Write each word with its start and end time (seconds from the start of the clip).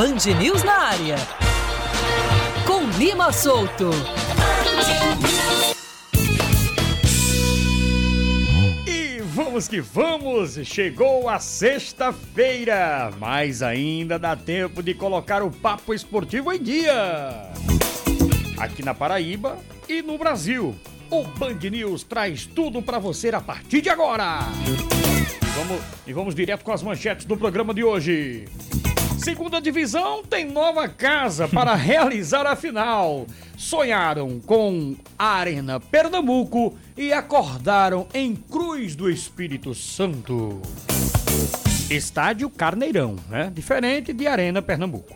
Band 0.00 0.34
News 0.38 0.64
na 0.64 0.72
área. 0.72 1.16
Com 2.66 2.88
Lima 2.98 3.30
Solto. 3.34 3.90
E 8.86 9.20
vamos 9.20 9.68
que 9.68 9.82
vamos! 9.82 10.58
Chegou 10.64 11.28
a 11.28 11.38
sexta-feira, 11.38 13.10
mas 13.20 13.60
ainda 13.60 14.18
dá 14.18 14.34
tempo 14.34 14.82
de 14.82 14.94
colocar 14.94 15.42
o 15.42 15.50
papo 15.50 15.92
esportivo 15.92 16.50
em 16.50 16.62
dia. 16.62 17.52
Aqui 18.56 18.82
na 18.82 18.94
Paraíba 18.94 19.58
e 19.86 20.00
no 20.00 20.16
Brasil, 20.16 20.74
o 21.10 21.24
Band 21.24 21.58
News 21.70 22.04
traz 22.04 22.46
tudo 22.46 22.80
para 22.80 22.98
você 22.98 23.28
a 23.28 23.40
partir 23.42 23.82
de 23.82 23.90
agora. 23.90 24.46
Vamos, 25.54 25.82
e 26.06 26.12
vamos 26.14 26.34
direto 26.34 26.64
com 26.64 26.72
as 26.72 26.82
manchetes 26.82 27.26
do 27.26 27.36
programa 27.36 27.74
de 27.74 27.84
hoje. 27.84 28.46
Segunda 29.22 29.60
divisão 29.60 30.22
tem 30.24 30.46
nova 30.46 30.88
casa 30.88 31.46
para 31.46 31.74
realizar 31.76 32.46
a 32.46 32.56
final. 32.56 33.26
Sonharam 33.54 34.40
com 34.40 34.96
a 35.18 35.34
Arena 35.34 35.78
Pernambuco 35.78 36.74
e 36.96 37.12
acordaram 37.12 38.06
em 38.14 38.34
Cruz 38.34 38.96
do 38.96 39.10
Espírito 39.10 39.74
Santo. 39.74 40.62
Estádio 41.90 42.48
Carneirão, 42.48 43.16
né? 43.28 43.52
Diferente 43.54 44.14
de 44.14 44.26
Arena 44.26 44.62
Pernambuco. 44.62 45.14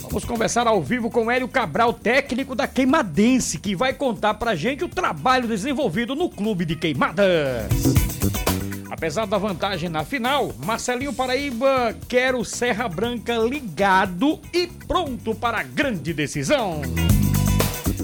Vamos 0.00 0.24
conversar 0.24 0.66
ao 0.66 0.82
vivo 0.82 1.10
com 1.10 1.30
Hélio 1.30 1.48
Cabral, 1.48 1.92
técnico 1.92 2.54
da 2.54 2.66
Queimadense, 2.66 3.58
que 3.58 3.76
vai 3.76 3.92
contar 3.92 4.34
pra 4.34 4.54
gente 4.54 4.84
o 4.84 4.88
trabalho 4.88 5.46
desenvolvido 5.46 6.14
no 6.14 6.30
clube 6.30 6.64
de 6.64 6.76
Queimadas. 6.76 7.68
Apesar 8.92 9.26
da 9.26 9.38
vantagem 9.38 9.88
na 9.88 10.04
final, 10.04 10.52
Marcelinho 10.66 11.14
Paraíba 11.14 11.96
quer 12.06 12.34
o 12.34 12.44
Serra 12.44 12.86
Branca 12.90 13.38
ligado 13.38 14.38
e 14.52 14.66
pronto 14.66 15.34
para 15.34 15.60
a 15.60 15.62
grande 15.62 16.12
decisão. 16.12 16.82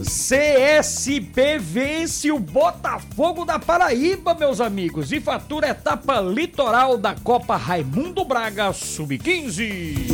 CSP 0.03 1.59
vence 1.59 2.33
o 2.33 2.39
Botafogo 2.39 3.45
da 3.45 3.59
Paraíba, 3.59 4.33
meus 4.33 4.63
amigos, 4.63 5.13
e 5.13 5.21
fatura 5.21 5.69
etapa 5.69 6.23
litoral 6.23 6.97
da 6.97 7.15
Copa 7.15 7.57
Raimundo 7.57 8.25
Braga 8.25 8.73
Sub-15. 8.73 10.07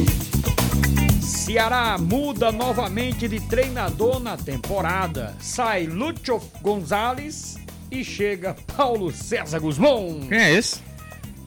Ceará 1.23 1.97
muda 1.99 2.51
novamente 2.51 3.29
de 3.29 3.39
treinador 3.39 4.19
na 4.19 4.37
temporada. 4.37 5.37
Sai 5.39 5.87
Lúcio 5.87 6.43
Gonzalez 6.61 7.64
e 7.95 8.05
chega 8.05 8.57
Paulo 8.77 9.13
César 9.13 9.59
Guzmão. 9.59 10.21
Quem 10.29 10.39
é 10.39 10.53
esse? 10.53 10.81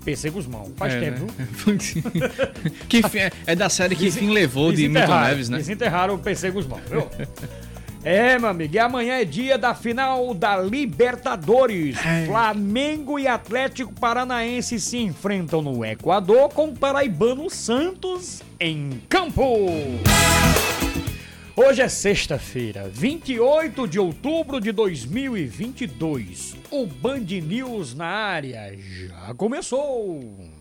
PC 0.05 0.29
Guzmão. 0.29 0.71
Faz 0.77 0.93
é, 0.93 0.99
tempo, 1.01 1.25
né? 1.37 1.47
viu? 1.51 1.77
que 2.87 3.03
fim- 3.09 3.29
é 3.45 3.55
da 3.55 3.67
série 3.67 3.95
que 3.95 4.09
fim 4.09 4.29
levou 4.29 4.71
de 4.71 4.87
Milton 4.87 5.19
Neves, 5.19 5.49
né? 5.49 5.57
Desenterraram 5.57 6.15
o 6.15 6.19
PC 6.19 6.51
Guzmão, 6.51 6.79
viu? 6.89 7.05
É, 8.03 8.39
meu 8.39 8.47
amigo, 8.47 8.73
e 8.73 8.79
amanhã 8.79 9.15
é 9.15 9.25
dia 9.25 9.57
da 9.57 9.75
final 9.75 10.33
da 10.33 10.55
Libertadores. 10.55 11.97
É. 12.05 12.25
Flamengo 12.25 13.19
e 13.19 13.27
Atlético 13.27 13.91
Paranaense 13.91 14.79
se 14.79 14.97
enfrentam 14.97 15.61
no 15.61 15.83
Equador 15.83 16.47
com 16.49 16.69
o 16.69 16.73
paraibano 16.73 17.49
Santos 17.49 18.41
em 18.61 19.01
campo. 19.09 19.67
Hoje 21.59 21.81
é 21.81 21.89
sexta-feira, 21.89 22.87
28 22.87 23.87
de 23.87 23.99
outubro 23.99 24.61
de 24.61 24.71
2022. 24.71 26.55
O 26.69 26.85
Band 26.85 27.25
News 27.41 27.95
na 27.95 28.05
área 28.05 28.77
já 28.77 29.33
começou. 29.33 30.56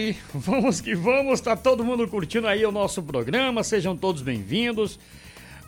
Aí, 0.00 0.16
vamos 0.32 0.80
que 0.80 0.94
vamos, 0.94 1.40
tá 1.40 1.54
todo 1.54 1.84
mundo 1.84 2.08
curtindo 2.08 2.46
aí 2.46 2.64
o 2.64 2.72
nosso 2.72 3.02
programa, 3.02 3.62
sejam 3.62 3.94
todos 3.94 4.22
bem-vindos. 4.22 4.98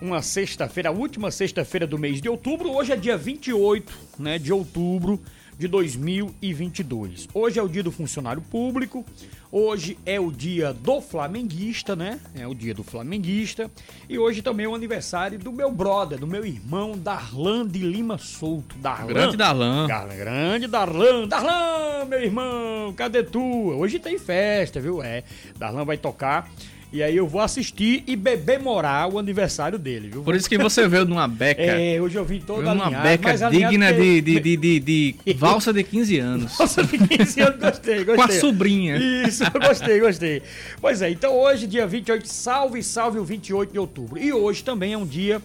Uma 0.01 0.23
sexta-feira, 0.23 0.89
a 0.89 0.93
última 0.93 1.31
sexta-feira 1.31 1.87
do 1.87 1.99
mês 1.99 2.21
de 2.21 2.29
outubro, 2.29 2.71
hoje 2.71 2.93
é 2.93 2.97
dia 2.97 3.17
28, 3.17 3.93
né, 4.19 4.39
de 4.39 4.53
outubro 4.53 5.21
de 5.59 5.69
2022. 5.69 7.29
Hoje 7.35 7.59
é 7.59 7.63
o 7.63 7.69
dia 7.69 7.83
do 7.83 7.93
funcionário 7.93 8.41
público, 8.43 9.05
hoje 9.53 9.99
é 10.07 10.19
o 10.19 10.33
dia 10.33 10.73
do 10.73 11.03
flamenguista, 11.03 11.95
né? 11.95 12.19
É 12.35 12.47
o 12.47 12.55
dia 12.55 12.73
do 12.73 12.83
flamenguista 12.83 13.71
e 14.09 14.19
hoje 14.19 14.41
também 14.41 14.65
é 14.65 14.69
o 14.69 14.75
aniversário 14.75 15.39
do 15.39 15.53
meu 15.53 15.71
brother, 15.71 16.19
do 16.19 16.27
meu 16.27 16.45
irmão 16.45 16.97
Darlan 16.97 17.67
de 17.67 17.81
Lima 17.81 18.17
Souto. 18.17 18.75
Darlan. 18.79 19.07
Grande 19.07 19.37
Darlan. 19.37 19.87
Grande 20.17 20.67
Darlan. 20.67 21.29
Darlan, 21.29 22.07
meu 22.07 22.23
irmão, 22.23 22.95
cadê 22.95 23.23
tu? 23.23 23.43
Hoje 23.43 23.99
tem 23.99 24.19
festa, 24.19 24.81
viu? 24.81 25.03
É, 25.03 25.23
Darlan 25.59 25.85
vai 25.85 25.99
tocar. 25.99 26.51
E 26.93 27.03
aí 27.03 27.17
eu 27.17 27.27
vou 27.27 27.41
assistir 27.41 28.05
e 28.07 28.15
beber 28.15 28.61
morar 28.61 29.11
o 29.11 29.19
aniversário 29.19 29.79
dele, 29.79 30.09
viu? 30.09 30.23
Por 30.23 30.35
isso 30.35 30.47
que 30.47 30.59
você 30.59 30.87
veio 30.87 31.07
numa 31.07 31.27
beca. 31.27 31.63
É, 31.73 32.01
hoje 32.01 32.17
eu 32.17 32.25
vim 32.25 32.39
todo 32.41 32.63
veio 32.63 32.75
numa 32.75 32.91
beca 32.91 33.35
digna 33.51 33.93
de, 33.93 34.21
de, 34.21 34.41
de, 34.41 34.57
de, 34.57 34.81
de 35.25 35.33
valsa 35.35 35.73
de 35.73 35.83
15 35.83 36.19
anos. 36.19 36.59
Nossa, 36.59 36.85
de 36.85 36.99
15 36.99 37.41
anos, 37.41 37.59
gostei, 37.61 38.05
gostei. 38.05 38.15
Com 38.17 38.23
a 38.23 38.29
sobrinha. 38.29 38.97
Isso, 38.97 39.43
eu 39.45 39.61
gostei, 39.61 40.01
gostei. 40.01 40.43
Pois 40.81 41.01
é, 41.01 41.11
então 41.11 41.35
hoje, 41.35 41.67
dia 41.67 41.87
28, 41.87 42.27
salve, 42.29 42.83
salve 42.83 43.19
o 43.19 43.25
28 43.25 43.73
de 43.73 43.79
outubro. 43.79 44.19
E 44.19 44.33
hoje 44.33 44.63
também 44.63 44.93
é 44.93 44.99
um 44.99 45.07
dia 45.07 45.41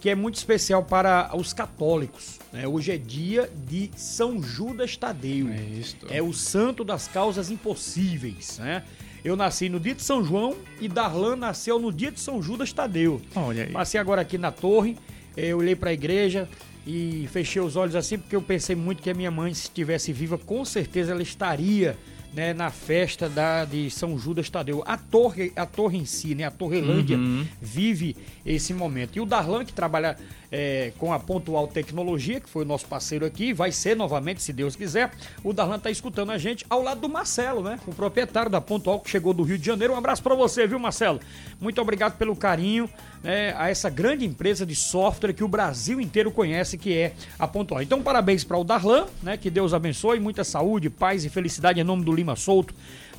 que 0.00 0.10
é 0.10 0.14
muito 0.14 0.36
especial 0.36 0.84
para 0.84 1.30
os 1.34 1.52
católicos. 1.52 2.38
né? 2.52 2.68
Hoje 2.68 2.92
é 2.92 2.98
dia 2.98 3.50
de 3.66 3.90
São 3.96 4.40
Judas 4.42 4.96
Tadeu. 4.96 5.48
É 5.48 5.60
isso. 5.80 5.96
É 6.10 6.22
o 6.22 6.32
santo 6.32 6.84
das 6.84 7.08
causas 7.08 7.50
impossíveis, 7.50 8.58
né? 8.58 8.82
Eu 9.24 9.36
nasci 9.36 9.68
no 9.70 9.80
dia 9.80 9.94
de 9.94 10.02
São 10.02 10.22
João 10.22 10.54
e 10.80 10.86
Darlan 10.86 11.34
nasceu 11.36 11.78
no 11.78 11.90
dia 11.90 12.10
de 12.12 12.20
São 12.20 12.42
Judas 12.42 12.72
Tadeu. 12.72 13.22
Olha 13.34 13.64
aí. 13.64 13.72
Passei 13.72 13.98
agora 13.98 14.20
aqui 14.20 14.36
na 14.36 14.50
torre, 14.52 14.96
eh, 15.36 15.46
eu 15.48 15.58
olhei 15.58 15.74
para 15.74 15.90
a 15.90 15.92
igreja 15.94 16.46
e 16.86 17.26
fechei 17.32 17.62
os 17.62 17.74
olhos 17.76 17.96
assim 17.96 18.18
porque 18.18 18.36
eu 18.36 18.42
pensei 18.42 18.76
muito 18.76 19.02
que 19.02 19.08
a 19.08 19.14
minha 19.14 19.30
mãe, 19.30 19.54
se 19.54 19.62
estivesse 19.62 20.12
viva, 20.12 20.36
com 20.36 20.62
certeza 20.64 21.12
ela 21.12 21.22
estaria 21.22 21.96
né, 22.34 22.52
na 22.52 22.68
festa 22.68 23.28
da, 23.28 23.64
de 23.64 23.88
São 23.90 24.18
Judas 24.18 24.50
Tadeu. 24.50 24.82
A 24.86 24.98
torre, 24.98 25.52
a 25.56 25.64
torre 25.64 25.96
em 25.96 26.04
si, 26.04 26.34
né, 26.34 26.44
a 26.44 26.50
Torrelândia, 26.50 27.16
Uhum. 27.16 27.46
vive 27.62 28.14
esse 28.44 28.74
momento. 28.74 29.16
E 29.16 29.20
o 29.20 29.24
Darlan, 29.24 29.64
que 29.64 29.72
trabalha 29.72 30.18
eh, 30.56 30.92
com 30.98 31.12
a 31.12 31.18
Pontual 31.18 31.66
Tecnologia, 31.66 32.38
que 32.38 32.48
foi 32.48 32.62
o 32.62 32.64
nosso 32.64 32.86
parceiro 32.86 33.26
aqui, 33.26 33.52
vai 33.52 33.72
ser 33.72 33.96
novamente, 33.96 34.40
se 34.40 34.52
Deus 34.52 34.76
quiser. 34.76 35.10
O 35.42 35.52
Darlan 35.52 35.80
tá 35.80 35.90
escutando 35.90 36.30
a 36.30 36.38
gente 36.38 36.64
ao 36.70 36.80
lado 36.80 37.00
do 37.00 37.08
Marcelo, 37.08 37.60
né? 37.60 37.80
O 37.88 37.92
proprietário 37.92 38.48
da 38.48 38.60
Pontual 38.60 39.00
que 39.00 39.10
chegou 39.10 39.34
do 39.34 39.42
Rio 39.42 39.58
de 39.58 39.66
Janeiro. 39.66 39.94
Um 39.94 39.96
abraço 39.96 40.22
para 40.22 40.36
você, 40.36 40.64
viu, 40.64 40.78
Marcelo? 40.78 41.18
Muito 41.60 41.80
obrigado 41.80 42.16
pelo 42.16 42.36
carinho 42.36 42.88
né, 43.20 43.52
a 43.58 43.68
essa 43.68 43.90
grande 43.90 44.24
empresa 44.24 44.64
de 44.64 44.76
software 44.76 45.32
que 45.32 45.42
o 45.42 45.48
Brasil 45.48 46.00
inteiro 46.00 46.30
conhece, 46.30 46.78
que 46.78 46.96
é 46.96 47.14
a 47.36 47.48
Pontual. 47.48 47.82
Então, 47.82 48.00
parabéns 48.00 48.44
para 48.44 48.56
o 48.56 48.62
Darlan, 48.62 49.06
né? 49.24 49.36
Que 49.36 49.50
Deus 49.50 49.74
abençoe, 49.74 50.20
muita 50.20 50.44
saúde, 50.44 50.88
paz 50.88 51.24
e 51.24 51.28
felicidade 51.28 51.80
em 51.80 51.84
nome 51.84 52.04
do 52.04 52.12
Lima 52.12 52.36
Souto. 52.36 52.72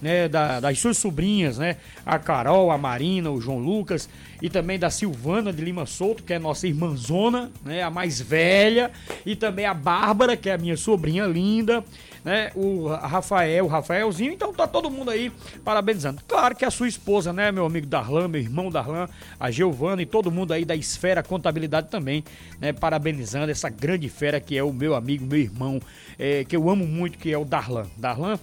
Né, 0.05 0.29
da- 0.29 0.59
das 0.59 0.77
suas 0.77 0.99
sobrinhas, 0.99 1.57
né? 1.57 1.77
A 2.05 2.19
Carol, 2.19 2.69
a 2.69 2.77
Marina, 2.77 3.31
o 3.31 3.41
João 3.41 3.57
Lucas 3.57 4.07
e 4.39 4.51
também 4.51 4.77
da 4.77 4.91
Silvana 4.91 5.51
de 5.51 5.63
Lima 5.63 5.87
Souto, 5.87 6.21
que 6.21 6.31
é 6.31 6.37
nossa 6.37 6.67
irmãzona, 6.67 7.49
né? 7.65 7.81
A 7.81 7.89
mais 7.89 8.21
velha, 8.21 8.91
e 9.25 9.35
também 9.35 9.65
a 9.65 9.73
Bárbara, 9.73 10.37
que 10.37 10.47
é 10.47 10.53
a 10.53 10.59
minha 10.59 10.77
sobrinha 10.77 11.25
linda, 11.25 11.83
né? 12.23 12.51
O 12.53 12.87
Rafael, 12.87 13.65
o 13.65 13.67
Rafaelzinho, 13.67 14.31
então 14.31 14.53
tá 14.53 14.67
todo 14.67 14.91
mundo 14.91 15.09
aí 15.09 15.31
parabenizando. 15.63 16.21
Claro 16.27 16.55
que 16.55 16.65
a 16.65 16.69
sua 16.69 16.87
esposa, 16.87 17.33
né, 17.33 17.51
meu 17.51 17.65
amigo 17.65 17.87
Darlan, 17.87 18.27
meu 18.27 18.41
irmão 18.41 18.69
Darlan, 18.69 19.09
a 19.39 19.49
Giovana 19.49 20.03
e 20.03 20.05
todo 20.05 20.29
mundo 20.29 20.53
aí 20.53 20.63
da 20.65 20.75
Esfera 20.75 21.23
Contabilidade 21.23 21.89
também, 21.89 22.23
né, 22.61 22.71
parabenizando 22.71 23.49
essa 23.49 23.69
grande 23.69 24.07
fera 24.07 24.39
que 24.39 24.55
é 24.55 24.63
o 24.63 24.71
meu 24.71 24.93
amigo, 24.93 25.25
meu 25.25 25.39
irmão, 25.39 25.81
é, 26.19 26.43
que 26.43 26.55
eu 26.55 26.69
amo 26.69 26.85
muito, 26.85 27.17
que 27.17 27.31
é 27.31 27.37
o 27.39 27.43
Darlan. 27.43 27.87
Darlan 27.97 28.37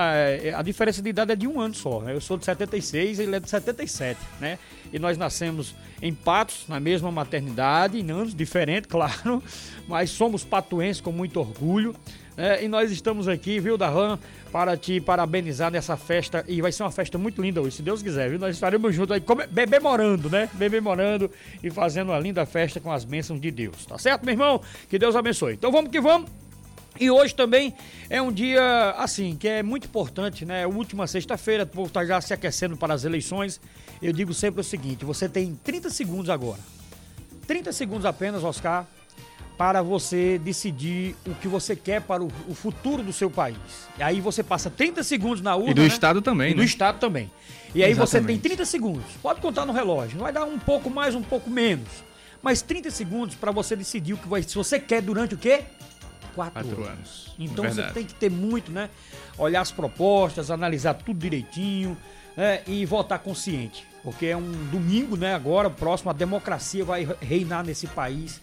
é, 0.00 0.54
a 0.54 0.62
diferença 0.62 1.02
de 1.02 1.10
idade 1.10 1.32
é 1.32 1.36
de 1.36 1.46
um 1.46 1.60
ano 1.60 1.74
só. 1.74 2.00
né? 2.00 2.14
Eu 2.14 2.20
sou 2.20 2.36
de 2.36 2.44
76 2.44 3.18
e 3.18 3.22
ele 3.22 3.36
é 3.36 3.40
de 3.40 3.50
77, 3.50 4.18
né? 4.40 4.58
E 4.92 4.98
nós 4.98 5.18
nascemos 5.18 5.74
em 6.00 6.14
Patos, 6.14 6.64
na 6.68 6.78
mesma 6.78 7.10
maternidade, 7.10 7.98
em 7.98 8.10
anos 8.10 8.34
diferentes, 8.34 8.88
claro, 8.90 9.42
mas 9.88 10.10
somos 10.10 10.44
patuenses 10.44 11.00
com 11.00 11.10
muito 11.10 11.40
orgulho. 11.40 11.94
né? 12.36 12.62
e 12.62 12.68
nós 12.68 12.90
estamos 12.92 13.26
aqui, 13.26 13.58
viu, 13.58 13.76
Darlan, 13.76 14.18
para 14.52 14.76
te 14.76 15.00
parabenizar 15.00 15.70
nessa 15.70 15.96
festa. 15.96 16.44
E 16.46 16.62
vai 16.62 16.70
ser 16.70 16.84
uma 16.84 16.92
festa 16.92 17.18
muito 17.18 17.42
linda 17.42 17.60
hoje, 17.60 17.76
se 17.76 17.82
Deus 17.82 18.02
quiser, 18.02 18.30
viu? 18.30 18.38
Nós 18.38 18.54
estaremos 18.54 18.94
juntos 18.94 19.16
aí, 19.16 19.22
bebemorando, 19.50 20.30
né? 20.30 20.48
Bebemorando 20.54 21.30
e 21.62 21.70
fazendo 21.70 22.10
uma 22.10 22.18
linda 22.20 22.46
festa 22.46 22.78
com 22.78 22.92
as 22.92 23.04
bênçãos 23.04 23.40
de 23.40 23.50
Deus. 23.50 23.84
Tá 23.84 23.98
certo, 23.98 24.24
meu 24.24 24.32
irmão? 24.32 24.60
Que 24.88 24.98
Deus 24.98 25.16
abençoe. 25.16 25.54
Então 25.54 25.72
vamos 25.72 25.90
que 25.90 26.00
vamos. 26.00 26.47
E 27.00 27.10
hoje 27.10 27.34
também 27.34 27.74
é 28.10 28.20
um 28.20 28.32
dia, 28.32 28.94
assim, 28.98 29.36
que 29.36 29.46
é 29.46 29.62
muito 29.62 29.86
importante, 29.86 30.44
né? 30.44 30.66
Última 30.66 31.06
sexta-feira, 31.06 31.64
o 31.64 31.66
povo 31.66 31.88
está 31.88 32.04
já 32.04 32.20
se 32.20 32.32
aquecendo 32.34 32.76
para 32.76 32.94
as 32.94 33.04
eleições. 33.04 33.60
Eu 34.02 34.12
digo 34.12 34.34
sempre 34.34 34.60
o 34.60 34.64
seguinte: 34.64 35.04
você 35.04 35.28
tem 35.28 35.54
30 35.62 35.90
segundos 35.90 36.30
agora. 36.30 36.60
30 37.46 37.72
segundos 37.72 38.04
apenas, 38.04 38.44
Oscar, 38.44 38.86
para 39.56 39.82
você 39.82 40.38
decidir 40.38 41.16
o 41.26 41.34
que 41.34 41.48
você 41.48 41.74
quer 41.74 42.00
para 42.02 42.22
o, 42.22 42.30
o 42.48 42.54
futuro 42.54 43.02
do 43.02 43.12
seu 43.12 43.30
país. 43.30 43.56
E 43.98 44.02
aí 44.02 44.20
você 44.20 44.42
passa 44.42 44.68
30 44.70 45.02
segundos 45.02 45.40
na 45.40 45.56
urna. 45.56 45.70
E 45.70 45.74
do 45.74 45.82
né? 45.82 45.88
Estado 45.88 46.22
também, 46.22 46.50
E 46.50 46.54
do 46.54 46.60
né? 46.60 46.64
Estado 46.64 46.98
também. 46.98 47.30
E 47.74 47.82
aí 47.82 47.92
você 47.94 48.18
tem 48.18 48.36
Exatamente. 48.36 48.42
30 48.42 48.64
segundos. 48.64 49.04
Pode 49.22 49.40
contar 49.40 49.66
no 49.66 49.72
relógio. 49.72 50.18
Vai 50.18 50.32
dar 50.32 50.44
um 50.44 50.58
pouco 50.58 50.88
mais, 50.88 51.14
um 51.14 51.22
pouco 51.22 51.50
menos. 51.50 51.88
Mas 52.42 52.62
30 52.62 52.90
segundos 52.90 53.34
para 53.34 53.50
você 53.50 53.74
decidir 53.74 54.12
o 54.14 54.16
que 54.16 54.28
vai. 54.28 54.42
Se 54.42 54.54
você 54.54 54.78
quer 54.78 55.02
durante 55.02 55.34
o 55.34 55.38
quê? 55.38 55.64
Quatro, 56.38 56.62
Quatro 56.62 56.84
anos. 56.84 56.88
anos. 56.88 57.32
Então 57.36 57.64
É 57.64 57.68
você 57.68 57.74
verdade. 57.74 57.94
tem 57.94 58.04
que 58.04 58.14
ter 58.14 58.30
muito, 58.30 58.70
né? 58.70 58.88
Olhar 59.36 59.60
as 59.60 59.72
propostas, 59.72 60.52
analisar 60.52 60.94
tudo 60.94 61.18
direitinho 61.18 61.96
né? 62.36 62.60
e 62.64 62.86
votar 62.86 63.18
consciente. 63.18 63.84
Porque 64.04 64.26
é 64.26 64.36
um 64.36 64.52
domingo, 64.70 65.16
né? 65.16 65.34
Agora, 65.34 65.68
próximo, 65.68 66.10
a 66.10 66.12
democracia 66.12 66.84
vai 66.84 67.08
reinar 67.20 67.64
nesse 67.64 67.88
país. 67.88 68.40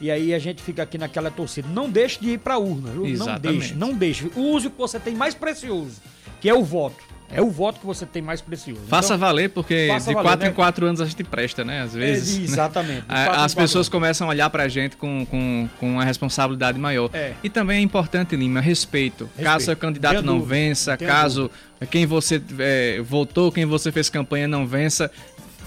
E 0.00 0.10
aí 0.10 0.32
a 0.32 0.38
gente 0.38 0.62
fica 0.62 0.82
aqui 0.82 0.96
naquela 0.96 1.30
torcida. 1.30 1.68
Não 1.68 1.90
deixe 1.90 2.18
de 2.18 2.30
ir 2.30 2.38
pra 2.38 2.56
urna, 2.58 2.90
viu? 2.90 3.02
Não 3.02 3.08
Exatamente. 3.08 3.58
deixe, 3.58 3.74
não 3.74 3.92
deixe. 3.92 4.30
Use 4.34 4.68
o 4.68 4.70
que 4.70 4.78
você 4.78 4.98
tem 4.98 5.14
mais 5.14 5.34
precioso, 5.34 6.00
que 6.40 6.48
é 6.48 6.54
o 6.54 6.64
voto. 6.64 6.96
É 7.30 7.40
o 7.42 7.50
voto 7.50 7.80
que 7.80 7.86
você 7.86 8.06
tem 8.06 8.22
mais 8.22 8.40
precioso. 8.40 8.82
Faça 8.86 9.14
Então, 9.14 9.18
valer, 9.18 9.50
porque 9.50 9.88
faça 9.88 10.14
de 10.14 10.20
quatro 10.20 10.44
né? 10.44 10.50
em 10.50 10.54
quatro 10.54 10.86
anos 10.86 11.00
a 11.00 11.06
gente 11.06 11.24
presta, 11.24 11.64
né? 11.64 11.82
Às 11.82 11.94
vezes. 11.94 12.36
É, 12.36 12.38
né? 12.38 12.44
exatamente. 12.44 13.04
Em 13.10 13.14
As 13.44 13.54
pessoas 13.54 13.86
anos. 13.86 13.88
começam 13.88 14.26
a 14.26 14.30
olhar 14.30 14.50
pra 14.50 14.68
gente 14.68 14.96
com, 14.96 15.26
com, 15.26 15.68
com 15.80 15.92
uma 15.94 16.04
responsabilidade 16.04 16.78
maior. 16.78 17.10
É. 17.12 17.32
E 17.42 17.48
também 17.50 17.78
é 17.78 17.80
importante, 17.80 18.36
Lima, 18.36 18.60
respeito. 18.60 19.24
Respeito. 19.24 19.44
Caso 19.44 19.64
seu 19.64 19.76
candidato 19.76 20.22
Não 20.22 20.38
dúvida, 20.38 20.54
vença, 20.54 20.96
caso 20.96 21.50
quem 21.90 22.06
você 22.06 22.40
é, 22.58 23.00
votou, 23.02 23.50
quem 23.50 23.64
você 23.64 23.90
fez 23.90 24.08
campanha 24.08 24.46
não 24.48 24.66
vença. 24.66 25.10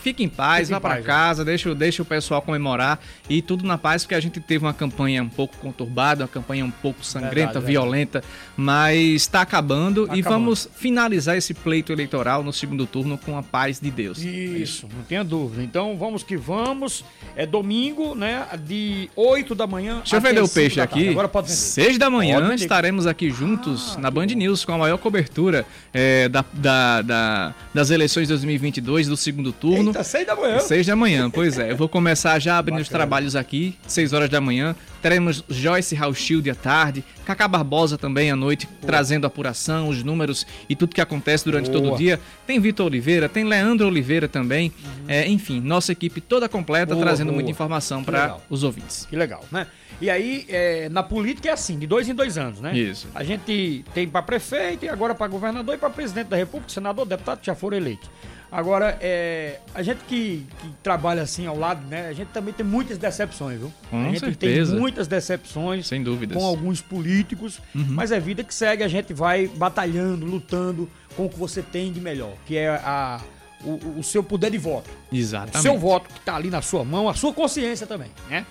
Fique 0.08 0.24
em 0.24 0.30
paz, 0.30 0.68
Fique 0.68 0.72
vá 0.74 0.80
pra 0.80 0.90
paz, 0.96 1.06
casa, 1.06 1.44
deixa, 1.46 1.70
o- 1.70 1.76
deixa 1.76 2.02
o 2.02 2.06
pessoal 2.06 2.42
comemorar 2.42 3.00
e 3.30 3.42
tudo 3.42 3.66
na 3.66 3.78
paz, 3.78 4.04
porque 4.04 4.16
a 4.16 4.20
gente 4.20 4.40
teve 4.40 4.64
uma 4.66 4.74
campanha 4.74 5.22
um 5.22 5.28
pouco 5.30 5.58
conturbada, 5.58 6.24
uma 6.24 6.28
campanha 6.30 6.64
um 6.64 6.72
pouco 6.72 7.04
sangrenta, 7.06 7.54
Verdade, 7.54 7.66
violenta, 7.66 8.24
mas 8.56 8.98
está 9.24 9.42
acabando 9.42 10.10
e 10.16 10.22
vamos 10.22 10.70
finalizar 10.76 11.36
esse 11.38 11.54
pleito 11.54 11.92
eleitoral 11.92 12.44
no 12.44 12.54
segundo 12.54 12.86
turno 12.86 13.18
com 13.18 13.38
a 13.38 13.44
paz 13.44 13.80
de 13.80 13.92
Deus. 13.92 14.18
Isso, 14.20 14.88
não 14.96 15.04
tenha 15.04 15.24
dúvida. 15.24 15.62
Então 15.64 15.98
vamos 15.98 16.24
que 16.24 16.38
vamos. 16.38 17.04
É 17.36 17.46
domingo, 17.46 18.16
né? 18.16 18.46
De 18.66 19.10
8 19.16 19.54
da 19.54 19.68
manhã. 19.68 19.98
Deixa 19.98 20.16
eu 20.16 20.22
vender 20.22 20.42
o 20.42 20.48
5 20.48 20.54
peixe 20.56 20.80
aqui. 20.82 21.10
Agora 21.10 21.28
pode 21.28 21.48
vender. 21.48 21.58
Seis 21.60 21.98
da 21.98 22.10
manhã 22.10 22.54
estaremos 22.56 23.06
aqui 23.06 23.30
juntos 23.30 23.96
Ah, 23.98 24.02
na 24.02 24.12
Band. 24.12 24.28
News 24.28 24.64
com 24.66 24.72
a 24.74 24.78
maior 24.78 24.98
cobertura 24.98 25.66
é, 25.94 26.28
da, 26.30 26.44
da- 26.54 27.02
da- 27.02 27.56
das 27.74 27.90
eleições 27.90 28.28
2022 28.28 29.08
do 29.08 29.18
segundo 29.18 29.52
turno. 29.52 29.90
Eita, 29.90 29.97
6 30.04 30.28
da 30.28 30.36
manhã. 30.36 30.60
Seis 30.60 30.86
da 30.88 30.96
manhã, 30.96 31.30
pois 31.30 31.58
é. 31.58 31.72
Eu 31.72 31.78
vou 31.78 31.88
começar 31.90 32.40
já 32.40 32.58
abrindo 32.58 32.80
os 32.80 32.88
Bacana. 32.88 33.00
trabalhos 33.00 33.36
aqui, 33.36 33.76
seis 33.88 34.14
horas 34.14 34.30
da 34.30 34.40
manhã. 34.42 34.76
Teremos 35.02 35.44
Joyce 35.48 35.94
Rauschild 35.96 36.50
à 36.50 36.56
tarde, 36.56 37.04
Cacá 37.26 37.48
Barbosa 37.48 37.98
também 37.98 38.32
à 38.32 38.36
noite, 38.36 38.68
trazendo 38.82 39.26
a 39.26 39.28
apuração, 39.28 39.90
os 39.90 40.04
números 40.04 40.46
e 40.68 40.76
tudo 40.76 40.94
que 40.96 41.02
acontece 41.02 41.46
durante 41.46 41.70
todo 41.70 41.84
Boa. 41.84 41.96
o 41.96 41.98
dia. 41.98 42.20
Tem 42.46 42.60
Vitor 42.60 42.88
Oliveira, 42.88 43.30
tem 43.30 43.44
Leandro 43.44 43.88
Oliveira 43.88 44.28
também. 44.28 44.72
É, 45.08 45.28
enfim, 45.28 45.62
nossa 45.62 45.92
equipe 45.92 46.20
toda 46.20 46.50
completa, 46.50 46.94
Boa, 46.94 47.06
trazendo 47.06 47.28
boa. 47.28 47.36
muita 47.36 47.52
informação 47.52 48.04
para 48.04 48.38
os 48.50 48.64
ouvintes. 48.64 49.06
Que 49.10 49.16
legal, 49.16 49.46
né? 49.52 49.68
E 50.02 50.10
aí, 50.10 50.46
é, 50.50 50.90
na 50.90 51.02
política 51.02 51.50
é 51.50 51.52
assim, 51.52 51.78
de 51.80 51.88
dois 51.88 52.08
em 52.10 52.14
dois 52.14 52.38
anos, 52.38 52.60
né? 52.60 52.76
Isso. 52.78 53.08
A 53.16 53.24
gente 53.24 53.84
tem 53.94 54.08
para 54.08 54.22
prefeito 54.22 54.86
e 54.86 54.90
agora 54.90 55.16
para 55.16 55.28
governador 55.28 55.74
e 55.76 55.78
para 55.78 55.90
presidente 55.90 56.28
da 56.28 56.38
república, 56.38 56.72
senador, 56.72 57.06
deputado 57.06 57.40
já 57.44 57.56
foram 57.56 57.78
eleitos. 57.78 58.10
Agora, 58.52 58.98
é, 59.02 59.60
a 59.76 59.84
gente 59.84 60.00
que, 60.08 60.46
que 60.62 60.70
trabalha 60.82 61.22
assim 61.22 61.46
ao 61.46 61.58
lado, 61.58 61.86
né? 61.88 62.08
A 62.08 62.14
gente 62.14 62.30
também 62.30 62.54
tem 62.54 62.66
muitas 62.66 62.98
decepções, 62.98 63.60
viu? 63.60 63.74
Com 63.90 64.00
a 64.00 64.04
gente 64.06 64.20
certeza. 64.22 64.72
tem 64.72 64.80
muitas 64.80 65.08
decepções 65.08 65.88
Sem 65.88 66.02
dúvidas. 66.02 66.38
com 66.38 66.46
alguns 66.46 66.80
políticos, 66.82 67.60
mas 67.74 68.12
é 68.12 68.20
vida 68.20 68.44
que 68.44 68.54
segue, 68.54 68.84
a 68.84 68.88
gente 68.88 69.14
vai 69.14 69.48
batalhando, 69.48 70.26
lutando 70.26 70.90
com 71.16 71.26
o 71.26 71.30
que 71.30 71.38
você 71.38 71.62
tem 71.62 71.92
de 71.92 72.00
melhor, 72.00 72.34
que 72.46 72.56
é 72.56 72.70
a, 72.70 73.20
o, 73.64 74.00
o 74.00 74.04
seu 74.04 74.24
poder 74.24 74.52
de 74.52 74.58
voto. 74.58 74.90
O 75.12 75.16
Exatamente. 75.16 75.62
seu 75.62 75.78
voto 75.78 76.08
que 76.14 76.20
tá 76.22 76.36
ali 76.36 76.50
na 76.50 76.62
sua 76.62 76.86
mão, 76.86 77.10
a 77.10 77.14
sua 77.14 77.34
consciência 77.34 77.86
também, 77.86 78.12
né? 78.30 78.46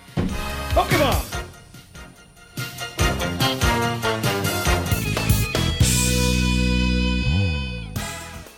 Vamos 0.74 0.90
que 0.90 0.96
vamos! 0.96 1.46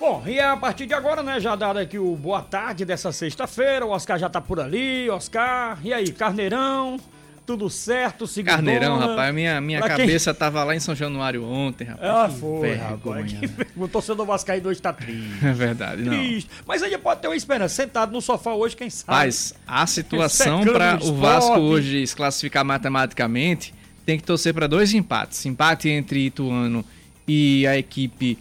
Bom, 0.08 0.22
e 0.26 0.40
a 0.40 0.56
partir 0.56 0.86
de 0.86 0.94
agora, 0.94 1.22
né, 1.22 1.38
já 1.38 1.54
dado 1.54 1.78
aqui 1.78 1.98
o 1.98 2.16
boa 2.16 2.40
tarde 2.40 2.82
dessa 2.82 3.12
sexta-feira, 3.12 3.84
o 3.84 3.90
Oscar 3.90 4.18
já 4.18 4.26
tá 4.26 4.40
por 4.40 4.58
ali, 4.58 5.10
Oscar, 5.10 5.78
e 5.84 5.92
aí, 5.92 6.10
Carneirão, 6.10 6.98
tudo 7.44 7.68
certo, 7.68 8.26
segundona? 8.26 8.56
Carneirão, 8.56 8.98
rapaz, 8.98 9.34
minha, 9.34 9.60
minha 9.60 9.80
Pra 9.80 9.90
quem- 9.90 10.06
cabeça 10.06 10.32
tava 10.32 10.64
lá 10.64 10.74
em 10.74 10.80
São 10.80 10.94
Januário 10.94 11.44
ontem, 11.44 11.84
rapaz. 11.84 12.10
Ah, 12.10 12.28
foi, 12.30 12.74
rapaz. 12.74 13.30
Que... 13.34 13.50
O 13.76 13.86
torcedor 13.86 14.24
vascaíno 14.24 14.70
hoje 14.70 14.80
tá 14.80 14.94
triste. 14.94 15.44
É 15.44 15.52
verdade, 15.52 16.02
não. 16.02 16.10
triste. 16.16 16.48
Mas 16.66 16.82
aí 16.82 16.96
pode 16.96 17.20
ter 17.20 17.28
uma 17.28 17.36
esperança, 17.36 17.74
sentado 17.74 18.10
no 18.10 18.22
sofá 18.22 18.54
hoje, 18.54 18.74
quem 18.74 18.88
sabe? 18.88 19.12
Mas 19.12 19.52
a 19.66 19.86
situação 19.86 20.64
para 20.64 20.98
o. 21.04 21.16
Vasco 21.16 21.60
hoje 21.60 22.06
se 22.06 22.16
classificar 22.16 22.64
matematicamente 22.64 23.74
tem 24.06 24.16
que 24.16 24.24
torcer 24.24 24.54
para 24.54 24.66
dois 24.66 24.94
empates. 24.94 25.44
Empate 25.44 25.90
entre 25.90 26.20
Ituano 26.24 26.82
e 27.26 27.66
a 27.66 27.76
equipe. 27.76 28.38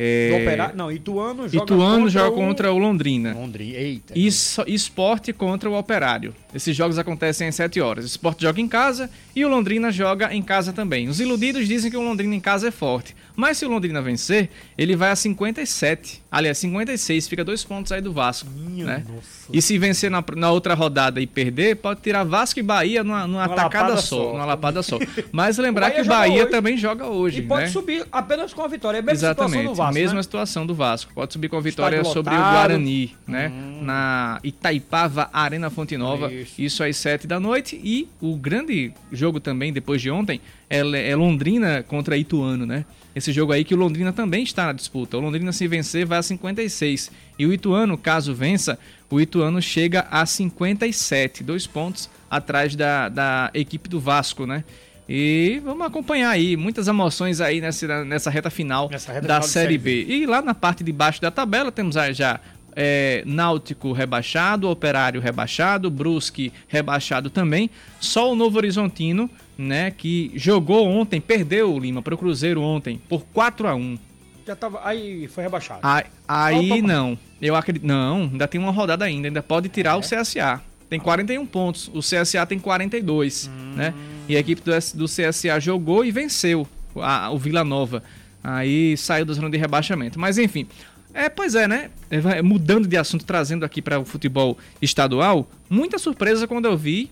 É, 0.00 0.72
não, 0.76 0.92
Ituano 0.92 1.48
joga 1.48 1.64
Ituano 1.64 2.04
contra 2.04 2.10
joga 2.10 2.30
o... 2.30 2.34
contra 2.34 2.72
o 2.72 2.78
Londrina. 2.78 3.34
Londrina, 3.34 3.76
eita. 3.76 4.14
E 4.16 4.28
esporte 4.28 5.32
contra 5.32 5.68
o 5.68 5.76
Operário. 5.76 6.32
Esses 6.54 6.76
jogos 6.76 7.00
acontecem 7.00 7.48
às 7.48 7.56
7 7.56 7.80
horas. 7.80 8.04
O 8.04 8.06
esporte 8.06 8.42
joga 8.42 8.60
em 8.60 8.68
casa 8.68 9.10
e 9.34 9.44
o 9.44 9.48
Londrina 9.48 9.90
joga 9.90 10.32
em 10.32 10.40
casa 10.40 10.72
também. 10.72 11.08
Os 11.08 11.18
iludidos 11.18 11.66
dizem 11.66 11.90
que 11.90 11.96
o 11.96 12.00
Londrina 12.00 12.32
em 12.32 12.40
casa 12.40 12.68
é 12.68 12.70
forte. 12.70 13.16
Mas 13.38 13.56
se 13.58 13.64
o 13.64 13.68
Londrina 13.68 14.02
vencer, 14.02 14.50
ele 14.76 14.96
vai 14.96 15.12
a 15.12 15.14
57. 15.14 16.24
Aliás, 16.28 16.58
56. 16.58 17.28
Fica 17.28 17.44
dois 17.44 17.62
pontos 17.62 17.92
aí 17.92 18.00
do 18.00 18.12
Vasco. 18.12 18.50
Minha 18.50 18.84
né? 18.84 19.04
nossa. 19.08 19.46
E 19.52 19.62
se 19.62 19.78
vencer 19.78 20.10
na, 20.10 20.24
na 20.34 20.50
outra 20.50 20.74
rodada 20.74 21.20
e 21.20 21.26
perder, 21.26 21.76
pode 21.76 22.00
tirar 22.00 22.24
Vasco 22.24 22.58
e 22.58 22.64
Bahia 22.64 23.04
numa, 23.04 23.28
numa 23.28 23.46
Uma 23.46 23.54
tacada 23.54 23.90
lapada 23.90 24.02
só, 24.02 24.16
só. 24.16 24.32
Numa 24.32 24.44
lapada 24.44 24.82
só. 24.82 24.98
Mas 25.30 25.56
lembrar 25.58 25.92
O 25.92 25.94
que 25.94 26.00
o 26.00 26.04
Bahia 26.06 26.42
hoje. 26.42 26.50
também 26.50 26.76
joga 26.76 27.06
hoje. 27.06 27.38
E 27.38 27.42
pode 27.42 27.66
né? 27.66 27.68
subir 27.68 28.04
apenas 28.10 28.52
com 28.52 28.60
a 28.60 28.66
vitória. 28.66 28.98
É 28.98 29.00
a 29.00 29.02
mesma 29.04 29.28
situação 29.28 29.46
Exatamente, 29.46 29.68
do 29.68 29.74
Vasco, 29.76 29.94
mesma 29.94 30.16
né? 30.16 30.22
situação 30.24 30.66
do 30.66 30.74
Vasco. 30.74 31.12
Pode 31.14 31.32
subir 31.32 31.48
com 31.48 31.58
a 31.58 31.60
vitória 31.60 32.02
sobre 32.02 32.34
o 32.34 32.36
lotado. 32.36 32.50
Hum. 32.50 32.54
Guarani, 32.54 33.16
né? 33.24 33.52
Na 33.80 34.40
Itaipava 34.42 35.30
Arena 35.32 35.70
Fonte 35.70 35.96
Nova. 35.96 36.32
Isso. 36.32 36.60
Isso. 36.60 36.82
às 36.82 36.96
7 36.96 37.28
da 37.28 37.38
noite. 37.38 37.80
E 37.84 38.08
o 38.20 38.34
grande 38.34 38.92
jogo 39.12 39.38
também, 39.38 39.72
depois 39.72 40.02
de 40.02 40.10
ontem, 40.10 40.40
é, 40.68 40.80
é 40.80 41.14
Londrina 41.14 41.84
contra 41.84 42.16
Ituano, 42.16 42.66
né? 42.66 42.84
Esse 43.14 43.32
jogo 43.32 43.52
aí 43.52 43.64
que 43.64 43.74
o 43.74 43.76
Londrina 43.76 44.12
também 44.12 44.42
está 44.44 44.66
na 44.66 44.72
disputa. 44.72 45.16
O 45.16 45.20
Londrina, 45.20 45.52
se 45.52 45.66
vencer, 45.66 46.06
vai 46.06 46.18
a 46.18 46.22
56. 46.22 47.10
E 47.38 47.46
o 47.46 47.52
Ituano, 47.52 47.98
caso 47.98 48.34
vença, 48.34 48.78
o 49.10 49.20
Ituano 49.20 49.60
chega 49.60 50.06
a 50.10 50.24
57. 50.24 51.42
Dois 51.42 51.66
pontos 51.66 52.08
atrás 52.30 52.76
da, 52.76 53.08
da 53.08 53.50
equipe 53.54 53.88
do 53.88 53.98
Vasco, 53.98 54.46
né? 54.46 54.62
E 55.08 55.60
vamos 55.64 55.86
acompanhar 55.86 56.30
aí, 56.30 56.54
muitas 56.54 56.86
emoções 56.86 57.40
aí 57.40 57.62
nessa, 57.62 58.04
nessa 58.04 58.28
reta 58.28 58.50
final 58.50 58.90
Nessa 58.90 59.10
reta 59.10 59.26
da 59.26 59.36
final 59.36 59.48
Série 59.48 59.78
Série 59.78 59.78
B. 59.78 60.04
E 60.04 60.26
lá 60.26 60.42
na 60.42 60.54
parte 60.54 60.84
de 60.84 60.92
baixo 60.92 61.20
da 61.22 61.30
tabela 61.30 61.72
temos 61.72 61.94
já 62.12 62.38
é, 62.76 63.22
Náutico 63.24 63.92
rebaixado, 63.92 64.68
Operário 64.68 65.20
rebaixado, 65.20 65.90
Brusque 65.90 66.52
rebaixado 66.68 67.30
também. 67.30 67.70
Só 67.98 68.30
o 68.30 68.36
Novo 68.36 68.58
Horizontino, 68.58 69.30
né, 69.58 69.90
que 69.90 70.30
jogou 70.36 70.86
ontem, 70.86 71.20
perdeu 71.20 71.74
o 71.74 71.78
Lima 71.80 72.00
para 72.00 72.14
o 72.14 72.18
Cruzeiro 72.18 72.62
ontem 72.62 73.00
por 73.08 73.24
4 73.34 73.66
a 73.66 73.74
1 73.74 73.98
Já 74.46 74.54
tava, 74.56 74.80
aí 74.84 75.26
foi 75.26 75.42
rebaixado. 75.42 75.80
Aí, 75.82 76.04
aí 76.26 76.80
não, 76.80 77.18
eu 77.42 77.54
acredito. 77.56 77.84
Não, 77.86 78.22
ainda 78.32 78.46
tem 78.48 78.60
uma 78.60 78.70
rodada 78.72 79.04
ainda, 79.04 79.28
ainda 79.28 79.42
pode 79.42 79.68
tirar 79.68 79.96
o 79.96 80.00
CSA. 80.00 80.62
Tem 80.88 80.98
41 80.98 81.44
pontos, 81.44 81.90
o 81.92 81.98
CSA 82.00 82.46
tem 82.46 82.58
42, 82.58 83.50
né? 83.76 83.92
E 84.26 84.34
a 84.36 84.40
equipe 84.40 84.62
do, 84.62 84.70
do 84.94 85.04
CSA 85.04 85.60
jogou 85.60 86.02
e 86.04 86.10
venceu 86.10 86.66
a- 86.96 87.28
o 87.30 87.36
Vila 87.36 87.62
Nova. 87.62 88.02
Aí 88.42 88.96
saiu 88.96 89.26
da 89.26 89.34
zona 89.34 89.50
de 89.50 89.58
rebaixamento. 89.58 90.18
Mas 90.18 90.38
enfim, 90.38 90.66
é, 91.12 91.28
pois 91.28 91.54
é, 91.54 91.68
né? 91.68 91.90
É, 92.10 92.40
mudando 92.40 92.88
de 92.88 92.96
assunto, 92.96 93.26
trazendo 93.26 93.64
aqui 93.66 93.82
para 93.82 93.98
o 94.00 94.04
futebol 94.06 94.56
estadual, 94.80 95.46
muita 95.68 95.98
surpresa 95.98 96.46
quando 96.46 96.64
eu 96.66 96.76
vi 96.76 97.10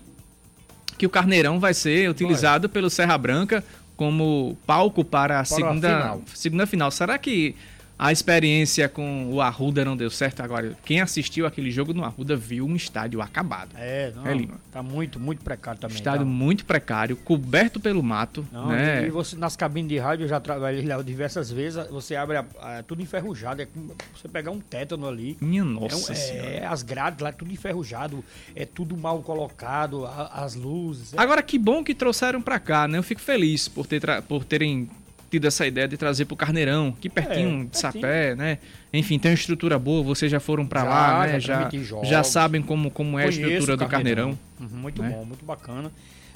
que 0.97 1.05
o 1.05 1.09
Carneirão 1.09 1.59
vai 1.59 1.73
ser 1.73 2.09
utilizado 2.09 2.67
vai. 2.67 2.73
pelo 2.73 2.89
Serra 2.89 3.17
Branca 3.17 3.63
como 3.95 4.57
palco 4.65 5.03
para 5.03 5.39
a 5.39 5.45
segunda, 5.45 5.87
a 5.89 6.01
final. 6.01 6.21
segunda 6.33 6.65
final. 6.65 6.91
Será 6.91 7.17
que 7.17 7.55
a 7.99 8.11
experiência 8.11 8.87
com 8.87 9.31
o 9.31 9.41
Arruda 9.41 9.83
não 9.83 9.97
deu 9.97 10.09
certo. 10.09 10.41
Agora, 10.41 10.77
quem 10.85 11.01
assistiu 11.01 11.47
aquele 11.47 11.71
jogo 11.71 11.93
no 11.93 12.03
Arruda 12.03 12.35
viu 12.35 12.65
um 12.65 12.75
estádio 12.75 13.21
acabado. 13.21 13.71
É, 13.75 14.11
não. 14.15 14.27
É, 14.27 14.33
Lima. 14.33 14.59
Tá 14.71 14.83
muito, 14.83 15.19
muito 15.19 15.43
precário 15.43 15.79
também. 15.79 15.95
Estádio 15.95 16.25
tá. 16.25 16.25
muito 16.25 16.63
precário, 16.65 17.17
coberto 17.17 17.79
pelo 17.79 18.03
mato. 18.03 18.45
Não, 18.51 18.67
né? 18.67 19.07
E 19.07 19.09
você, 19.09 19.35
nas 19.35 19.55
cabines 19.55 19.89
de 19.89 19.97
rádio, 19.97 20.25
eu 20.25 20.27
já 20.27 20.39
trabalhei 20.39 20.85
lá 20.85 21.01
diversas 21.01 21.51
vezes, 21.51 21.87
você 21.89 22.15
abre 22.15 22.37
a, 22.37 22.45
a, 22.61 22.83
tudo 22.83 23.01
enferrujado. 23.01 23.63
É 23.63 23.65
como 23.65 23.95
você 24.15 24.27
pegar 24.27 24.51
um 24.51 24.59
tétano 24.59 25.07
ali. 25.07 25.35
Minha 25.41 25.63
nossa 25.63 26.11
é, 26.11 26.15
senhora. 26.15 26.49
É, 26.49 26.65
as 26.65 26.83
grades 26.83 27.21
lá, 27.21 27.31
tudo 27.31 27.51
enferrujado. 27.51 28.23
É 28.55 28.65
tudo 28.65 28.95
mal 28.95 29.21
colocado, 29.23 30.05
a, 30.05 30.43
as 30.43 30.53
luzes. 30.53 31.13
É. 31.13 31.19
Agora, 31.19 31.41
que 31.41 31.57
bom 31.57 31.83
que 31.83 31.95
trouxeram 31.95 32.41
pra 32.41 32.59
cá, 32.59 32.87
né? 32.87 32.99
Eu 32.99 33.03
fico 33.03 33.21
feliz 33.21 33.67
por, 33.67 33.87
ter 33.87 34.01
por 34.27 34.45
terem 34.45 34.87
tido 35.29 35.45
essa 35.45 35.65
ideia 35.67 35.87
de 35.87 35.97
trazer 35.97 36.25
pro 36.25 36.35
Carneirão, 36.35 36.91
que 36.99 37.09
pertinho 37.09 37.63
é, 37.63 37.65
de 37.65 37.77
Sapé, 37.77 38.35
né? 38.35 38.59
Enfim, 38.93 39.19
tem 39.19 39.31
uma 39.31 39.35
estrutura 39.35 39.77
boa, 39.77 40.03
vocês 40.03 40.31
já 40.31 40.39
foram 40.39 40.65
para 40.65 40.83
lá, 40.83 41.27
né? 41.27 41.39
Já, 41.39 41.69
já 42.03 42.23
sabem 42.23 42.61
como, 42.61 42.89
como 42.89 43.19
é 43.19 43.25
a 43.25 43.27
estrutura 43.27 43.77
do 43.77 43.87
Carneirão. 43.87 44.37
Uhum, 44.59 44.67
muito 44.71 45.01
né? 45.01 45.09
bom, 45.09 45.25
muito 45.25 45.45
bacana. 45.45 45.91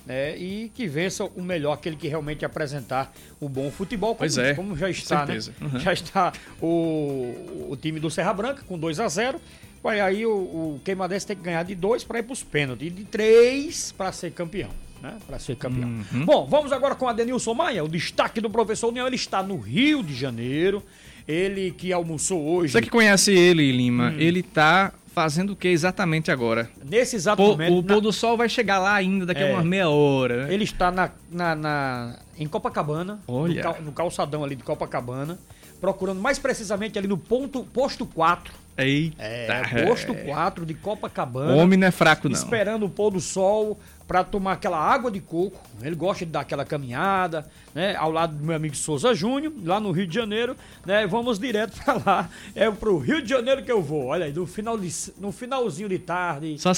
É, 0.08 0.36
e 0.36 0.72
que 0.74 0.88
vença 0.88 1.24
o 1.24 1.42
melhor, 1.42 1.74
aquele 1.74 1.96
que 1.96 2.08
realmente 2.08 2.44
apresentar 2.44 3.14
o 3.40 3.48
bom 3.48 3.70
futebol, 3.70 4.10
como, 4.10 4.18
pois 4.18 4.38
é, 4.38 4.56
como 4.56 4.76
já 4.76 4.90
está, 4.90 5.26
né? 5.26 5.38
Uhum. 5.62 5.80
Já 5.80 5.94
está 5.94 6.34
o, 6.60 7.70
o 7.70 7.78
time 7.80 8.00
do 8.00 8.10
Serra 8.10 8.34
Branca 8.34 8.64
com 8.68 8.78
2 8.78 9.00
a 9.00 9.08
0 9.08 9.40
Vai 9.84 10.00
aí 10.00 10.26
o, 10.28 10.32
o 10.32 10.82
Queimadense 10.84 11.26
tem 11.26 11.36
que 11.36 11.42
ganhar 11.42 11.64
de 11.64 11.74
2 11.74 12.04
para 12.04 12.20
ir 12.20 12.24
para 12.24 12.34
os 12.34 12.44
pênaltis, 12.44 12.88
e 12.88 12.92
de 12.92 13.04
3 13.04 13.94
para 13.94 14.12
ser 14.12 14.32
campeão 14.32 14.70
né, 15.02 15.18
para 15.26 15.40
ser 15.40 15.56
campeão. 15.56 15.90
Uhum. 16.14 16.26
Bom, 16.26 16.48
vamos 16.50 16.72
agora 16.72 16.96
com 16.96 17.08
a 17.08 17.14
Denilson 17.14 17.54
Maia, 17.54 17.84
o 17.84 17.88
destaque 17.88 18.40
do 18.40 18.50
professor 18.50 18.90
União. 18.90 19.08
Ele 19.08 19.16
está 19.16 19.42
no 19.42 19.58
Rio 19.58 20.04
de 20.04 20.14
Janeiro. 20.14 20.84
Ele 21.28 21.72
que 21.72 21.94
almoçou 21.94 22.44
hoje. 22.44 22.74
Você 22.74 22.82
que 22.82 22.90
conhece 22.90 23.32
ele, 23.32 23.72
Lima, 23.72 24.10
hum. 24.10 24.16
ele 24.18 24.40
está 24.40 24.92
fazendo 25.14 25.52
o 25.52 25.56
que 25.56 25.68
exatamente 25.68 26.32
agora? 26.32 26.70
Nesse 26.84 27.16
exato 27.16 27.38
Pô, 27.38 27.50
momento. 27.50 27.74
O 27.74 27.82
na... 27.82 27.94
pôr 27.94 28.02
do 28.02 28.12
sol 28.12 28.36
vai 28.36 28.50
chegar 28.50 28.80
lá 28.80 28.96
ainda 28.96 29.26
daqui 29.26 29.42
é, 29.42 29.52
a 29.52 29.56
uma 29.56 29.64
meia 29.64 29.90
hora. 29.90 30.48
Né? 30.48 30.54
Ele 30.54 30.64
está 30.64 30.92
na, 30.92 31.12
na, 31.30 31.56
na, 31.56 32.20
em 32.38 32.48
Copacabana, 32.48 33.20
Olha. 33.28 33.64
No, 33.80 33.86
no 33.86 33.92
calçadão 33.92 34.44
ali 34.44 34.56
de 34.56 34.64
Copacabana, 34.64 35.38
procurando 35.80 36.20
mais 36.20 36.40
precisamente 36.40 36.98
ali 36.98 37.08
no 37.08 37.18
ponto, 37.18 37.64
posto 37.66 38.06
4 38.06 38.62
Eita. 38.78 39.22
É, 39.22 39.86
posto 39.86 40.14
4 40.14 40.66
de 40.66 40.74
Copacabana. 40.74 41.54
O 41.54 41.58
homem 41.58 41.78
não 41.78 41.88
é 41.88 41.92
fraco, 41.92 42.30
não. 42.30 42.36
Esperando 42.36 42.86
o 42.86 42.90
pôr 42.90 43.12
do 43.12 43.20
sol 43.20 43.78
para 44.12 44.26
tomar 44.26 44.52
aquela 44.52 44.78
água 44.78 45.10
de 45.10 45.22
coco. 45.22 45.58
Ele 45.82 45.96
gosta 45.96 46.26
de 46.26 46.32
dar 46.34 46.42
aquela 46.42 46.66
caminhada, 46.66 47.50
né? 47.74 47.96
Ao 47.96 48.12
lado 48.12 48.36
do 48.36 48.44
meu 48.44 48.54
amigo 48.54 48.76
Souza 48.76 49.16
Júnior, 49.16 49.54
lá 49.64 49.80
no 49.80 49.94
Rio 49.94 50.06
de 50.06 50.14
Janeiro, 50.14 50.54
né? 50.86 51.08
Vamos 51.08 51.40
direto 51.40 51.80
para 51.82 51.94
lá. 51.94 52.30
É 52.54 52.70
pro 52.70 52.98
Rio 52.98 53.22
de 53.22 53.30
Janeiro 53.30 53.64
que 53.64 53.72
eu 53.72 53.82
vou. 53.82 54.08
Olha 54.08 54.26
aí, 54.26 54.34
no, 54.34 54.46
final 54.46 54.78
de, 54.78 54.92
no 55.18 55.32
finalzinho 55.32 55.88
de 55.88 55.98
tarde. 55.98 56.60
Só 56.60 56.74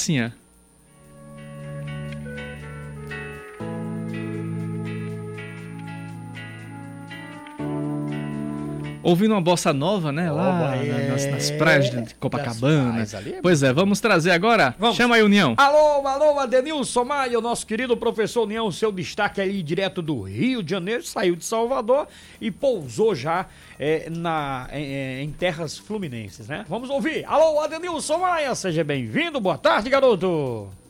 ouvindo 9.03 9.31
uma 9.31 9.41
bossa 9.41 9.73
nova, 9.73 10.11
né? 10.11 10.31
Lá 10.31 10.75
é... 10.75 11.09
nas, 11.09 11.25
nas, 11.25 11.51
praias 11.51 11.89
de 11.89 12.15
Copacabana. 12.15 13.03
É 13.03 13.41
pois 13.41 13.61
é, 13.61 13.73
vamos 13.73 13.99
trazer 13.99 14.31
agora. 14.31 14.73
Vamos. 14.79 14.95
Chama 14.95 15.15
aí, 15.15 15.23
União. 15.23 15.53
Alô, 15.57 16.07
alô, 16.07 16.39
Adenilson 16.39 17.03
Maia, 17.03 17.37
o 17.37 17.41
nosso 17.41 17.67
querido 17.67 17.95
professor 17.97 18.43
União, 18.43 18.71
seu 18.71 18.91
destaque 18.91 19.41
aí 19.41 19.61
direto 19.61 20.01
do 20.01 20.21
Rio 20.21 20.63
de 20.63 20.71
Janeiro, 20.71 21.03
saiu 21.03 21.35
de 21.35 21.45
Salvador 21.45 22.07
e 22.39 22.49
pousou 22.49 23.13
já 23.13 23.45
é, 23.77 24.09
na, 24.09 24.67
é, 24.71 25.21
em 25.21 25.29
terras 25.31 25.77
fluminenses, 25.77 26.47
né? 26.47 26.65
Vamos 26.67 26.89
ouvir. 26.89 27.25
Alô, 27.25 27.59
Adenilson 27.59 28.19
Maia, 28.19 28.55
seja 28.55 28.83
bem-vindo. 28.83 29.39
Boa 29.39 29.57
tarde, 29.57 29.89
garoto. 29.89 30.82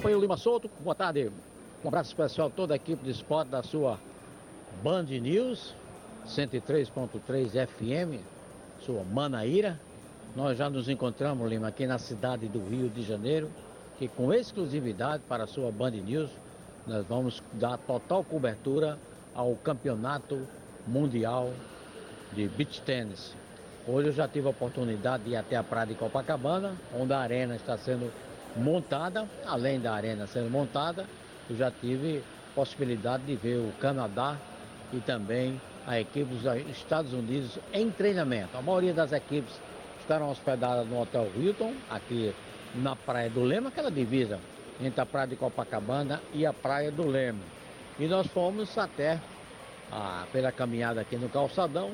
Companheiro 0.00 0.20
Lima 0.20 0.36
Souto, 0.36 0.70
boa 0.80 0.94
tarde. 0.94 1.30
Um 1.84 1.88
abraço 1.88 2.10
especial 2.10 2.46
a 2.46 2.50
toda 2.50 2.74
a 2.74 2.76
equipe 2.76 3.04
de 3.04 3.10
esporte 3.10 3.48
da 3.48 3.62
sua 3.62 3.98
Band 4.82 5.02
News, 5.02 5.74
103.3 6.26 7.66
FM, 7.66 8.22
sua 8.80 9.04
Manaíra. 9.04 9.78
Nós 10.34 10.56
já 10.56 10.70
nos 10.70 10.88
encontramos, 10.88 11.48
Lima, 11.50 11.68
aqui 11.68 11.86
na 11.86 11.98
cidade 11.98 12.48
do 12.48 12.60
Rio 12.60 12.88
de 12.88 13.02
Janeiro, 13.02 13.50
que 13.98 14.08
com 14.08 14.32
exclusividade 14.32 15.22
para 15.28 15.44
a 15.44 15.46
sua 15.46 15.70
Band 15.70 15.90
News, 15.90 16.30
nós 16.86 17.04
vamos 17.06 17.42
dar 17.52 17.76
total 17.78 18.24
cobertura 18.24 18.98
ao 19.34 19.54
Campeonato 19.56 20.46
Mundial 20.86 21.52
de 22.32 22.48
Beach 22.48 22.80
Tennis. 22.82 23.34
Hoje 23.86 24.08
eu 24.08 24.12
já 24.12 24.28
tive 24.28 24.46
a 24.46 24.50
oportunidade 24.50 25.24
de 25.24 25.30
ir 25.30 25.36
até 25.36 25.56
a 25.56 25.62
praia 25.62 25.86
de 25.86 25.94
Copacabana, 25.94 26.74
onde 26.94 27.12
a 27.12 27.18
arena 27.18 27.56
está 27.56 27.76
sendo 27.76 28.12
montada, 28.56 29.28
além 29.46 29.80
da 29.80 29.92
arena 29.92 30.26
sendo 30.26 30.50
montada, 30.50 31.06
eu 31.48 31.56
já 31.56 31.70
tive 31.70 32.22
possibilidade 32.54 33.24
de 33.24 33.36
ver 33.36 33.56
o 33.56 33.72
Canadá 33.80 34.36
e 34.92 34.98
também 35.00 35.60
a 35.86 35.98
equipe 35.98 36.34
dos 36.34 36.44
Estados 36.70 37.12
Unidos 37.12 37.58
em 37.72 37.90
treinamento. 37.90 38.56
A 38.56 38.62
maioria 38.62 38.92
das 38.92 39.12
equipes 39.12 39.60
estarão 40.00 40.30
hospedadas 40.30 40.86
no 40.86 41.00
Hotel 41.00 41.30
Hilton, 41.36 41.74
aqui 41.88 42.34
na 42.74 42.94
Praia 42.94 43.30
do 43.30 43.42
Lema, 43.42 43.68
aquela 43.68 43.90
divisa 43.90 44.38
entre 44.80 45.00
a 45.00 45.06
Praia 45.06 45.28
de 45.28 45.36
Copacabana 45.36 46.20
e 46.32 46.44
a 46.44 46.52
Praia 46.52 46.90
do 46.90 47.06
Lema. 47.06 47.40
E 47.98 48.06
nós 48.06 48.26
fomos 48.28 48.76
até 48.78 49.18
a, 49.90 50.26
pela 50.32 50.52
caminhada 50.52 51.00
aqui 51.00 51.16
no 51.16 51.28
calçadão, 51.28 51.90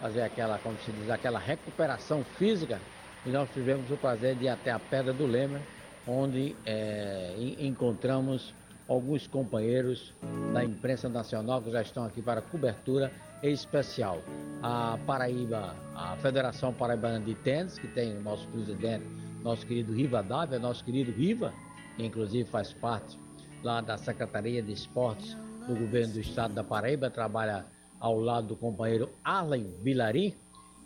fazer 0.00 0.22
aquela, 0.22 0.58
como 0.58 0.76
se 0.78 0.90
diz, 0.92 1.10
aquela 1.10 1.38
recuperação 1.38 2.24
física. 2.38 2.80
E 3.24 3.30
nós 3.30 3.48
tivemos 3.52 3.90
o 3.90 3.96
prazer 3.96 4.36
de 4.36 4.44
ir 4.44 4.48
até 4.48 4.70
a 4.70 4.78
Pedra 4.78 5.12
do 5.12 5.26
Lema, 5.26 5.60
onde 6.06 6.54
é, 6.64 7.34
encontramos 7.58 8.54
alguns 8.88 9.26
companheiros 9.26 10.14
da 10.52 10.64
imprensa 10.64 11.08
nacional 11.08 11.60
que 11.60 11.70
já 11.70 11.82
estão 11.82 12.04
aqui 12.04 12.22
para 12.22 12.40
cobertura 12.40 13.10
especial. 13.42 14.20
A 14.62 14.96
Paraíba, 15.06 15.74
a 15.94 16.16
Federação 16.16 16.72
Paraibana 16.72 17.18
de 17.18 17.34
Tênis, 17.34 17.78
que 17.78 17.88
tem 17.88 18.16
o 18.16 18.20
nosso 18.22 18.46
presidente, 18.48 19.04
nosso 19.42 19.66
querido 19.66 19.92
Riva 19.92 20.22
Dávia, 20.22 20.58
nosso 20.58 20.84
querido 20.84 21.10
Riva, 21.10 21.52
que 21.96 22.04
inclusive 22.04 22.48
faz 22.48 22.72
parte 22.72 23.18
lá 23.62 23.80
da 23.80 23.96
Secretaria 23.96 24.62
de 24.62 24.72
Esportes 24.72 25.36
do 25.66 25.74
governo 25.74 26.14
do 26.14 26.20
estado 26.20 26.54
da 26.54 26.62
Paraíba, 26.62 27.10
trabalha 27.10 27.64
ao 27.98 28.18
lado 28.18 28.48
do 28.48 28.56
companheiro 28.56 29.10
Arlen 29.24 29.64
Bilari, 29.82 30.34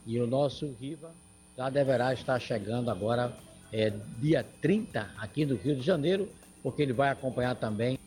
e 0.07 0.19
o 0.19 0.27
nosso 0.27 0.75
Riva 0.81 1.11
já 1.57 1.69
deverá 1.69 2.13
estar 2.13 2.39
chegando 2.41 2.91
agora 2.91 3.33
é, 3.73 3.93
dia 4.19 4.45
30 4.63 5.11
aqui 5.19 5.45
do 5.45 5.57
Rio 5.57 5.77
de 5.77 5.83
Janeiro, 5.83 6.29
porque 6.63 6.83
ele 6.83 6.93
vai 6.93 7.11
acompanhar 7.11 7.55
também 7.55 7.99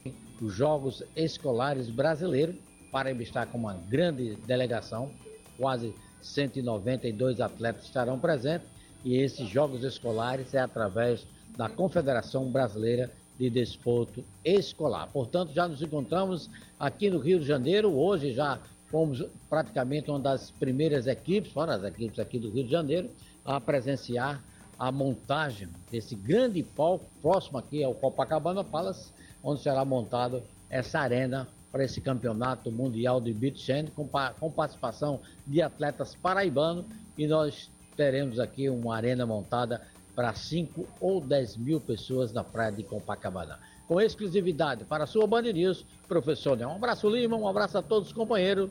os 0.42 0.54
Jogos 0.54 1.04
Escolares 1.16 1.90
Brasileiros. 1.90 2.56
Paraíba 2.92 3.24
está 3.24 3.46
com 3.46 3.58
uma 3.58 3.74
grande 3.74 4.36
delegação, 4.46 5.12
quase 5.58 5.94
192 6.22 7.40
atletas 7.40 7.84
estarão 7.86 8.20
presentes 8.20 8.68
e 9.04 9.18
esses 9.18 9.48
Jogos 9.48 9.84
Escolares 9.84 10.54
é 10.54 10.60
através 10.60 11.28
da 11.58 11.70
Confederação 11.70 12.50
Brasileira 12.52 13.12
de 13.38 13.50
Desporto 13.50 14.24
Escolar. 14.44 15.10
Portanto, 15.12 15.54
já 15.54 15.68
nos 15.68 15.82
encontramos 15.82 16.50
aqui 16.80 17.10
no 17.10 17.20
Rio 17.20 17.40
de 17.40 17.46
Janeiro. 17.46 17.92
Hoje 17.94 18.34
já 18.34 18.60
fomos 18.90 19.24
praticamente 19.50 20.10
uma 20.10 20.20
das 20.20 20.52
primeiras 20.52 21.08
equipes, 21.08 21.52
fora 21.52 21.76
as 21.76 21.84
equipes 21.84 22.20
aqui 22.20 22.38
do 22.38 22.50
Rio 22.50 22.64
de 22.64 22.72
Janeiro, 22.72 23.10
a 23.44 23.60
presenciar 23.60 24.42
a 24.78 24.92
montagem 24.92 25.68
desse 25.92 26.16
grande 26.16 26.62
palco 26.64 27.06
próximo 27.22 27.58
aqui 27.58 27.84
ao 27.84 27.94
Copacabana 27.94 28.64
Palace, 28.64 29.12
onde 29.44 29.62
será 29.62 29.84
montado 29.84 30.44
essa 30.70 31.00
arena 31.00 31.48
para 31.72 31.84
esse 31.84 32.00
campeonato 32.00 32.72
mundial 32.72 33.20
de 33.20 33.34
beach 33.34 33.66
tennis 33.66 33.92
com, 33.96 34.08
com 34.40 34.52
participação 34.52 35.20
de 35.46 35.62
atletas 35.62 36.16
paraibanos 36.16 36.86
e 37.18 37.26
nós 37.26 37.70
teremos 37.96 38.40
aqui 38.40 38.70
uma 38.70 38.96
arena 38.96 39.26
montada 39.26 39.82
para 40.16 40.34
5 40.34 40.88
ou 41.00 41.20
10 41.20 41.58
mil 41.58 41.80
pessoas 41.80 42.32
na 42.32 42.44
praia 42.44 42.72
de 42.72 42.84
Copacabana. 42.84 43.60
Com 43.88 44.00
exclusividade 44.00 44.86
para 44.86 45.04
a 45.04 45.08
sua 45.08 45.28
Band 45.28 45.42
News, 45.42 45.86
professor 46.08 46.58
Né. 46.58 46.66
Um 46.66 46.76
abraço 46.76 47.10
Lima, 47.10 47.36
um 47.36 47.48
abraço 47.48 47.78
a 47.78 47.82
todos 47.82 48.10
os 48.10 48.14
companheiros 48.14 48.70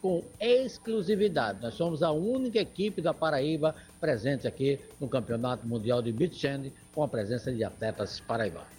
com 0.00 0.22
exclusividade. 0.40 1.60
Nós 1.62 1.74
somos 1.74 2.02
a 2.02 2.10
única 2.10 2.58
equipe 2.58 3.02
da 3.02 3.12
Paraíba 3.12 3.74
presente 4.00 4.46
aqui 4.46 4.78
no 5.00 5.08
Campeonato 5.08 5.66
Mundial 5.66 6.00
de 6.00 6.12
Beach 6.12 6.46
Hand 6.46 6.70
com 6.94 7.02
a 7.02 7.08
presença 7.08 7.52
de 7.52 7.64
atletas 7.64 8.20
paraibanos. 8.20 8.77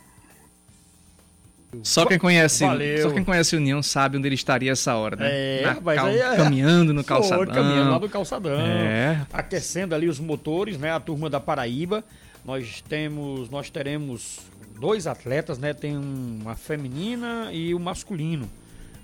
Só 1.83 2.05
quem 2.05 2.17
conhece, 2.17 2.65
Valeu. 2.65 3.03
só 3.03 3.11
quem 3.13 3.23
conhece 3.23 3.55
o 3.55 3.59
União 3.59 3.81
sabe 3.83 4.17
onde 4.17 4.27
ele 4.27 4.35
estaria 4.35 4.71
essa 4.71 4.95
hora, 4.95 5.15
né? 5.15 5.27
É, 5.29 5.61
Na 5.65 5.75
cal- 5.75 6.05
aí 6.07 6.17
é- 6.19 6.35
caminhando 6.35 6.93
no 6.93 7.03
Foi, 7.03 7.07
calçadão. 7.15 7.45
caminhando 7.45 7.91
lá 7.91 7.97
do 7.99 8.09
calçadão. 8.09 8.59
É. 8.59 9.21
Aquecendo 9.31 9.93
ali 9.93 10.07
os 10.07 10.19
motores, 10.19 10.77
né? 10.79 10.91
A 10.91 10.99
turma 10.99 11.29
da 11.29 11.39
Paraíba. 11.39 12.03
Nós 12.43 12.83
temos, 12.89 13.49
nós 13.51 13.69
teremos 13.69 14.39
dois 14.79 15.05
atletas, 15.05 15.59
né? 15.59 15.73
Tem 15.73 15.95
uma 15.95 16.55
feminina 16.55 17.49
e 17.51 17.75
o 17.75 17.79
masculino. 17.79 18.49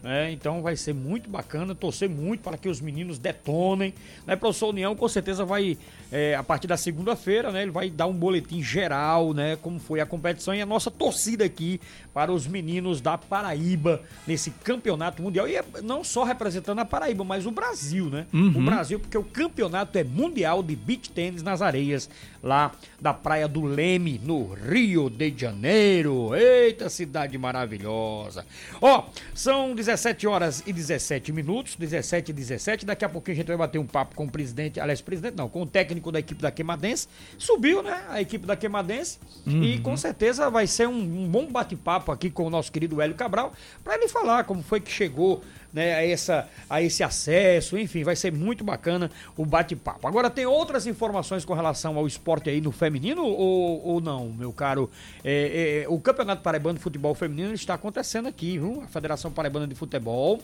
Né? 0.04 0.32
então 0.32 0.62
vai 0.62 0.76
ser 0.76 0.94
muito 0.94 1.30
bacana, 1.30 1.74
torcer 1.74 2.10
muito 2.10 2.42
para 2.42 2.58
que 2.58 2.70
os 2.70 2.80
meninos 2.80 3.18
detonem. 3.18 3.94
Né? 4.26 4.36
Professor 4.36 4.70
União 4.70 4.96
com 4.96 5.08
certeza 5.08 5.44
vai, 5.44 5.78
é, 6.12 6.36
a 6.36 6.44
partir 6.44 6.68
da 6.68 6.78
segunda-feira, 6.78 7.52
né? 7.52 7.64
Ele 7.64 7.72
vai 7.72 7.90
dar 7.90 8.08
um 8.08 8.14
boletim 8.14 8.62
geral, 8.62 9.34
né? 9.34 9.56
Como 9.56 9.80
foi 9.80 10.00
a 10.00 10.06
competição 10.06 10.54
e 10.54 10.62
a 10.62 10.66
nossa 10.66 10.92
torcida 10.92 11.46
aqui 11.46 11.80
para 12.14 12.32
os 12.32 12.48
meninos 12.48 13.02
da 13.02 13.18
Paraíba 13.18 14.02
nesse 14.28 14.52
campeonato 14.52 15.22
mundial. 15.22 15.48
E 15.48 15.56
é 15.56 15.64
não 15.84 16.04
só 16.04 16.24
representando 16.24 16.80
a 16.80 16.86
Paraíba, 16.86 17.24
mas 17.24 17.46
o 17.46 17.52
Brasil, 17.52 18.10
né? 18.10 18.28
O 18.58 18.62
Brasil, 18.62 19.00
porque 19.00 19.18
o 19.18 19.24
campeonato 19.24 19.98
é 19.98 20.04
mundial 20.04 20.62
de 20.62 20.76
beach 20.76 21.10
tênis 21.10 21.42
nas 21.42 21.62
areias, 21.62 22.10
lá 22.44 22.72
da 23.02 23.14
Praia 23.14 23.48
do 23.48 23.64
Leme, 23.64 24.22
no 24.24 24.54
Rio 24.54 25.10
de 25.10 25.34
Janeiro. 25.36 26.36
Eita, 26.36 26.90
cidade 26.90 27.38
maravilhosa. 27.38 28.46
Ó, 28.82 29.06
são 29.34 29.74
17 29.76 29.95
horas 30.28 30.64
e 30.66 30.74
17 30.74 31.32
minutos, 31.32 31.76
17 31.76 32.30
e 32.30 32.34
17. 32.34 32.86
Daqui 32.86 33.06
a 33.06 33.10
pouquinho 33.10 33.34
a 33.34 33.38
gente 33.38 33.48
vai 33.48 33.58
bater 33.58 33.80
um 33.80 33.86
papo 33.86 34.16
com 34.16 34.26
o 34.26 34.32
presidente, 34.32 34.80
aliás, 34.80 35.02
presidente 35.02 35.36
não, 35.36 35.48
com 35.48 35.62
o 35.62 35.66
técnico 35.66 36.12
da 36.12 36.20
equipe 36.20 36.42
da 36.42 36.52
Queimadense. 36.52 37.08
Subiu, 37.38 37.82
né, 37.82 38.04
a 38.10 38.22
equipe 38.22 38.46
da 38.46 38.56
Queimadense. 38.56 39.20
E 39.46 39.80
com 39.80 39.96
certeza 39.96 40.50
vai 40.50 40.68
ser 40.68 40.88
um, 40.88 40.98
um 40.98 41.28
bom 41.28 41.48
bate-papo 41.48 42.12
aqui 42.12 42.30
com 42.30 42.46
o 42.46 42.50
nosso 42.50 42.72
querido 42.72 43.02
Hélio 43.02 43.16
Cabral, 43.16 43.54
para 43.84 43.96
ele 43.96 44.08
falar 44.08 44.44
como 44.44 44.62
foi 44.62 44.80
que 44.80 44.92
chegou 44.92 45.42
né, 45.76 45.94
a, 45.94 46.08
essa, 46.08 46.50
a 46.70 46.82
esse 46.82 47.04
acesso, 47.04 47.78
enfim, 47.78 48.02
vai 48.02 48.16
ser 48.16 48.32
muito 48.32 48.64
bacana 48.64 49.12
o 49.36 49.46
bate-papo. 49.46 50.08
Agora, 50.08 50.30
tem 50.30 50.46
outras 50.46 50.88
informações 50.88 51.44
com 51.44 51.54
relação 51.54 51.98
ao 51.98 52.08
esporte 52.08 52.50
aí 52.50 52.62
no 52.62 52.72
feminino 52.72 53.22
ou, 53.22 53.86
ou 53.86 54.00
não, 54.00 54.30
meu 54.30 54.54
caro? 54.54 54.90
É, 55.22 55.84
é, 55.84 55.90
o 55.90 56.00
Campeonato 56.00 56.42
Paraibano 56.42 56.78
de 56.78 56.82
Futebol 56.82 57.14
Feminino 57.14 57.54
está 57.54 57.74
acontecendo 57.74 58.30
aqui, 58.30 58.58
viu? 58.58 58.84
A 58.84 58.88
Federação 58.88 59.30
Paraibana 59.30 59.68
de 59.68 59.76
Futebol, 59.76 60.40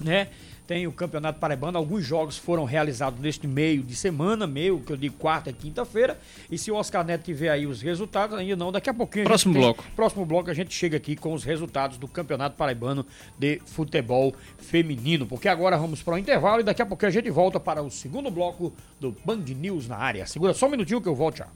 né? 0.00 0.28
Tem 0.68 0.86
o 0.86 0.92
Campeonato 0.92 1.40
Paraibano, 1.40 1.78
alguns 1.78 2.04
jogos 2.04 2.36
foram 2.36 2.66
realizados 2.66 3.18
neste 3.18 3.46
meio 3.46 3.82
de 3.82 3.96
semana, 3.96 4.46
meio, 4.46 4.78
que 4.80 4.92
eu 4.92 4.98
digo 4.98 5.16
quarta 5.16 5.48
e 5.48 5.52
quinta-feira. 5.54 6.20
E 6.50 6.58
se 6.58 6.70
o 6.70 6.74
Oscar 6.76 7.02
Neto 7.02 7.24
tiver 7.24 7.48
aí 7.48 7.66
os 7.66 7.80
resultados, 7.80 8.38
ainda 8.38 8.54
não, 8.54 8.70
daqui 8.70 8.90
a 8.90 8.92
pouquinho. 8.92 9.24
a 9.24 9.28
Próximo 9.28 9.54
tem- 9.54 9.62
bloco. 9.62 9.82
Próximo 9.96 10.26
bloco 10.26 10.50
a 10.50 10.54
gente 10.54 10.74
chega 10.74 10.98
aqui 10.98 11.16
com 11.16 11.32
os 11.32 11.42
resultados 11.42 11.96
do 11.96 12.06
Campeonato 12.06 12.54
Paraibano 12.54 13.06
de 13.38 13.62
Futebol 13.64 14.34
Feminino. 14.58 15.24
Porque 15.26 15.48
agora 15.48 15.78
vamos 15.78 16.02
para 16.02 16.12
o 16.16 16.18
intervalo 16.18 16.60
e 16.60 16.64
daqui 16.64 16.82
a 16.82 16.86
pouquinho 16.86 17.08
a 17.08 17.12
gente 17.12 17.30
volta 17.30 17.58
para 17.58 17.82
o 17.82 17.90
segundo 17.90 18.30
bloco 18.30 18.70
do 19.00 19.16
Band 19.24 19.44
News 19.46 19.88
na 19.88 19.96
área. 19.96 20.26
Segura 20.26 20.52
só 20.52 20.66
um 20.66 20.70
minutinho 20.70 21.00
que 21.00 21.08
eu 21.08 21.14
volto 21.14 21.38
já. 21.38 21.46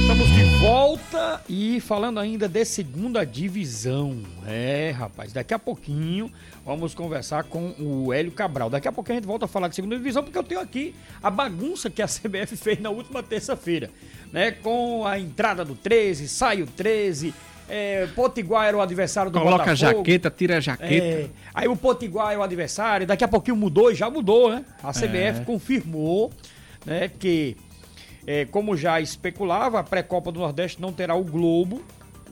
Estamos 0.00 0.26
de 0.28 0.47
volta 0.60 1.40
e 1.48 1.80
falando 1.80 2.18
ainda 2.18 2.48
de 2.48 2.64
segunda 2.64 3.24
divisão. 3.24 4.18
É, 4.46 4.90
rapaz, 4.90 5.32
daqui 5.32 5.54
a 5.54 5.58
pouquinho 5.58 6.30
vamos 6.66 6.94
conversar 6.94 7.44
com 7.44 7.74
o 7.78 8.12
Hélio 8.12 8.32
Cabral. 8.32 8.68
Daqui 8.68 8.88
a 8.88 8.92
pouquinho 8.92 9.18
a 9.18 9.20
gente 9.20 9.26
volta 9.28 9.44
a 9.44 9.48
falar 9.48 9.68
de 9.68 9.76
segunda 9.76 9.96
divisão, 9.96 10.22
porque 10.22 10.36
eu 10.36 10.42
tenho 10.42 10.60
aqui 10.60 10.94
a 11.22 11.30
bagunça 11.30 11.88
que 11.88 12.02
a 12.02 12.06
CBF 12.08 12.56
fez 12.56 12.80
na 12.80 12.90
última 12.90 13.22
terça-feira, 13.22 13.88
né? 14.32 14.50
Com 14.50 15.06
a 15.06 15.18
entrada 15.18 15.64
do 15.64 15.76
13, 15.76 16.28
sai 16.28 16.60
o 16.60 16.66
13, 16.66 17.32
é, 17.68 18.06
Potiguar 18.16 18.66
era 18.66 18.76
o 18.76 18.80
adversário 18.80 19.30
do 19.30 19.38
Coloca 19.38 19.62
a 19.62 19.74
Botafogo. 19.74 19.98
jaqueta, 19.98 20.28
tira 20.30 20.56
a 20.56 20.60
jaqueta. 20.60 21.06
É, 21.06 21.28
aí 21.54 21.68
o 21.68 21.76
Potiguar 21.76 22.32
é 22.32 22.36
o 22.36 22.42
adversário, 22.42 23.06
daqui 23.06 23.22
a 23.22 23.28
pouquinho 23.28 23.56
mudou 23.56 23.92
e 23.92 23.94
já 23.94 24.10
mudou, 24.10 24.50
né? 24.50 24.64
A 24.82 24.92
CBF 24.92 25.40
É. 25.40 25.44
confirmou, 25.44 26.32
né, 26.84 27.08
que 27.08 27.56
é, 28.30 28.44
como 28.44 28.76
já 28.76 29.00
especulava, 29.00 29.80
a 29.80 29.82
pré-copa 29.82 30.30
do 30.30 30.40
Nordeste 30.40 30.82
não 30.82 30.92
terá 30.92 31.14
o 31.14 31.24
Globo, 31.24 31.82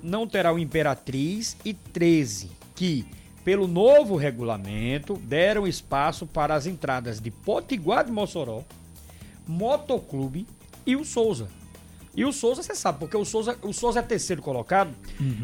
não 0.02 0.26
terá 0.26 0.52
o 0.52 0.58
Imperatriz 0.58 1.56
e 1.64 1.72
13, 1.72 2.50
que 2.74 3.06
pelo 3.42 3.66
novo 3.66 4.14
regulamento 4.14 5.14
deram 5.14 5.66
espaço 5.66 6.26
para 6.26 6.54
as 6.54 6.66
entradas 6.66 7.18
de 7.18 7.30
Potiguar 7.30 8.04
de 8.04 8.12
Mossoró, 8.12 8.62
Motoclube 9.48 10.46
e 10.84 10.94
o 10.94 11.02
Souza. 11.02 11.48
E 12.14 12.26
o 12.26 12.32
Souza, 12.32 12.62
você 12.62 12.74
sabe, 12.74 12.98
porque 12.98 13.16
o 13.16 13.24
Souza, 13.24 13.58
o 13.62 13.72
Souza 13.72 14.00
é 14.00 14.02
terceiro 14.02 14.42
colocado, 14.42 14.90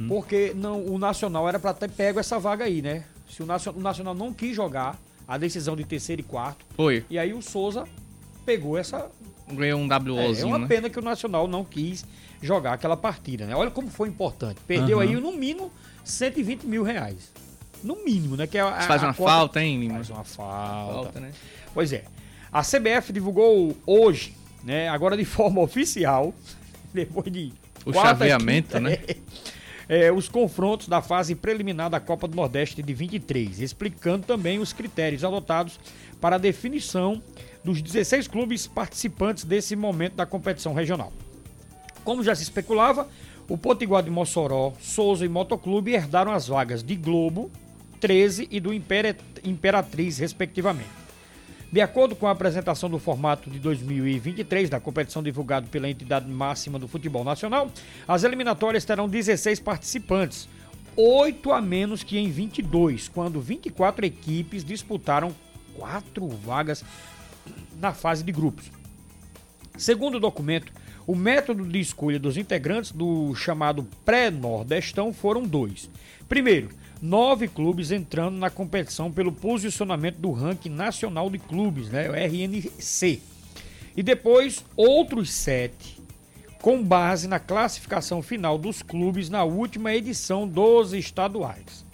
porque 0.06 0.52
não, 0.54 0.84
o 0.84 0.98
Nacional 0.98 1.48
era 1.48 1.58
para 1.58 1.72
ter 1.72 1.90
pego 1.90 2.20
essa 2.20 2.38
vaga 2.38 2.66
aí, 2.66 2.82
né? 2.82 3.04
Se 3.26 3.42
o 3.42 3.46
Nacional, 3.46 3.80
o 3.80 3.82
Nacional 3.82 4.14
não 4.14 4.34
quis 4.34 4.54
jogar 4.54 4.98
a 5.26 5.38
decisão 5.38 5.74
de 5.74 5.84
terceiro 5.84 6.20
e 6.20 6.24
quarto, 6.24 6.66
Foi. 6.76 7.06
e 7.08 7.18
aí 7.18 7.32
o 7.32 7.40
Souza 7.40 7.84
pegou 8.44 8.76
essa. 8.76 9.10
Ganhou 9.50 9.80
um 9.80 9.88
É, 9.92 9.96
é 9.96 10.26
WOzinho, 10.26 10.46
uma 10.48 10.58
né? 10.58 10.66
pena 10.66 10.88
que 10.90 10.98
o 10.98 11.02
Nacional 11.02 11.46
não 11.48 11.64
quis 11.64 12.04
jogar 12.40 12.72
aquela 12.72 12.96
partida, 12.96 13.46
né? 13.46 13.54
Olha 13.54 13.70
como 13.70 13.88
foi 13.88 14.08
importante. 14.08 14.58
Perdeu 14.66 15.00
Aham. 15.00 15.08
aí, 15.08 15.14
no 15.16 15.32
mínimo, 15.32 15.70
120 16.04 16.64
mil 16.64 16.82
reais. 16.82 17.32
No 17.82 18.04
mínimo, 18.04 18.36
né? 18.36 18.46
Que 18.46 18.58
é 18.58 18.60
a, 18.62 18.78
Isso 18.78 18.88
faz 18.88 19.02
a 19.02 19.06
uma 19.08 19.14
cota- 19.14 19.30
falta, 19.30 19.62
hein, 19.62 19.78
Lima? 19.80 19.94
Faz 19.94 20.10
uma 20.10 20.24
falta. 20.24 20.92
Falta, 20.94 21.20
né? 21.20 21.32
Pois 21.74 21.92
é. 21.92 22.04
A 22.52 22.62
CBF 22.62 23.12
divulgou 23.12 23.76
hoje, 23.86 24.34
né? 24.62 24.88
Agora 24.88 25.16
de 25.16 25.24
forma 25.26 25.60
oficial, 25.60 26.32
depois 26.94 27.30
de. 27.32 27.52
O 27.84 27.92
chaveamento, 27.92 28.68
quinta, 28.68 28.80
né? 28.80 28.98
é, 29.88 30.12
os 30.12 30.28
confrontos 30.28 30.86
da 30.86 31.02
fase 31.02 31.34
preliminar 31.34 31.90
da 31.90 31.98
Copa 31.98 32.28
do 32.28 32.36
Nordeste 32.36 32.80
de 32.82 32.94
23, 32.94 33.60
explicando 33.60 34.24
também 34.24 34.58
os 34.60 34.72
critérios 34.72 35.24
adotados 35.24 35.80
para 36.22 36.36
a 36.36 36.38
definição 36.38 37.20
dos 37.64 37.82
16 37.82 38.28
clubes 38.28 38.68
participantes 38.68 39.42
desse 39.42 39.74
momento 39.74 40.14
da 40.14 40.24
competição 40.24 40.72
regional. 40.72 41.12
Como 42.04 42.22
já 42.22 42.32
se 42.32 42.44
especulava, 42.44 43.08
o 43.48 43.58
Potiguar 43.58 44.04
de 44.04 44.10
Mossoró, 44.10 44.72
Souza 44.80 45.24
e 45.26 45.28
Motoclube 45.28 45.92
herdaram 45.92 46.30
as 46.30 46.46
vagas 46.46 46.80
de 46.82 46.94
Globo, 46.94 47.50
13 48.00 48.46
e 48.52 48.60
do 48.60 48.72
Impera- 48.72 49.16
Imperatriz, 49.44 50.18
respectivamente. 50.18 51.02
De 51.72 51.80
acordo 51.80 52.14
com 52.14 52.28
a 52.28 52.30
apresentação 52.30 52.88
do 52.88 53.00
formato 53.00 53.50
de 53.50 53.58
2023 53.58 54.70
da 54.70 54.78
competição 54.78 55.22
divulgado 55.24 55.68
pela 55.70 55.88
entidade 55.90 56.30
máxima 56.30 56.78
do 56.78 56.86
futebol 56.86 57.24
nacional, 57.24 57.68
as 58.06 58.22
eliminatórias 58.22 58.84
terão 58.84 59.08
16 59.08 59.58
participantes, 59.58 60.48
8 60.96 61.50
a 61.50 61.60
menos 61.60 62.04
que 62.04 62.16
em 62.18 62.30
22, 62.30 63.08
quando 63.08 63.40
24 63.40 64.04
equipes 64.06 64.62
disputaram 64.64 65.34
quatro 65.76 66.28
vagas 66.28 66.84
na 67.78 67.92
fase 67.92 68.22
de 68.22 68.32
grupos. 68.32 68.70
Segundo 69.76 70.16
o 70.16 70.20
documento, 70.20 70.72
o 71.06 71.14
método 71.14 71.66
de 71.66 71.80
escolha 71.80 72.18
dos 72.18 72.36
integrantes 72.36 72.92
do 72.92 73.34
chamado 73.34 73.86
pré-nordestão 74.04 75.12
foram 75.12 75.42
dois. 75.42 75.90
Primeiro, 76.28 76.68
nove 77.00 77.48
clubes 77.48 77.90
entrando 77.90 78.36
na 78.36 78.48
competição 78.48 79.10
pelo 79.10 79.32
posicionamento 79.32 80.18
do 80.18 80.30
ranking 80.30 80.70
nacional 80.70 81.28
de 81.28 81.38
clubes, 81.38 81.88
né, 81.88 82.08
o 82.08 82.14
RNC. 82.14 83.20
E 83.96 84.02
depois, 84.02 84.64
outros 84.76 85.32
sete, 85.32 86.00
com 86.60 86.82
base 86.82 87.26
na 87.26 87.40
classificação 87.40 88.22
final 88.22 88.56
dos 88.56 88.82
clubes 88.82 89.28
na 89.28 89.42
última 89.42 89.92
edição 89.92 90.46
dos 90.46 90.92
estaduais. 90.92 91.84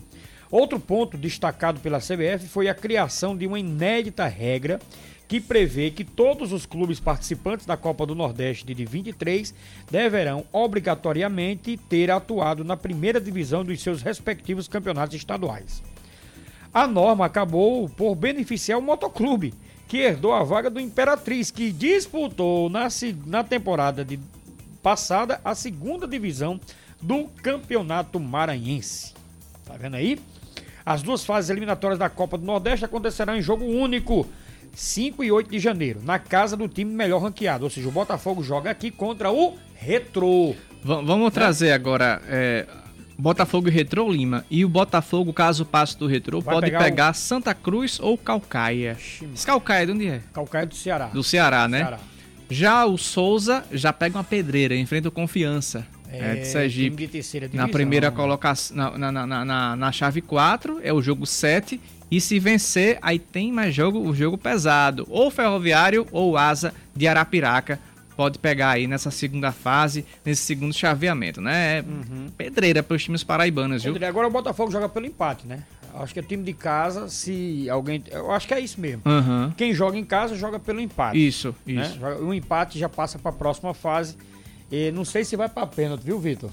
Outro 0.51 0.81
ponto 0.81 1.17
destacado 1.19 1.81
pela 1.81 1.99
CBF 1.99 2.47
foi 2.49 2.69
a 2.69 2.75
criação 2.75 3.37
de 3.37 3.47
uma 3.47 3.59
inédita 3.59 4.27
regra 4.27 4.81
que 5.29 5.41
prevê 5.41 5.91
que 5.91 6.05
todos 6.05 6.53
os 6.53 6.65
clubes 6.65 6.99
participantes 6.99 7.67
da 7.67 7.77
Copa 7.77 8.07
do 8.07 8.15
Nordeste 8.15 8.73
de 8.73 8.85
23 8.87 9.55
deverão 9.91 10.47
obrigatoriamente 10.51 11.77
ter 11.77 12.11
atuado 12.11 12.65
na 12.65 12.79
primeira 12.79 13.21
divisão 13.21 13.63
dos 13.63 13.83
seus 13.83 14.01
respectivos 14.01 14.67
campeonatos 14.67 15.15
estaduais. 15.17 15.83
A 16.73 16.87
norma 16.87 17.27
acabou 17.27 17.89
por 17.91 18.15
beneficiar 18.15 18.79
o 18.79 18.83
motoclube, 18.83 19.53
que 19.87 19.99
herdou 19.99 20.33
a 20.33 20.43
vaga 20.43 20.71
do 20.71 20.81
Imperatriz, 20.81 21.51
que 21.51 21.73
disputou 21.73 22.71
na, 22.71 22.89
na 23.27 23.45
temporada 23.45 24.03
de 24.05 24.19
passada 24.83 25.41
a 25.45 25.55
segunda 25.55 26.07
divisão 26.07 26.59
do 27.03 27.29
Campeonato 27.43 28.19
Maranhense. 28.19 29.15
Tá 29.65 29.77
vendo 29.77 29.97
aí? 29.97 30.19
As 30.88 31.03
duas 31.03 31.24
fases 31.24 31.51
eliminatórias 31.51 31.98
da 31.98 32.09
Copa 32.09 32.38
do 32.38 32.44
Nordeste 32.46 32.85
acontecerão 32.85 33.37
em 33.37 33.42
jogo 33.42 33.64
único, 33.64 34.27
5 34.74 35.22
e 35.22 35.31
8 35.31 35.51
de 35.51 35.59
janeiro, 35.59 36.01
na 36.03 36.18
casa 36.18 36.57
do 36.57 36.66
time 36.68 36.90
melhor 36.92 37.22
ranqueado. 37.22 37.64
Ou 37.64 37.70
seja, 37.70 37.88
o 37.88 37.92
Botafogo 37.92 38.42
joga 38.42 38.70
aqui 38.70 38.90
contra 38.90 39.31
o 39.31 39.57
Retrô. 39.74 40.55
Va- 40.83 41.01
Vamos 41.03 41.33
trazer 41.33 41.72
agora 41.72 42.22
é, 42.29 42.66
Botafogo 43.18 43.68
e 43.68 43.70
Retrô 43.70 44.11
Lima. 44.11 44.44
E 44.51 44.64
o 44.64 44.68
Botafogo, 44.68 45.33
caso 45.33 45.64
passe 45.66 45.98
do 45.98 46.07
Retrô, 46.07 46.40
Vai 46.40 46.55
pode 46.55 46.66
pegar 46.66 46.79
pegar, 46.85 47.11
o- 47.11 47.14
Santa 47.14 47.55
Cruz 47.55 47.98
ou 48.01 48.16
Calcaia. 48.16 48.96
Esse 48.98 49.44
Calcaia 49.46 49.87
de 49.87 49.92
onde 49.92 50.07
é? 50.09 50.20
Calcaia 50.33 50.66
do 50.66 50.74
Ceará. 50.74 51.07
Do 51.09 51.22
Ceará, 51.22 51.66
né? 51.68 51.79
Ceará. 51.81 51.98
Já 52.51 52.87
o 52.87 52.96
Souza 52.96 53.62
já 53.70 53.92
pega 53.92 54.16
uma 54.16 54.24
pedreira, 54.24 54.74
enfrenta 54.74 55.09
o 55.09 55.12
Confiança. 55.12 55.87
É, 56.11 56.37
de 56.37 56.47
Sergipe. 56.47 56.97
time 56.97 57.07
de 57.07 57.23
divisão. 57.23 57.49
Na 57.53 57.68
primeira 57.68 58.11
colocação, 58.11 58.77
na, 58.77 59.12
na, 59.12 59.27
na, 59.27 59.44
na, 59.44 59.77
na 59.77 59.92
chave 59.92 60.21
4, 60.21 60.81
é 60.83 60.92
o 60.92 61.03
jogo 61.03 61.27
7. 61.27 61.81
E 62.11 62.21
se 62.21 62.38
vencer, 62.38 62.99
aí 63.03 63.18
tem 63.18 63.53
mais 63.53 63.75
jogo, 63.75 64.01
o 64.01 64.14
jogo 64.14 64.38
pesado. 64.38 65.07
Ou 65.11 65.31
Ferroviário 65.31 66.07
ou 66.11 66.37
Asa 66.37 66.73
de 66.97 67.07
Arapiraca. 67.07 67.79
Pode 68.16 68.38
pegar 68.38 68.71
aí 68.71 68.88
nessa 68.88 69.12
segunda 69.12 69.53
fase, 69.53 70.05
nesse 70.25 70.42
segundo 70.42 70.75
chaveamento, 70.75 71.40
né? 71.40 71.79
É 71.79 71.85
Pedreira 72.37 72.83
para 72.83 72.97
os 72.97 73.05
times 73.05 73.23
paraibanos, 73.23 73.85
viu? 73.85 73.94
Agora 74.05 74.27
o 74.27 74.31
Botafogo 74.31 74.73
joga 74.73 74.88
pelo 74.88 75.07
empate, 75.07 75.47
né? 75.47 75.62
Acho 75.94 76.14
que 76.14 76.21
é 76.21 76.23
time 76.23 76.42
de 76.42 76.53
casa, 76.53 77.09
se 77.09 77.68
alguém. 77.71 78.03
Eu 78.11 78.31
acho 78.33 78.49
que 78.49 78.55
é 78.55 78.61
isso 78.61 78.81
mesmo. 78.81 79.03
Aham. 79.05 79.53
Quem 79.57 79.73
joga 79.73 79.97
em 79.97 80.05
casa 80.05 80.35
joga 80.35 80.59
pelo 80.59 80.81
empate. 80.81 81.25
Isso, 81.25 81.55
né? 81.66 81.83
isso. 81.83 82.05
O 82.23 82.35
empate 82.35 82.79
já 82.79 82.88
passa 82.88 83.18
para 83.18 83.31
a 83.31 83.35
próxima 83.35 83.73
fase. 83.73 84.16
E 84.70 84.90
não 84.92 85.04
sei 85.04 85.24
se 85.24 85.37
vai 85.37 85.48
para 85.48 85.66
pênalti, 85.66 86.02
viu, 86.02 86.18
Vitor? 86.18 86.50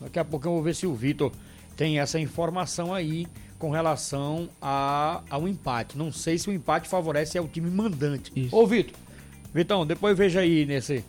Daqui 0.00 0.18
a 0.18 0.24
pouco 0.24 0.46
eu 0.46 0.52
vou 0.52 0.62
ver 0.62 0.74
se 0.74 0.86
o 0.86 0.94
Vitor 0.94 1.32
tem 1.76 1.98
essa 1.98 2.18
informação 2.18 2.94
aí 2.94 3.26
com 3.58 3.70
relação 3.70 4.48
a, 4.60 5.22
ao 5.28 5.46
empate. 5.46 5.98
Não 5.98 6.10
sei 6.10 6.38
se 6.38 6.48
o 6.48 6.52
empate 6.52 6.88
favorece 6.88 7.36
é 7.36 7.40
o 7.40 7.48
time 7.48 7.70
mandante. 7.70 8.32
Isso. 8.34 8.56
Ô, 8.56 8.66
Vitor, 8.66 8.94
Vitão, 9.52 9.84
depois 9.84 10.16
veja 10.16 10.40
aí 10.40 10.64
nesse 10.64 11.04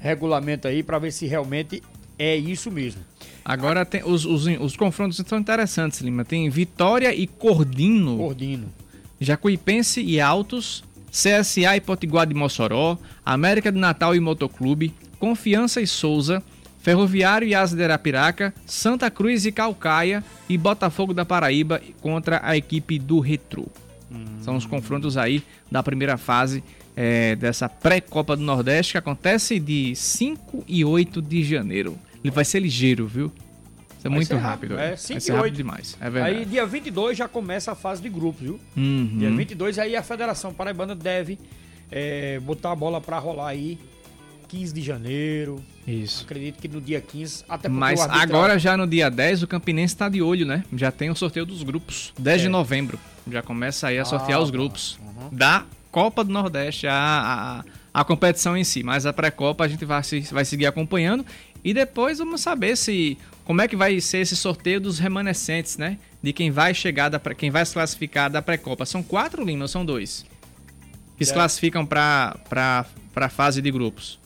regulamento 0.00 0.68
aí 0.68 0.82
para 0.82 0.98
ver 0.98 1.12
se 1.12 1.26
realmente 1.26 1.82
é 2.18 2.36
isso 2.36 2.70
mesmo. 2.70 3.02
Agora 3.44 3.84
tem 3.84 4.02
os, 4.04 4.24
os, 4.24 4.46
os 4.46 4.76
confrontos 4.76 5.22
são 5.26 5.38
interessantes, 5.38 6.00
Lima. 6.00 6.24
Tem 6.24 6.48
Vitória 6.50 7.14
e 7.14 7.26
Cordino. 7.26 8.16
Gordino. 8.16 8.72
Jacuipense 9.20 10.02
e 10.02 10.20
Altos, 10.20 10.84
CSA 11.10 11.76
e 11.76 11.80
Potiguar 11.80 12.26
de 12.26 12.34
Mossoró, 12.34 12.98
América 13.24 13.70
de 13.70 13.78
Natal 13.78 14.14
e 14.14 14.20
Motoclube, 14.20 14.92
Confiança 15.24 15.80
e 15.80 15.86
Souza, 15.86 16.42
Ferroviário 16.82 17.48
e 17.48 17.54
Asa 17.54 17.74
de 17.74 17.82
Arapiraca, 17.82 18.52
Santa 18.66 19.10
Cruz 19.10 19.46
e 19.46 19.52
Calcaia 19.52 20.22
e 20.46 20.58
Botafogo 20.58 21.14
da 21.14 21.24
Paraíba 21.24 21.80
contra 22.02 22.42
a 22.44 22.58
equipe 22.58 22.98
do 22.98 23.20
Retro. 23.20 23.66
São 24.42 24.54
os 24.54 24.66
confrontos 24.66 25.16
aí 25.16 25.42
da 25.72 25.82
primeira 25.82 26.18
fase 26.18 26.62
eh, 26.94 27.36
dessa 27.36 27.70
pré-Copa 27.70 28.36
do 28.36 28.42
Nordeste 28.42 28.92
que 28.92 28.98
acontece 28.98 29.58
de 29.58 29.96
5 29.96 30.62
e 30.68 30.84
8 30.84 31.22
de 31.22 31.42
janeiro. 31.42 31.96
Ele 32.22 32.30
vai 32.30 32.44
ser 32.44 32.60
ligeiro, 32.60 33.06
viu? 33.06 33.32
Isso 33.96 34.06
é 34.06 34.10
Vai 34.10 34.16
muito 34.16 34.28
ser 34.28 34.34
rápido. 34.36 34.74
rápido, 34.76 34.78
é. 34.78 34.92
é, 34.92 34.96
5 34.96 35.08
vai 35.08 35.16
e 35.16 35.20
ser 35.22 35.32
rápido 35.32 35.44
8. 35.44 35.56
demais. 35.56 35.96
É 35.98 36.10
verdade. 36.10 36.36
Aí 36.36 36.44
dia 36.44 36.66
22 36.66 37.16
já 37.16 37.26
começa 37.26 37.72
a 37.72 37.74
fase 37.74 38.02
de 38.02 38.10
grupos, 38.10 38.42
viu? 38.42 38.60
Uhum. 38.76 39.16
Dia 39.20 39.30
22 39.30 39.78
aí 39.78 39.96
a 39.96 40.02
Federação 40.02 40.52
Paraibana 40.52 40.94
deve 40.94 41.38
é, 41.90 42.38
botar 42.40 42.72
a 42.72 42.76
bola 42.76 43.00
pra 43.00 43.18
rolar 43.18 43.48
aí 43.48 43.78
15 44.54 44.72
de 44.72 44.82
janeiro. 44.82 45.62
Isso. 45.86 46.22
Acredito 46.24 46.60
que 46.60 46.68
no 46.68 46.80
dia 46.80 47.00
15, 47.00 47.44
até 47.48 47.68
porque 47.68 47.80
Mas 47.80 48.00
agora, 48.00 48.58
já 48.58 48.76
no 48.76 48.86
dia 48.86 49.10
10, 49.10 49.42
o 49.42 49.46
Campinense 49.48 49.96
tá 49.96 50.08
de 50.08 50.22
olho, 50.22 50.46
né? 50.46 50.62
Já 50.72 50.92
tem 50.92 51.10
o 51.10 51.16
sorteio 51.16 51.44
dos 51.44 51.62
grupos. 51.62 52.12
10 52.18 52.42
de 52.42 52.46
É. 52.46 52.50
novembro. 52.50 52.98
Já 53.30 53.42
começa 53.42 53.88
aí 53.88 53.98
a 53.98 54.04
sortear 54.04 54.38
Ah, 54.38 54.42
os 54.42 54.50
tá. 54.50 54.52
grupos. 54.56 54.98
Da 55.32 55.64
Copa 55.90 56.22
do 56.24 56.32
Nordeste, 56.32 56.86
a, 56.86 57.64
a, 57.92 58.00
a 58.00 58.04
competição 58.04 58.56
em 58.56 58.62
si. 58.64 58.82
Mas 58.84 59.06
a 59.06 59.12
pré-copa 59.12 59.64
a 59.64 59.68
gente 59.68 59.84
vai, 59.84 60.02
se- 60.04 60.20
vai 60.32 60.44
seguir 60.44 60.66
acompanhando. 60.66 61.24
E 61.64 61.74
depois 61.74 62.18
vamos 62.18 62.40
saber 62.40 62.76
se 62.76 63.18
como 63.44 63.60
é 63.60 63.66
que 63.68 63.74
vai 63.76 64.00
ser 64.00 64.18
esse 64.18 64.36
sorteio 64.36 64.80
dos 64.80 64.98
remanescentes, 64.98 65.76
né? 65.78 65.98
De 66.22 66.32
quem 66.32 66.50
vai 66.50 66.72
chegar, 66.74 67.08
da, 67.08 67.18
quem 67.34 67.50
vai 67.50 67.64
se 67.66 67.72
classificar 67.74 68.30
da 68.30 68.40
pré-copa. 68.40 68.86
São 68.86 69.02
quatro, 69.02 69.44
Lima, 69.44 69.62
ou 69.64 69.68
são 69.68 69.84
dois? 69.84 70.24
Que 71.16 71.24
se 71.24 71.30
É. 71.32 71.34
classificam 71.34 71.84
para 71.86 72.36
a 73.16 73.28
fase 73.28 73.60
de 73.62 73.70
grupos. 73.70 74.18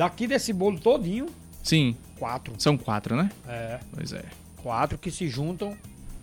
Daqui 0.00 0.26
desse 0.26 0.50
bolo 0.50 0.80
todinho, 0.80 1.26
Sim, 1.62 1.94
quatro. 2.18 2.54
são 2.56 2.74
quatro, 2.74 3.14
né? 3.14 3.30
É, 3.46 3.78
Pois 3.94 4.14
é. 4.14 4.24
quatro 4.62 4.96
que 4.96 5.10
se 5.10 5.28
juntam 5.28 5.76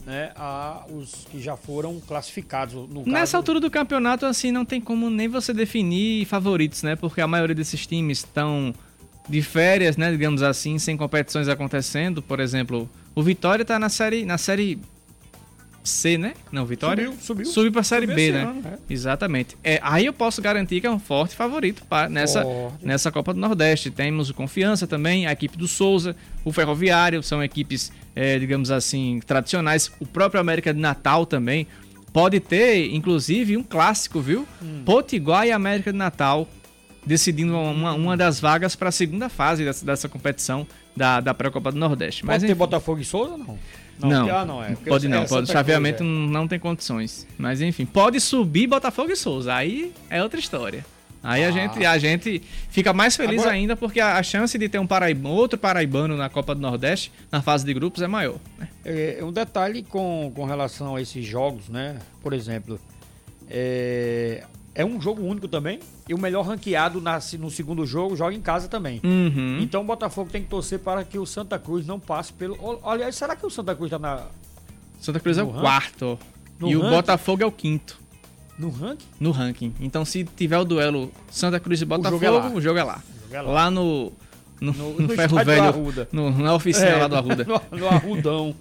né, 0.04 0.32
a 0.36 0.84
os 0.90 1.28
que 1.30 1.40
já 1.40 1.56
foram 1.56 2.00
classificados. 2.00 2.74
No 2.74 3.04
Nessa 3.06 3.20
caso, 3.20 3.38
altura 3.38 3.60
do 3.60 3.70
campeonato, 3.70 4.26
assim, 4.26 4.52
não 4.52 4.66
tem 4.66 4.82
como 4.82 5.12
nem 5.12 5.28
você 5.28 5.54
definir 5.54 6.26
favoritos, 6.26 6.82
né? 6.82 6.96
Porque 6.96 7.22
a 7.22 7.28
maioria 7.28 7.54
desses 7.54 7.86
times 7.86 8.18
estão 8.18 8.74
de 9.30 9.44
férias, 9.44 9.96
né? 9.96 10.10
Digamos 10.10 10.42
assim, 10.42 10.80
sem 10.80 10.98
competições 10.98 11.48
acontecendo. 11.48 12.20
Por 12.20 12.40
exemplo, 12.40 12.90
o 13.14 13.22
Vitória 13.22 13.64
tá 13.64 13.78
na 13.78 13.90
série, 13.90 14.26
na 14.26 14.40
série 14.40 14.80
C, 15.88 16.18
né? 16.18 16.34
Não, 16.52 16.66
Vitória 16.66 17.06
Subiu, 17.06 17.20
subiu. 17.22 17.46
Subiu 17.46 17.72
pra 17.72 17.84
série 17.84 18.08
Subiu 18.08 18.16
B, 18.16 18.32
né? 18.32 18.44
ano, 18.44 18.62
é. 18.66 18.94
Exatamente. 18.94 19.58
É, 19.64 19.80
aí 19.82 20.06
eu 20.06 20.14
posso 20.14 20.42
garantir 20.42 20.82
que 20.82 20.88
é 20.88 20.92
um 20.92 21.00
forte 21.00 21.36
favorito 21.36 21.84
pra, 21.88 22.10
nessa, 22.10 22.44
Forte. 22.44 22.86
nessa 22.86 23.12
Copa 23.12 23.34
do 23.34 23.40
Nordeste. 23.40 23.90
Temos 23.90 24.30
o 24.30 24.34
Confiança 24.34 24.86
também, 24.86 25.28
a 25.28 25.32
equipe 25.32 25.58
do 25.58 25.68
Souza, 25.68 26.16
o 26.44 26.52
Ferroviário, 26.52 27.24
são 27.24 27.44
equipes, 27.44 27.92
é, 28.16 28.38
digamos 28.38 28.72
assim, 28.72 29.20
tradicionais. 29.26 29.92
O 30.00 30.06
próprio 30.06 30.40
América 30.40 30.74
de 30.74 30.80
Natal 30.80 31.26
também. 31.26 31.68
Pode 32.14 32.40
ter, 32.40 32.94
inclusive, 32.96 33.58
um 33.58 33.64
clássico, 33.64 34.20
viu? 34.20 34.48
Hum. 34.62 34.82
Potiguar 34.86 35.46
e 35.46 35.52
América 35.52 35.92
de 35.92 35.98
Natal 35.98 36.48
decidindo 37.08 37.58
uma, 37.58 37.94
uma 37.94 38.18
das 38.18 38.40
vagas 38.40 38.76
para 38.76 38.90
a 38.90 38.92
segunda 38.92 39.30
fase 39.30 39.64
dessa, 39.64 39.86
dessa 39.86 40.10
competição 40.10 40.68
da, 40.96 41.22
da 41.22 41.34
pré-copa 41.34 41.72
do 41.72 41.78
Nordeste. 41.78 42.22
Pode 42.22 42.34
Mas 42.34 42.42
ter 42.42 42.48
enfim. 42.48 42.58
Botafogo 42.58 43.00
e 43.00 43.06
Souza, 43.06 43.38
não? 43.38 43.58
Não, 44.00 44.30
ah, 44.36 44.46
não 44.46 44.64
é. 44.64 44.76
pode 44.76 45.06
é 45.08 45.10
não, 45.10 45.20
pode, 45.20 45.32
o 45.34 45.36
Cruz, 45.38 45.50
chaveamento 45.52 46.04
é. 46.04 46.06
não 46.06 46.48
tem 46.48 46.60
condições. 46.60 47.26
Mas 47.38 47.62
enfim, 47.62 47.86
pode 47.86 48.20
subir 48.20 48.68
Botafogo 48.68 49.12
e 49.12 49.16
Souza, 49.16 49.54
aí 49.56 49.92
é 50.10 50.22
outra 50.22 50.40
história. 50.40 50.86
Aí 51.24 51.44
a, 51.44 51.48
Ah. 51.48 51.52
gente, 51.52 51.86
a 51.86 51.98
gente 51.98 52.42
fica 52.70 52.94
mais 52.94 53.18
feliz 53.18 53.42
Agora- 53.42 53.56
ainda 53.56 53.76
porque 53.76 54.00
a, 54.00 54.18
a 54.18 54.24
chance 54.24 54.56
de 54.58 54.70
ter 54.70 54.78
um 54.80 54.86
paraibano, 54.88 55.34
outro 55.34 55.58
paraibano 55.58 56.16
na 56.16 56.30
Copa 56.30 56.54
do 56.54 56.62
Nordeste, 56.62 57.12
na 57.32 57.42
fase 57.42 57.66
de 57.66 57.74
grupos, 57.74 58.02
é 58.04 58.08
maior. 58.08 58.38
né? 58.58 58.68
É, 58.86 59.20
um 59.24 59.32
detalhe 59.32 59.82
com, 59.84 60.32
com 60.34 60.46
relação 60.46 60.96
a 60.96 61.02
esses 61.02 61.26
jogos, 61.26 61.68
né? 61.70 61.98
Por 62.22 62.34
exemplo, 62.34 62.80
é, 63.50 64.44
é 64.80 64.86
um 64.86 65.02
jogo 65.02 65.24
único 65.24 65.48
também. 65.48 65.80
E 66.08 66.14
o 66.14 66.18
melhor 66.20 66.44
ranqueado 66.46 67.02
na- 67.02 67.20
no 67.40 67.50
segundo 67.50 67.86
jogo 67.86 68.16
joga 68.16 68.36
em 68.36 68.42
casa 68.42 68.68
também. 68.68 69.02
Uhum. 69.04 69.60
Então 69.62 69.82
o 69.82 69.86
Botafogo 69.86 70.30
tem 70.32 70.42
que 70.44 70.48
torcer 70.48 70.80
para 70.80 71.04
que 71.04 71.18
o 71.18 71.26
Santa 71.26 71.58
Cruz 71.58 71.86
não 71.86 72.00
passe 72.00 72.32
pelo. 72.32 72.58
Aliás, 72.84 73.16
será 73.16 73.36
que 73.36 73.46
o 73.46 73.50
Santa 73.50 73.74
Cruz 73.76 73.92
está 73.92 74.00
na, 74.00 74.24
Santa 75.00 75.20
Cruz 75.20 75.38
é 75.38 75.42
No 75.42 75.48
o 75.48 75.52
ranking? 75.52 75.62
quarto. 75.64 76.20
No 76.60 76.70
e 76.70 76.76
o 76.76 76.82
ranking? 76.82 76.96
Botafogo 76.96 77.44
é 77.44 77.46
o 77.46 77.52
quinto 77.52 78.00
no 78.58 78.70
ranking? 78.70 79.06
no 79.20 79.32
ranking. 79.32 79.74
Então 79.80 80.04
se 80.06 80.24
tiver 80.24 80.58
o 80.58 80.66
duelo 80.66 81.12
Santa 81.30 81.60
Cruz 81.60 81.82
e 81.82 81.86
Botafogo, 81.86 82.20
jogo 82.24 82.26
é 82.26 82.30
lá. 82.40 82.50
o 82.52 82.62
jogo 82.62 82.80
é 82.80 82.84
lá. 82.84 82.98
O 82.98 83.22
jogo 83.24 83.36
é 83.36 83.42
lá. 83.42 83.52
Lá 83.52 83.72
no, 83.72 84.12
no, 84.60 84.74
No- 84.74 84.94
no 84.94 85.00
no 85.02 85.10
Ferro 85.10 85.38
Velho, 85.46 86.08
no, 86.12 86.32
na 86.32 86.54
oficina 86.56 86.98
lá 86.98 87.08
do 87.08 87.16
Arruda. 87.16 87.46
No, 87.72 87.78
no 87.78 87.88
Arrudão, 87.88 88.56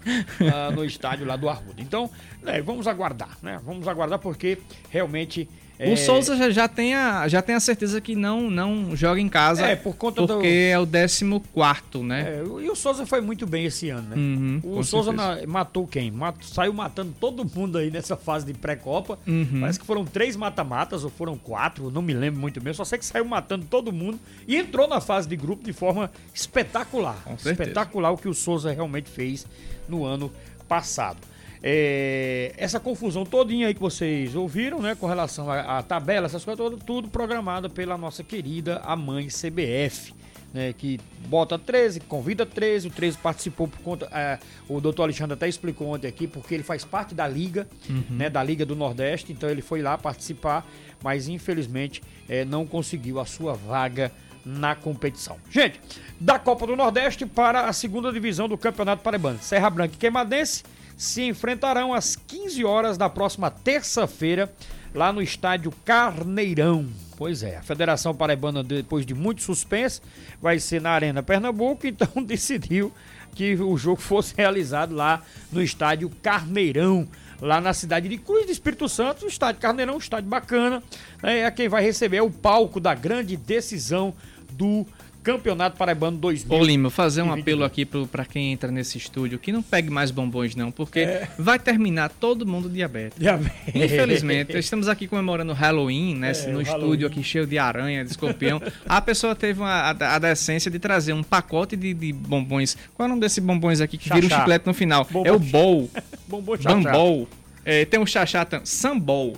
ah, 0.52 0.70
no 0.70 0.84
estádio 0.84 1.26
lá 1.26 1.36
do 1.36 1.48
Arruda. 1.48 1.80
Então, 1.80 2.10
né, 2.42 2.60
vamos 2.60 2.86
aguardar, 2.86 3.38
né? 3.42 3.58
Vamos 3.64 3.86
aguardar 3.88 4.18
porque 4.18 4.58
realmente. 4.90 5.48
É, 5.78 5.92
O 5.92 5.96
Souza 5.96 6.36
já, 6.36 6.50
já, 6.50 6.68
tem 6.68 6.94
a, 6.94 7.28
já 7.28 7.42
tem 7.42 7.54
a 7.54 7.60
certeza 7.60 8.00
que 8.00 8.14
não, 8.14 8.50
não 8.50 8.94
joga 8.96 9.20
em 9.20 9.28
casa. 9.28 9.66
É, 9.66 9.76
por 9.76 9.94
conta 9.96 10.22
do- 10.22 10.26
porque 10.34 10.70
é 10.72 10.78
o 10.78 10.86
14, 10.86 12.02
né? 12.04 12.22
É, 12.22 12.42
e 12.62 12.70
o 12.70 12.74
Souza 12.76 13.04
foi 13.06 13.20
muito 13.20 13.46
bem 13.46 13.64
esse 13.66 13.88
ano, 13.90 14.08
né? 14.08 14.16
Uhum, 14.16 14.60
o 14.78 14.82
Souza 14.84 15.12
na- 15.12 15.38
matou 15.46 15.86
quem? 15.86 16.10
Mat- 16.10 16.42
saiu 16.42 16.72
matando 16.72 17.12
todo 17.20 17.44
mundo 17.44 17.78
aí 17.78 17.90
nessa 17.90 18.16
fase 18.16 18.46
de 18.46 18.54
pré-copa. 18.54 19.18
Uhum. 19.26 19.58
Parece 19.60 19.78
que 19.78 19.86
foram 19.86 20.04
três 20.04 20.36
mata-matas, 20.36 21.04
ou 21.04 21.10
foram 21.10 21.36
quatro, 21.36 21.90
não 21.90 22.02
me 22.02 22.12
lembro 22.14 22.40
muito 22.40 22.60
bem. 22.60 22.72
Só 22.72 22.84
sei 22.84 22.98
que 22.98 23.04
saiu 23.04 23.24
matando 23.24 23.66
todo 23.68 23.92
mundo 23.92 24.18
e 24.48 24.56
entrou 24.56 24.88
na 24.88 25.00
fase 25.00 25.28
de 25.28 25.36
grupo 25.36 25.64
de 25.64 25.72
forma 25.72 26.10
espetacular. 26.34 27.22
Espetacular 27.36 28.10
o 28.12 28.16
que 28.16 28.28
o 28.28 28.34
Souza 28.34 28.72
realmente 28.72 29.10
fez 29.10 29.46
no 29.88 30.04
ano 30.04 30.32
passado. 30.68 31.18
É, 31.62 32.52
essa 32.56 32.78
confusão 32.78 33.24
todinha 33.24 33.68
aí 33.68 33.74
que 33.74 33.80
vocês 33.80 34.34
ouviram, 34.34 34.80
né, 34.80 34.94
com 34.94 35.06
relação 35.06 35.50
à, 35.50 35.78
à 35.78 35.82
tabela, 35.82 36.26
essas 36.26 36.44
coisas 36.44 36.58
todas, 36.58 36.82
tudo 36.84 37.08
programada 37.08 37.68
pela 37.68 37.96
nossa 37.96 38.22
querida 38.22 38.80
a 38.84 38.94
mãe 38.94 39.28
CBF, 39.28 40.14
né, 40.52 40.72
que 40.72 41.00
bota 41.28 41.58
13, 41.58 42.00
convida 42.00 42.44
13, 42.46 42.88
o 42.88 42.90
13 42.90 43.18
participou 43.18 43.68
por 43.68 43.80
conta, 43.80 44.08
é, 44.12 44.38
o 44.68 44.80
doutor 44.80 45.04
Alexandre 45.04 45.34
até 45.34 45.48
explicou 45.48 45.88
ontem 45.88 46.06
aqui, 46.06 46.26
porque 46.26 46.54
ele 46.54 46.62
faz 46.62 46.84
parte 46.84 47.14
da 47.14 47.26
liga, 47.26 47.66
né, 48.10 48.30
da 48.30 48.42
Liga 48.42 48.64
do 48.64 48.76
Nordeste, 48.76 49.32
então 49.32 49.48
ele 49.48 49.62
foi 49.62 49.82
lá 49.82 49.96
participar, 49.96 50.66
mas 51.02 51.28
infelizmente 51.28 52.02
é, 52.28 52.44
não 52.44 52.66
conseguiu 52.66 53.18
a 53.18 53.26
sua 53.26 53.54
vaga 53.54 54.12
na 54.44 54.76
competição. 54.76 55.38
Gente, 55.50 55.80
da 56.20 56.38
Copa 56.38 56.68
do 56.68 56.76
Nordeste 56.76 57.26
para 57.26 57.68
a 57.68 57.72
segunda 57.72 58.12
divisão 58.12 58.48
do 58.48 58.56
Campeonato 58.56 59.02
Paraibano. 59.02 59.40
Serra 59.42 59.68
Branca 59.68 59.94
e 59.94 59.98
Queimadense 59.98 60.62
se 60.96 61.22
enfrentarão 61.22 61.92
às 61.92 62.16
15 62.16 62.64
horas 62.64 62.96
da 62.96 63.08
próxima 63.08 63.50
terça-feira 63.50 64.52
lá 64.94 65.12
no 65.12 65.20
estádio 65.20 65.72
Carneirão. 65.84 66.88
Pois 67.16 67.42
é, 67.42 67.56
a 67.56 67.62
Federação 67.62 68.14
Paraibana, 68.14 68.62
depois 68.62 69.04
de 69.04 69.14
muito 69.14 69.42
suspense, 69.42 70.00
vai 70.40 70.58
ser 70.58 70.80
na 70.80 70.90
Arena 70.90 71.22
Pernambuco, 71.22 71.86
então 71.88 72.22
decidiu 72.22 72.92
que 73.34 73.54
o 73.54 73.76
jogo 73.76 74.00
fosse 74.00 74.34
realizado 74.36 74.94
lá 74.94 75.22
no 75.52 75.62
estádio 75.62 76.10
Carneirão, 76.22 77.06
lá 77.40 77.60
na 77.60 77.74
cidade 77.74 78.08
de 78.08 78.16
Cruz 78.16 78.46
do 78.46 78.52
Espírito 78.52 78.88
Santo. 78.88 79.26
O 79.26 79.28
estádio 79.28 79.60
Carneirão, 79.60 79.96
um 79.96 79.98
estádio 79.98 80.28
bacana. 80.28 80.82
Né? 81.22 81.40
É 81.40 81.50
quem 81.50 81.68
vai 81.68 81.82
receber 81.82 82.22
o 82.22 82.30
palco 82.30 82.80
da 82.80 82.94
grande 82.94 83.36
decisão 83.36 84.14
do 84.52 84.86
Campeonato 85.26 85.76
Paraibano 85.76 86.16
2000. 86.18 86.56
Ô 86.56 86.62
Lima, 86.62 86.88
fazer 86.88 87.20
um 87.20 87.32
apelo 87.32 87.64
aqui 87.64 87.84
para 87.84 88.24
quem 88.24 88.52
entra 88.52 88.70
nesse 88.70 88.96
estúdio, 88.96 89.40
que 89.40 89.50
não 89.50 89.60
pegue 89.60 89.90
mais 89.90 90.12
bombons 90.12 90.54
não, 90.54 90.70
porque 90.70 91.00
é. 91.00 91.28
vai 91.36 91.58
terminar 91.58 92.10
todo 92.10 92.46
mundo 92.46 92.70
diabetes. 92.70 93.18
diabetes. 93.18 93.74
Infelizmente, 93.74 94.56
estamos 94.56 94.86
aqui 94.86 95.08
comemorando 95.08 95.52
Halloween, 95.52 96.14
né, 96.14 96.30
é, 96.30 96.46
no 96.46 96.62
estúdio 96.62 96.80
Halloween. 96.80 97.04
aqui 97.06 97.24
cheio 97.24 97.44
de 97.44 97.58
aranha, 97.58 98.04
de 98.04 98.12
escorpião. 98.12 98.62
a 98.86 99.00
pessoa 99.00 99.34
teve 99.34 99.58
uma, 99.58 99.90
a, 99.90 100.14
a 100.14 100.18
decência 100.20 100.70
de 100.70 100.78
trazer 100.78 101.12
um 101.12 101.24
pacote 101.24 101.74
de, 101.74 101.92
de, 101.92 102.12
bombons. 102.12 102.76
Qual 102.94 103.04
é 103.04 103.06
o 103.06 103.08
nome 103.08 103.20
desses 103.20 103.40
bombons 103.40 103.80
aqui 103.80 103.98
que 103.98 104.08
vira 104.08 104.26
um 104.26 104.30
chiclete 104.30 104.64
no 104.64 104.74
final? 104.74 105.08
É 105.24 105.32
o 105.32 105.40
bowl. 105.40 105.90
Bombom 106.28 106.56
Bambol. 106.56 107.28
É, 107.64 107.84
tem 107.84 107.98
um 107.98 108.06
chachá, 108.06 108.46
sambol. 108.62 109.36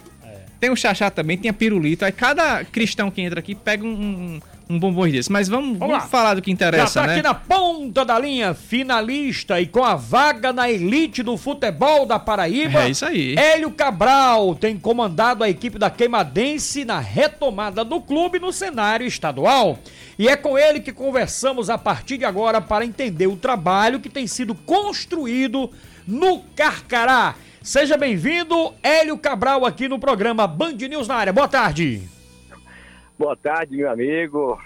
Tem 0.60 0.70
um 0.70 0.76
chachá 0.76 1.10
também, 1.10 1.38
tem 1.38 1.50
a 1.50 1.54
pirulito. 1.54 2.04
Aí 2.04 2.12
cada 2.12 2.64
cristão 2.64 3.10
que 3.10 3.20
entra 3.20 3.40
aqui 3.40 3.54
pega 3.54 3.84
um, 3.84 3.90
um 3.90 4.40
um 4.68 4.78
bombom 4.78 5.08
desse. 5.08 5.32
Mas 5.32 5.48
vamos, 5.48 5.78
vamos, 5.78 5.96
vamos 5.96 6.10
falar 6.10 6.34
do 6.34 6.42
que 6.42 6.50
interessa, 6.50 6.86
Já 6.86 7.00
tá 7.00 7.06
né? 7.06 7.12
aqui 7.14 7.22
na 7.22 7.34
ponta 7.34 8.04
da 8.04 8.18
linha, 8.18 8.52
finalista 8.52 9.60
e 9.60 9.66
com 9.66 9.82
a 9.82 9.94
vaga 9.94 10.52
na 10.52 10.70
elite 10.70 11.22
do 11.22 11.36
futebol 11.36 12.04
da 12.04 12.18
Paraíba. 12.18 12.84
É 12.84 12.90
isso 12.90 13.04
aí. 13.06 13.34
Hélio 13.36 13.70
Cabral 13.70 14.54
tem 14.54 14.76
comandado 14.76 15.42
a 15.42 15.48
equipe 15.48 15.78
da 15.78 15.88
Queimadense 15.88 16.84
na 16.84 17.00
retomada 17.00 17.84
do 17.84 18.00
clube 18.00 18.38
no 18.38 18.52
cenário 18.52 19.06
estadual. 19.06 19.78
E 20.18 20.28
é 20.28 20.36
com 20.36 20.58
ele 20.58 20.80
que 20.80 20.92
conversamos 20.92 21.70
a 21.70 21.78
partir 21.78 22.18
de 22.18 22.24
agora 22.24 22.60
para 22.60 22.84
entender 22.84 23.26
o 23.26 23.36
trabalho 23.36 24.00
que 24.00 24.10
tem 24.10 24.26
sido 24.26 24.54
construído 24.54 25.70
no 26.06 26.40
Carcará. 26.54 27.34
Seja 27.68 27.98
bem-vindo, 27.98 28.72
Hélio 28.82 29.18
Cabral, 29.18 29.66
aqui 29.66 29.88
no 29.88 29.98
programa 29.98 30.46
Band 30.46 30.72
News 30.72 31.06
na 31.06 31.16
área. 31.16 31.34
Boa 31.34 31.46
tarde. 31.46 32.08
Boa 33.18 33.36
tarde, 33.36 33.76
meu 33.76 33.90
amigo. 33.90 34.58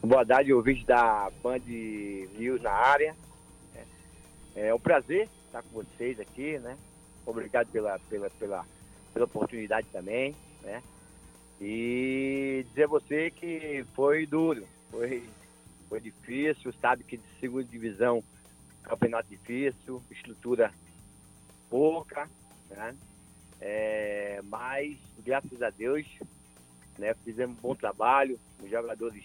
Boa 0.00 0.24
tarde, 0.24 0.52
ouvinte 0.52 0.86
da 0.86 1.28
Band 1.42 1.58
News 1.66 2.62
na 2.62 2.70
área. 2.70 3.16
É 4.54 4.72
um 4.72 4.78
prazer 4.78 5.28
estar 5.44 5.60
com 5.60 5.82
vocês 5.82 6.20
aqui, 6.20 6.56
né? 6.60 6.76
Obrigado 7.26 7.66
pela, 7.72 7.98
pela, 8.08 8.30
pela, 8.30 8.64
pela 9.12 9.24
oportunidade 9.24 9.88
também, 9.92 10.32
né? 10.62 10.84
E 11.60 12.64
dizer 12.68 12.84
a 12.84 12.86
você 12.86 13.32
que 13.32 13.84
foi 13.92 14.24
duro, 14.24 14.64
foi, 14.88 15.24
foi 15.88 16.00
difícil, 16.00 16.72
sabe 16.80 17.02
que 17.02 17.16
de 17.16 17.40
segunda 17.40 17.64
divisão, 17.64 18.22
campeonato 18.84 19.28
difícil, 19.28 20.00
estrutura 20.12 20.70
pouca, 21.70 22.28
né? 22.68 22.94
É, 23.60 24.40
mas, 24.44 24.96
graças 25.24 25.62
a 25.62 25.70
Deus, 25.70 26.04
né? 26.98 27.14
Fizemos 27.24 27.56
um 27.56 27.60
bom 27.60 27.74
trabalho, 27.74 28.38
os 28.62 28.68
jogadores 28.68 29.22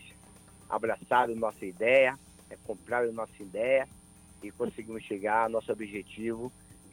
abraçaram 0.70 1.36
nossa 1.36 1.66
ideia, 1.66 2.18
né? 2.50 2.58
compraram 2.64 3.12
nossa 3.12 3.42
ideia 3.42 3.88
e 4.44 4.52
conseguimos 4.52 5.04
chegar 5.04 5.44
ao 5.44 5.50
nosso 5.50 5.72
objetivo, 5.72 6.52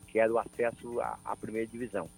que 0.08 0.18
era 0.18 0.32
o 0.32 0.38
acesso 0.38 1.00
à, 1.00 1.18
à 1.24 1.36
primeira 1.36 1.66
divisão. 1.66 2.08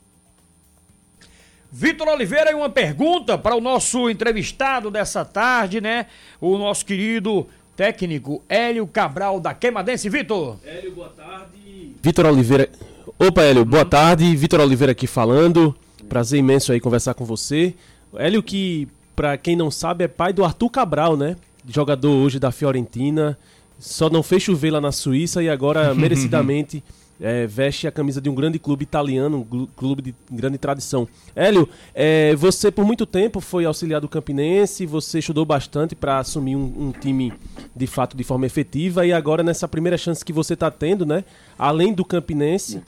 Vitor 1.70 2.06
Oliveira, 2.06 2.52
e 2.52 2.54
uma 2.54 2.70
pergunta 2.70 3.36
para 3.36 3.56
o 3.56 3.60
nosso 3.60 4.08
entrevistado 4.08 4.92
dessa 4.92 5.24
tarde, 5.24 5.80
né? 5.80 6.06
O 6.40 6.56
nosso 6.56 6.86
querido 6.86 7.48
técnico 7.74 8.44
Hélio 8.48 8.86
Cabral 8.86 9.40
da 9.40 9.52
Queimadense. 9.52 10.08
Vitor! 10.08 10.58
Hélio, 10.64 10.92
boa 10.92 11.08
tarde. 11.08 11.96
Vitor 12.00 12.26
Oliveira. 12.26 12.70
Opa, 13.16 13.42
Hélio, 13.42 13.64
boa 13.64 13.84
tarde. 13.84 14.34
Vitor 14.34 14.60
Oliveira 14.60 14.90
aqui 14.90 15.06
falando. 15.06 15.74
Prazer 16.08 16.40
imenso 16.40 16.72
aí 16.72 16.80
conversar 16.80 17.14
com 17.14 17.24
você. 17.24 17.72
Hélio, 18.16 18.42
que 18.42 18.88
para 19.14 19.38
quem 19.38 19.54
não 19.54 19.70
sabe 19.70 20.02
é 20.02 20.08
pai 20.08 20.32
do 20.32 20.44
Arthur 20.44 20.68
Cabral, 20.68 21.16
né? 21.16 21.36
Jogador 21.68 22.10
hoje 22.10 22.40
da 22.40 22.50
Fiorentina. 22.50 23.38
Só 23.78 24.10
não 24.10 24.20
fez 24.20 24.42
chover 24.42 24.72
lá 24.72 24.80
na 24.80 24.90
Suíça 24.90 25.40
e 25.40 25.48
agora, 25.48 25.94
merecidamente, 25.94 26.82
é, 27.20 27.46
veste 27.46 27.86
a 27.86 27.92
camisa 27.92 28.20
de 28.20 28.28
um 28.28 28.34
grande 28.34 28.58
clube 28.58 28.82
italiano, 28.82 29.46
um 29.48 29.66
clube 29.76 30.02
de 30.02 30.14
grande 30.28 30.58
tradição. 30.58 31.06
Hélio, 31.36 31.68
é, 31.94 32.34
você 32.34 32.68
por 32.68 32.84
muito 32.84 33.06
tempo 33.06 33.40
foi 33.40 33.64
auxiliar 33.64 34.00
do 34.00 34.08
Campinense, 34.08 34.86
você 34.86 35.20
estudou 35.20 35.44
bastante 35.44 35.94
para 35.94 36.18
assumir 36.18 36.56
um, 36.56 36.88
um, 36.88 36.92
time 36.92 37.32
de 37.74 37.86
fato 37.86 38.16
de 38.16 38.24
forma 38.24 38.44
efetiva 38.44 39.06
e 39.06 39.12
agora 39.12 39.44
nessa 39.44 39.68
primeira 39.68 39.96
chance 39.96 40.24
que 40.24 40.32
você 40.32 40.54
está 40.54 40.68
tendo, 40.68 41.06
né? 41.06 41.22
Além 41.56 41.92
do 41.92 42.04
Campinense, 42.04 42.82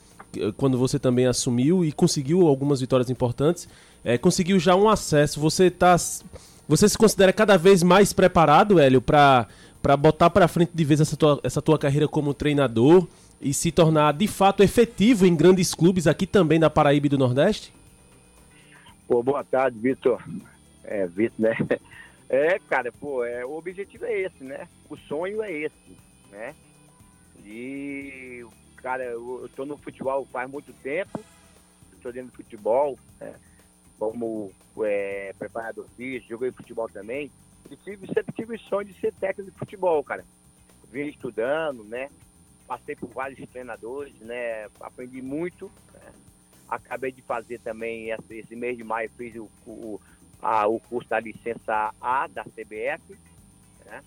quando 0.56 0.78
você 0.78 0.98
também 0.98 1.26
assumiu 1.26 1.84
e 1.84 1.92
conseguiu 1.92 2.46
algumas 2.46 2.80
vitórias 2.80 3.10
importantes, 3.10 3.68
é, 4.04 4.16
conseguiu 4.16 4.58
já 4.58 4.74
um 4.74 4.88
acesso. 4.88 5.40
Você 5.40 5.70
tá, 5.70 5.96
você 6.68 6.88
se 6.88 6.96
considera 6.96 7.32
cada 7.32 7.56
vez 7.56 7.82
mais 7.82 8.12
preparado, 8.12 8.78
Hélio, 8.78 9.00
para 9.00 9.46
para 9.86 9.96
botar 9.96 10.30
para 10.30 10.48
frente 10.48 10.72
de 10.74 10.84
vez 10.84 11.00
essa 11.00 11.16
tua, 11.16 11.38
essa 11.44 11.62
tua 11.62 11.78
carreira 11.78 12.08
como 12.08 12.34
treinador 12.34 13.06
e 13.40 13.54
se 13.54 13.70
tornar 13.70 14.12
de 14.14 14.26
fato 14.26 14.60
efetivo 14.64 15.24
em 15.24 15.36
grandes 15.36 15.74
clubes 15.74 16.08
aqui 16.08 16.26
também 16.26 16.58
da 16.58 16.68
Paraíba 16.68 17.06
e 17.06 17.10
do 17.10 17.16
Nordeste? 17.16 17.72
Pô, 19.06 19.22
boa 19.22 19.44
tarde, 19.44 19.78
Vitor. 19.78 20.20
É, 20.82 21.06
Vitor, 21.06 21.38
né? 21.38 21.56
É, 22.28 22.58
cara, 22.68 22.90
pô, 22.90 23.24
é, 23.24 23.46
o 23.46 23.56
objetivo 23.56 24.04
é 24.04 24.22
esse, 24.22 24.42
né? 24.42 24.66
O 24.90 24.96
sonho 24.96 25.44
é 25.44 25.52
esse, 25.52 25.96
né? 26.28 26.56
E, 27.44 28.44
cara, 28.76 29.04
eu, 29.04 29.42
eu 29.42 29.48
tô 29.48 29.64
no 29.64 29.76
futebol 29.76 30.24
faz 30.26 30.50
muito 30.50 30.72
tempo, 30.82 31.20
estou 31.94 32.12
dentro 32.12 32.30
do 32.30 32.36
futebol, 32.36 32.98
né? 33.20 33.34
como 33.98 34.52
é, 34.84 35.34
preparador 35.38 35.86
físico, 35.96 36.30
joguei 36.30 36.50
futebol 36.52 36.88
também. 36.88 37.30
E 37.70 37.76
tive, 37.76 38.06
sempre 38.06 38.32
tive 38.34 38.54
o 38.54 38.60
sonho 38.60 38.86
de 38.86 39.00
ser 39.00 39.12
técnico 39.14 39.50
de 39.50 39.58
futebol, 39.58 40.02
cara. 40.04 40.24
Vim 40.90 41.08
estudando, 41.08 41.82
né? 41.84 42.08
Passei 42.66 42.94
por 42.94 43.08
vários 43.08 43.48
treinadores, 43.50 44.14
né? 44.20 44.66
Aprendi 44.80 45.20
muito. 45.20 45.70
Né? 45.92 46.12
Acabei 46.68 47.10
de 47.10 47.22
fazer 47.22 47.58
também, 47.60 48.10
esse, 48.10 48.54
mês 48.54 48.76
de 48.76 48.84
maio, 48.84 49.10
fiz 49.16 49.34
o, 49.36 49.48
o, 49.66 50.00
a, 50.40 50.66
o 50.66 50.78
curso 50.78 51.08
da 51.08 51.18
licença 51.18 51.92
A 52.00 52.26
da 52.28 52.44
CBF, 52.44 53.16
né? 53.84 54.02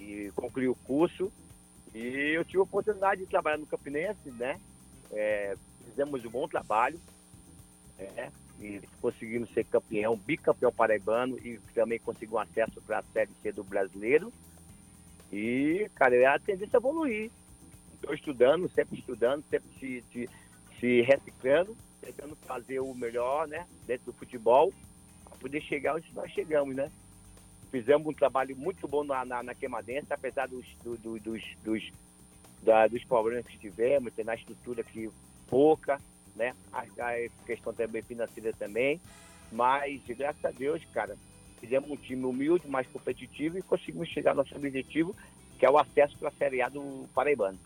E 0.00 0.32
concluí 0.34 0.68
o 0.68 0.74
curso. 0.74 1.32
E 1.94 2.32
eu 2.34 2.44
tive 2.44 2.58
a 2.58 2.62
oportunidade 2.62 3.20
de 3.20 3.30
trabalhar 3.30 3.58
no 3.58 3.66
Campinense, 3.66 4.30
né? 4.32 4.60
É, 5.12 5.56
fizemos 5.84 6.24
um 6.24 6.30
bom 6.30 6.48
trabalho. 6.48 6.98
É, 7.98 8.30
e 8.60 8.80
conseguimos 9.00 9.50
ser 9.50 9.64
campeão, 9.64 10.16
bicampeão 10.16 10.72
paraibano 10.72 11.38
e 11.38 11.58
também 11.74 11.98
conseguimos 11.98 12.42
acesso 12.42 12.80
para 12.82 12.98
a 12.98 13.04
Série 13.12 13.30
C 13.42 13.52
do 13.52 13.62
brasileiro. 13.62 14.32
E, 15.32 15.88
cara, 15.94 16.14
é 16.14 16.26
a 16.26 16.38
tendência 16.38 16.76
a 16.76 16.80
evoluir. 16.80 17.30
Estou 17.94 18.14
estudando, 18.14 18.68
sempre 18.68 18.98
estudando, 18.98 19.44
sempre 19.48 19.68
se, 19.78 20.04
se, 20.12 20.30
se, 20.78 21.00
reciclando, 21.02 21.76
tentando 22.00 22.36
fazer 22.36 22.80
o 22.80 22.94
melhor, 22.94 23.48
né, 23.48 23.66
dentro 23.86 24.06
do 24.06 24.12
futebol, 24.12 24.72
para 25.24 25.38
poder 25.38 25.60
chegar 25.60 25.96
onde 25.96 26.12
nós 26.14 26.30
chegamos, 26.30 26.74
né? 26.76 26.90
Fizemos 27.74 28.06
um 28.06 28.12
trabalho 28.12 28.56
muito 28.56 28.86
bom 28.86 29.02
na, 29.02 29.24
na, 29.24 29.42
na 29.42 29.52
Queimadense, 29.52 30.06
apesar 30.12 30.46
dos, 30.46 30.64
do, 30.84 30.96
do, 30.96 31.18
dos, 31.18 31.42
dos, 31.64 31.92
da, 32.62 32.86
dos 32.86 33.02
problemas 33.02 33.44
que 33.48 33.58
tivemos, 33.58 34.12
na 34.24 34.36
estrutura 34.36 34.84
que 34.84 35.10
pouca, 35.48 36.00
né? 36.36 36.54
A, 36.72 36.82
a 36.82 37.44
questão 37.44 37.74
também 37.74 38.00
financeira 38.00 38.52
também. 38.52 39.00
Mas, 39.50 40.00
graças 40.06 40.44
a 40.44 40.52
Deus, 40.52 40.84
cara, 40.92 41.16
fizemos 41.58 41.90
um 41.90 41.96
time 41.96 42.24
humilde, 42.24 42.68
mais 42.68 42.86
competitivo 42.86 43.58
e 43.58 43.62
conseguimos 43.62 44.08
chegar 44.08 44.30
ao 44.30 44.36
nosso 44.36 44.54
objetivo, 44.54 45.12
que 45.58 45.66
é 45.66 45.70
o 45.70 45.76
acesso 45.76 46.16
para 46.16 46.28
a 46.28 46.32
Série 46.38 46.62
A 46.62 46.68
do 46.68 47.08
Paraibano. 47.12 47.58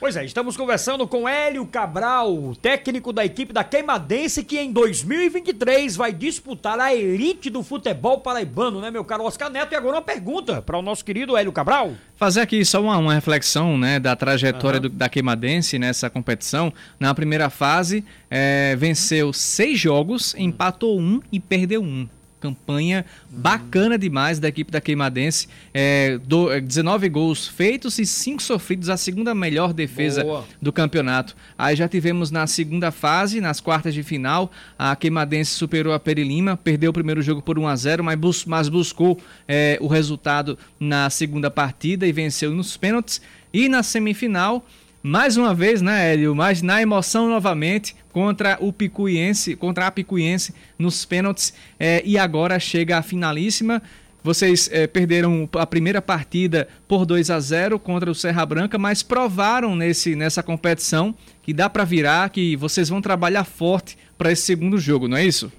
Pois 0.00 0.14
é, 0.14 0.24
estamos 0.24 0.56
conversando 0.56 1.08
com 1.08 1.28
Hélio 1.28 1.66
Cabral, 1.66 2.54
técnico 2.62 3.12
da 3.12 3.24
equipe 3.24 3.52
da 3.52 3.64
Queimadense, 3.64 4.44
que 4.44 4.56
em 4.56 4.70
2023 4.70 5.96
vai 5.96 6.12
disputar 6.12 6.78
a 6.78 6.94
elite 6.94 7.50
do 7.50 7.64
futebol 7.64 8.20
paraibano, 8.20 8.80
né, 8.80 8.92
meu 8.92 9.04
caro 9.04 9.24
Oscar 9.24 9.50
Neto? 9.50 9.72
E 9.72 9.74
agora 9.74 9.96
uma 9.96 10.02
pergunta 10.02 10.62
para 10.62 10.78
o 10.78 10.82
nosso 10.82 11.04
querido 11.04 11.36
Hélio 11.36 11.50
Cabral. 11.50 11.94
Fazer 12.14 12.42
aqui 12.42 12.64
só 12.64 12.80
uma, 12.80 12.96
uma 12.96 13.12
reflexão 13.12 13.76
né, 13.76 13.98
da 13.98 14.14
trajetória 14.14 14.76
uhum. 14.76 14.82
do, 14.82 14.88
da 14.88 15.08
Queimadense 15.08 15.80
nessa 15.80 16.08
competição. 16.08 16.72
Na 17.00 17.12
primeira 17.12 17.50
fase, 17.50 18.04
é, 18.30 18.76
venceu 18.76 19.32
seis 19.32 19.80
jogos, 19.80 20.32
empatou 20.38 20.96
um 20.96 21.20
e 21.32 21.40
perdeu 21.40 21.82
um 21.82 22.08
campanha 22.40 23.04
bacana 23.30 23.98
demais 23.98 24.38
da 24.38 24.48
equipe 24.48 24.70
da 24.70 24.80
Queimadense. 24.80 25.48
É, 25.72 26.18
do, 26.18 26.48
19 26.60 27.06
é, 27.06 27.08
gols 27.08 27.46
feitos 27.46 27.98
e 27.98 28.06
5 28.06 28.42
sofridos, 28.42 28.88
a 28.88 28.96
segunda 28.96 29.34
melhor 29.34 29.72
defesa 29.72 30.22
Boa. 30.22 30.44
do 30.60 30.72
campeonato. 30.72 31.36
Aí 31.56 31.76
já 31.76 31.88
tivemos 31.88 32.30
na 32.30 32.46
segunda 32.46 32.90
fase, 32.90 33.40
nas 33.40 33.60
quartas 33.60 33.94
de 33.94 34.02
final, 34.02 34.50
a 34.78 34.94
Queimadense 34.96 35.52
superou 35.52 35.92
a 35.92 36.00
Perilima, 36.00 36.56
perdeu 36.56 36.90
o 36.90 36.94
primeiro 36.94 37.22
jogo 37.22 37.42
por 37.42 37.58
1 37.58 37.66
a 37.66 37.76
0 37.76 38.04
mas, 38.04 38.18
bus 38.18 38.44
mas 38.44 38.68
buscou 38.68 39.20
é, 39.46 39.78
o 39.80 39.86
resultado 39.86 40.58
na 40.78 41.10
segunda 41.10 41.50
partida 41.50 42.06
e 42.06 42.12
venceu 42.12 42.52
nos 42.52 42.76
pênaltis. 42.76 43.20
E 43.52 43.68
na 43.68 43.82
semifinal, 43.82 44.64
mais 45.02 45.36
uma 45.36 45.54
vez, 45.54 45.80
né, 45.80 46.12
Hélio? 46.12 46.34
Mas 46.34 46.60
na 46.60 46.82
emoção 46.82 47.28
novamente 47.28 47.94
contra 48.12 48.58
o 48.60 48.72
Picuiense, 48.72 49.54
contra 49.54 49.86
a 49.86 49.90
Picuiense 49.90 50.54
nos 50.78 51.04
pênaltis. 51.04 51.54
É, 51.78 52.02
e 52.04 52.18
agora 52.18 52.58
chega 52.58 52.98
a 52.98 53.02
finalíssima. 53.02 53.80
Vocês 54.22 54.68
é, 54.72 54.86
perderam 54.86 55.48
a 55.54 55.64
primeira 55.64 56.02
partida 56.02 56.68
por 56.88 57.06
2 57.06 57.30
a 57.30 57.38
0 57.38 57.78
contra 57.78 58.10
o 58.10 58.14
Serra 58.14 58.44
Branca, 58.44 58.76
mas 58.76 59.02
provaram 59.02 59.76
nesse, 59.76 60.16
nessa 60.16 60.42
competição 60.42 61.14
que 61.42 61.52
dá 61.52 61.70
para 61.70 61.84
virar, 61.84 62.28
que 62.30 62.56
vocês 62.56 62.88
vão 62.88 63.00
trabalhar 63.00 63.44
forte 63.44 63.96
para 64.18 64.32
esse 64.32 64.42
segundo 64.42 64.78
jogo, 64.78 65.06
não 65.06 65.16
é 65.16 65.24
isso? 65.24 65.52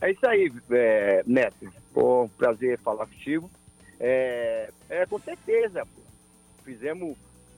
É 0.00 0.10
isso 0.10 0.26
aí, 0.26 0.52
é, 0.70 1.22
Neto. 1.26 1.72
Foi 1.94 2.24
um 2.24 2.28
prazer 2.28 2.78
falar 2.80 3.06
contigo. 3.06 3.48
É, 3.98 4.70
é 4.88 5.06
com 5.06 5.18
certeza. 5.18 5.86
Fizemos 6.64 7.16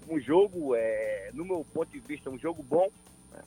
um 0.09 0.21
jogo, 0.21 0.75
é, 0.75 1.31
no 1.33 1.45
meu 1.45 1.67
ponto 1.73 1.91
de 1.91 1.99
vista, 1.99 2.31
um 2.31 2.39
jogo 2.39 2.63
bom. 2.63 2.89
Né? 3.33 3.43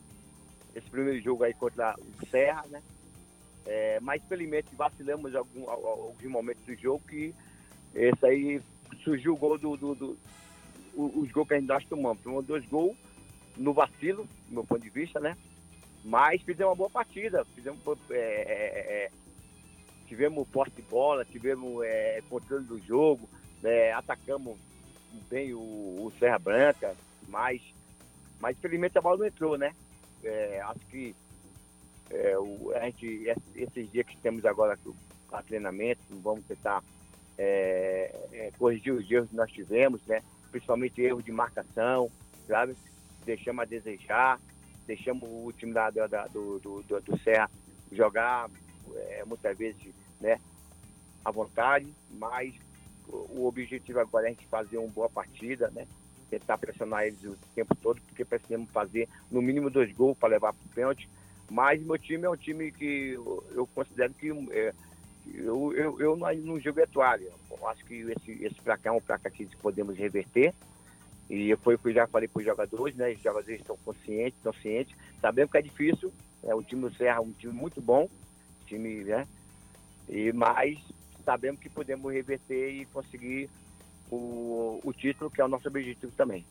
Esse 0.75 0.89
primeiro 0.89 1.21
jogo 1.21 1.43
aí 1.43 1.53
contra 1.53 1.95
o 1.97 2.25
Serra, 2.27 2.65
né? 2.69 2.81
É, 3.65 3.99
mas 3.99 4.21
felizmente 4.29 4.75
vacilamos 4.75 5.33
algum, 5.35 5.67
alguns 5.67 6.29
momentos 6.29 6.63
do 6.65 6.75
jogo 6.75 7.01
que 7.07 7.33
esse 7.95 8.25
aí 8.25 8.61
surgiu 9.03 9.33
o 9.33 9.37
gol 9.37 9.57
do, 9.57 9.75
do, 9.75 9.95
do 9.95 10.17
os 10.95 11.31
gols 11.31 11.47
que 11.47 11.53
a 11.55 11.59
gente 11.59 11.67
nós 11.67 11.83
tomamos. 11.85 12.21
Tomamos 12.21 12.45
dois 12.45 12.65
gols 12.65 12.95
no 13.57 13.73
vacilo, 13.73 14.27
do 14.47 14.53
meu 14.53 14.63
ponto 14.63 14.81
de 14.81 14.89
vista, 14.89 15.19
né? 15.19 15.35
Mas 16.03 16.41
fizemos 16.41 16.69
uma 16.69 16.75
boa 16.75 16.89
partida. 16.89 17.43
Fizemos, 17.55 17.79
é, 18.11 18.15
é, 18.15 19.05
é 19.05 19.11
tivemos 20.07 20.47
posse 20.47 20.71
de 20.71 20.81
bola, 20.83 21.25
tivemos 21.25 21.83
é, 21.83 22.21
controle 22.29 22.63
do 22.63 22.79
jogo, 22.79 23.27
é, 23.63 23.91
atacamos 23.91 24.57
bem 25.29 25.53
o, 25.53 25.59
o, 25.59 26.13
Serra 26.19 26.39
Branca, 26.39 26.95
mas, 27.27 27.61
mas 28.39 28.57
infelizmente 28.57 28.97
a 28.97 29.01
bola 29.01 29.17
não 29.17 29.25
entrou, 29.25 29.57
né? 29.57 29.73
É, 30.23 30.61
acho 30.61 30.79
que 30.87 31.15
é, 32.09 32.37
o, 32.37 32.71
a 32.75 32.85
gente, 32.85 33.33
esses 33.55 33.91
dias 33.91 34.05
que 34.05 34.17
temos 34.17 34.45
agora 34.45 34.77
para 35.29 35.43
treinamento, 35.43 36.01
vamos 36.21 36.45
tentar 36.45 36.83
é, 37.37 38.13
é, 38.31 38.51
corrigir 38.57 38.93
os 38.93 39.09
erros 39.09 39.29
que 39.29 39.35
nós 39.35 39.51
tivemos, 39.51 40.01
né? 40.05 40.21
Principalmente 40.51 41.01
erros 41.01 41.23
de 41.23 41.31
marcação, 41.31 42.11
sabe? 42.47 42.75
Deixamos 43.25 43.63
a 43.63 43.65
desejar, 43.65 44.39
deixamos 44.85 45.27
o 45.27 45.51
time 45.51 45.73
da, 45.73 45.89
da 45.89 46.27
do, 46.27 46.59
do, 46.59 46.83
do, 46.83 47.01
do 47.01 47.19
Serra 47.19 47.49
jogar 47.91 48.49
é, 48.95 49.23
muitas 49.25 49.57
vezes 49.57 49.93
né, 50.19 50.39
à 51.23 51.31
vontade, 51.31 51.87
mas 52.11 52.53
o 53.07 53.45
objetivo 53.45 53.99
agora 53.99 54.25
é 54.25 54.27
a 54.27 54.31
gente 54.31 54.45
fazer 54.47 54.77
uma 54.77 54.87
boa 54.87 55.09
partida, 55.09 55.71
né? 55.73 55.85
Tentar 56.29 56.57
pressionar 56.57 57.05
eles 57.05 57.23
o 57.23 57.37
tempo 57.53 57.75
todo, 57.75 58.01
porque 58.01 58.25
precisamos 58.25 58.69
fazer 58.71 59.07
no 59.29 59.41
mínimo 59.41 59.69
dois 59.69 59.91
gols 59.93 60.17
para 60.17 60.29
levar 60.29 60.53
para 60.53 60.65
o 60.65 60.75
pênalti. 60.75 61.09
Mas 61.49 61.81
meu 61.83 61.97
time 61.97 62.25
é 62.25 62.29
um 62.29 62.35
time 62.35 62.71
que 62.71 63.13
eu, 63.51 63.69
considero 63.73 64.13
que 64.13 64.29
é, 64.51 64.73
eu, 65.33 65.73
eu, 65.73 65.99
eu 65.99 66.17
não, 66.17 66.33
não 66.35 66.59
jogo 66.59 66.79
é 66.79 66.85
toalha. 66.85 67.31
Eu 67.49 67.67
acho 67.67 67.85
que 67.85 67.95
esse, 67.95 68.43
esse 68.43 68.55
placar 68.61 68.93
é 68.93 68.97
um 68.97 69.01
placar 69.01 69.31
que 69.31 69.45
podemos 69.57 69.95
reverter. 69.97 70.53
E 71.29 71.55
foi 71.57 71.75
o 71.75 71.79
que 71.79 71.89
eu 71.89 71.93
já 71.93 72.07
falei 72.07 72.27
para 72.27 72.39
os 72.39 72.45
jogadores, 72.45 72.95
né? 72.95 73.11
Os 73.11 73.21
jogadores 73.21 73.59
estão 73.59 73.77
conscientes, 73.83 74.37
estão 74.37 74.53
cientes, 74.53 74.95
sabendo 75.19 75.49
que 75.49 75.57
é 75.57 75.61
difícil. 75.61 76.11
É, 76.43 76.53
o 76.53 76.61
time 76.61 76.81
do 76.81 76.95
Serra 76.95 77.17
é 77.17 77.21
um 77.21 77.31
time 77.31 77.53
muito 77.53 77.81
bom, 77.81 78.07
time, 78.67 79.03
né? 79.03 79.27
E, 80.07 80.31
mas 80.31 80.77
sabemos 81.25 81.59
que 81.59 81.69
podemos 81.69 82.13
reverter 82.13 82.69
e 82.69 82.85
conseguir 82.85 83.49
o, 84.11 84.79
o 84.83 84.93
título, 84.93 85.29
que 85.29 85.41
é 85.41 85.45
o 85.45 85.47
nosso 85.47 85.67
objetivo 85.67 86.11
também. 86.15 86.45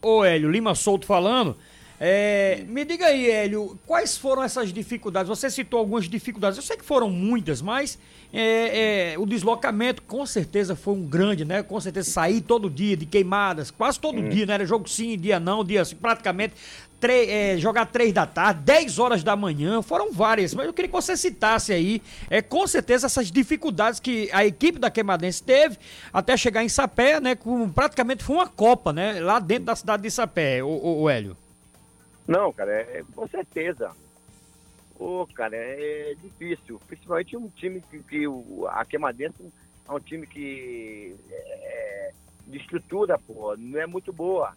Ô 0.00 0.24
Hélio, 0.24 0.50
Lima 0.50 0.74
Souto 0.74 1.06
falando. 1.06 1.56
É, 2.00 2.64
me 2.68 2.84
diga 2.84 3.06
aí, 3.06 3.28
Hélio, 3.28 3.76
quais 3.84 4.16
foram 4.16 4.42
essas 4.44 4.72
dificuldades? 4.72 5.28
Você 5.28 5.50
citou 5.50 5.80
algumas 5.80 6.08
dificuldades, 6.08 6.56
eu 6.56 6.62
sei 6.62 6.76
que 6.76 6.84
foram 6.84 7.10
muitas, 7.10 7.60
mas 7.60 7.98
é, 8.32 9.12
é, 9.14 9.18
o 9.18 9.26
deslocamento 9.26 10.02
com 10.02 10.24
certeza 10.24 10.76
foi 10.76 10.94
um 10.94 11.04
grande, 11.04 11.44
né? 11.44 11.60
Com 11.60 11.80
certeza 11.80 12.08
sair 12.08 12.40
todo 12.40 12.70
dia 12.70 12.96
de 12.96 13.04
queimadas, 13.04 13.72
quase 13.72 13.98
todo 13.98 14.20
hum. 14.20 14.28
dia, 14.28 14.46
né? 14.46 14.54
Era 14.54 14.64
jogo 14.64 14.88
sim, 14.88 15.18
dia 15.18 15.40
não, 15.40 15.64
dia 15.64 15.82
assim, 15.82 15.96
praticamente 15.96 16.54
é, 17.00 17.56
jogar 17.58 17.86
três 17.86 18.12
da 18.12 18.26
tarde, 18.26 18.60
10 18.62 18.98
horas 18.98 19.22
da 19.22 19.36
manhã, 19.36 19.80
foram 19.82 20.12
várias, 20.12 20.52
mas 20.54 20.66
eu 20.66 20.72
queria 20.72 20.88
que 20.88 20.94
você 20.94 21.16
citasse 21.16 21.72
aí, 21.72 22.02
é, 22.28 22.42
com 22.42 22.66
certeza, 22.66 23.06
essas 23.06 23.30
dificuldades 23.30 24.00
que 24.00 24.28
a 24.32 24.44
equipe 24.44 24.78
da 24.78 24.90
Queimadense 24.90 25.42
teve 25.42 25.78
até 26.12 26.36
chegar 26.36 26.64
em 26.64 26.68
Sapé, 26.68 27.20
né? 27.20 27.34
Com, 27.34 27.70
praticamente 27.70 28.24
foi 28.24 28.36
uma 28.36 28.48
Copa, 28.48 28.92
né? 28.92 29.20
Lá 29.20 29.38
dentro 29.38 29.66
da 29.66 29.76
cidade 29.76 30.02
de 30.02 30.10
Sapé, 30.10 30.62
o, 30.62 30.68
o, 30.68 31.02
o 31.02 31.10
Hélio. 31.10 31.36
Não, 32.26 32.52
cara, 32.52 32.72
é, 32.72 33.04
com 33.14 33.26
certeza. 33.28 33.92
Ô, 34.98 35.26
cara, 35.32 35.56
é 35.56 36.14
difícil. 36.20 36.80
Principalmente 36.88 37.36
um 37.36 37.48
time 37.48 37.80
que, 37.88 38.00
que 38.00 38.26
o, 38.26 38.66
a 38.68 38.84
Queimadense 38.84 39.36
é 39.88 39.92
um 39.92 40.00
time 40.00 40.26
que 40.26 41.14
é, 41.30 42.12
de 42.46 42.58
estrutura, 42.58 43.18
pô, 43.18 43.56
não 43.56 43.80
é 43.80 43.86
muito 43.86 44.12
boa 44.12 44.52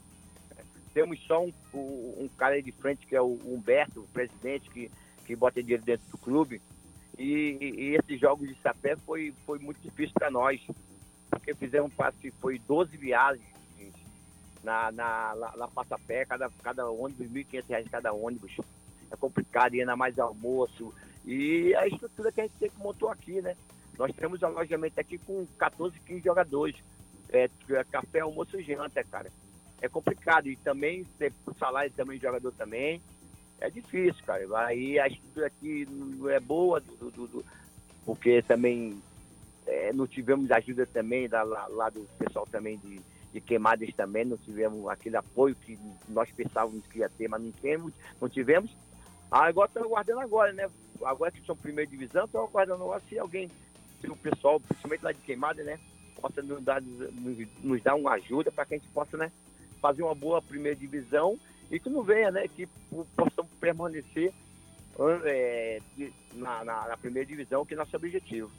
temos 0.94 1.20
só 1.26 1.44
um, 1.44 1.54
um, 1.74 2.30
cara 2.38 2.56
aí 2.56 2.62
de 2.62 2.72
frente, 2.72 3.06
que 3.06 3.16
é 3.16 3.22
o 3.22 3.40
Humberto, 3.46 4.02
o 4.02 4.08
presidente, 4.08 4.70
que, 4.70 4.92
que 5.26 5.36
bota 5.36 5.62
dinheiro 5.62 5.84
dentro 5.84 6.06
do 6.12 6.18
clube. 6.18 6.62
E, 7.18 7.58
e 7.78 7.96
esses 7.96 8.20
jogos 8.20 8.48
de 8.48 8.56
sapé 8.62 8.96
foi, 8.96 9.34
foi 9.46 9.60
muito 9.60 9.82
difícil 9.82 10.14
para 10.14 10.32
nós, 10.32 10.62
porque 11.30 11.54
fizemos 11.54 11.94
passe, 11.94 12.32
foi 12.40 12.60
12 12.60 12.96
viagens 12.98 13.46
na, 14.64 14.92
na, 14.92 15.34
lá, 15.34 15.54
lá 15.56 15.68
Passapé, 15.68 16.26
cada, 16.26 16.50
cada 16.64 16.90
ônibus, 16.90 17.32
R$ 17.32 17.44
1.500 17.44 17.90
cada 17.90 18.14
ônibus. 18.14 18.58
É 19.12 19.16
complicado, 19.16 19.74
ainda 19.74 19.96
mais 19.96 20.18
almoço. 20.20 20.94
E 21.26 21.74
a 21.76 21.88
estrutura 21.88 22.32
que 22.32 22.42
a 22.42 22.44
gente 22.44 22.56
tem 22.60 22.70
que 22.70 22.78
montou 22.78 23.10
aqui, 23.10 23.42
né? 23.42 23.56
Nós 23.98 24.16
temos 24.16 24.42
um 24.42 24.48
alojamento 24.48 25.00
aqui 25.00 25.18
com 25.18 25.46
14, 25.58 26.00
15 26.00 26.22
jogadores. 26.24 26.76
É, 27.30 27.50
café, 27.90 28.20
almoço 28.20 28.60
e 28.60 28.64
janta, 28.64 29.04
cara 29.04 29.32
é 29.82 29.90
complicado. 29.90 30.48
E 30.48 30.56
também, 30.56 31.06
o 31.46 31.54
salário 31.56 31.92
também 31.92 32.18
de 32.18 32.24
jogador 32.24 32.52
também, 32.54 33.02
é 33.60 33.70
difícil, 33.70 34.24
cara. 34.26 34.46
Aí 34.66 35.00
a 35.00 35.08
estrutura 35.08 35.48
aqui 35.48 35.88
não 35.90 36.30
é 36.30 36.40
boa, 36.40 36.80
do, 36.80 37.12
do, 37.12 37.28
do 37.28 37.46
porque 38.06 38.42
também 38.42 39.00
é, 39.68 39.94
não 39.94 40.08
tivemos 40.08 40.50
ajuda 40.52 40.86
também 40.86 41.30
da, 41.30 41.44
lá, 41.44 41.68
lá, 41.68 41.90
do 41.90 42.02
pessoal 42.18 42.48
também 42.48 42.78
de, 42.78 43.00
de 43.32 43.40
queimadas 43.40 43.94
também, 43.96 44.26
não 44.26 44.38
tivemos 44.38 44.88
aquele 44.88 45.16
apoio 45.16 45.56
que 45.56 45.78
nós 46.10 46.30
pensávamos 46.32 46.86
que 46.88 47.00
ia 47.00 47.10
ter, 47.10 47.28
mas 47.28 47.42
não 47.42 47.52
temos, 47.52 47.94
não 48.20 48.28
tivemos. 48.28 48.72
Ah, 49.30 49.46
agora 49.46 49.68
estamos 49.68 49.88
aguardando 49.88 50.20
agora, 50.20 50.52
né? 50.52 50.70
Agora 51.04 51.32
que 51.32 51.46
são 51.46 51.56
primeira 51.56 51.90
divisão, 51.90 52.26
estamos 52.26 52.50
aguardando 52.50 52.84
agora 52.84 53.02
se 53.08 53.18
alguém, 53.18 53.50
se 54.02 54.08
o 54.10 54.16
pessoal, 54.16 54.60
principalmente 54.60 55.04
lá 55.04 55.12
de 55.12 55.22
queimada, 55.22 55.64
né? 55.64 55.80
Possa 56.20 56.42
nos 56.42 56.64
dar, 56.64 56.82
nos, 56.82 57.48
nos 57.64 57.82
dar 57.82 57.96
uma 57.96 58.14
ajuda 58.14 58.52
para 58.52 58.66
que 58.66 58.76
a 58.76 58.78
gente 58.78 58.90
possa, 58.90 59.16
né? 59.16 59.32
Fazer 59.82 60.04
uma 60.04 60.16
boa 60.16 60.42
primeira 60.42 60.78
divisão 60.78 61.38
e 61.72 61.80
que 61.80 61.90
não 61.90 62.04
venha, 62.04 62.30
né? 62.32 62.48
Que 62.48 62.68
possam 63.16 63.46
permanecer 63.60 64.32
é, 65.26 65.80
na, 66.36 66.64
na, 66.64 66.88
na, 66.90 66.98
primeira 66.98 67.28
divisão, 67.28 67.66
que 67.66 67.74
é 67.74 67.78
nosso 67.78 67.96
objetivo. 67.96 68.52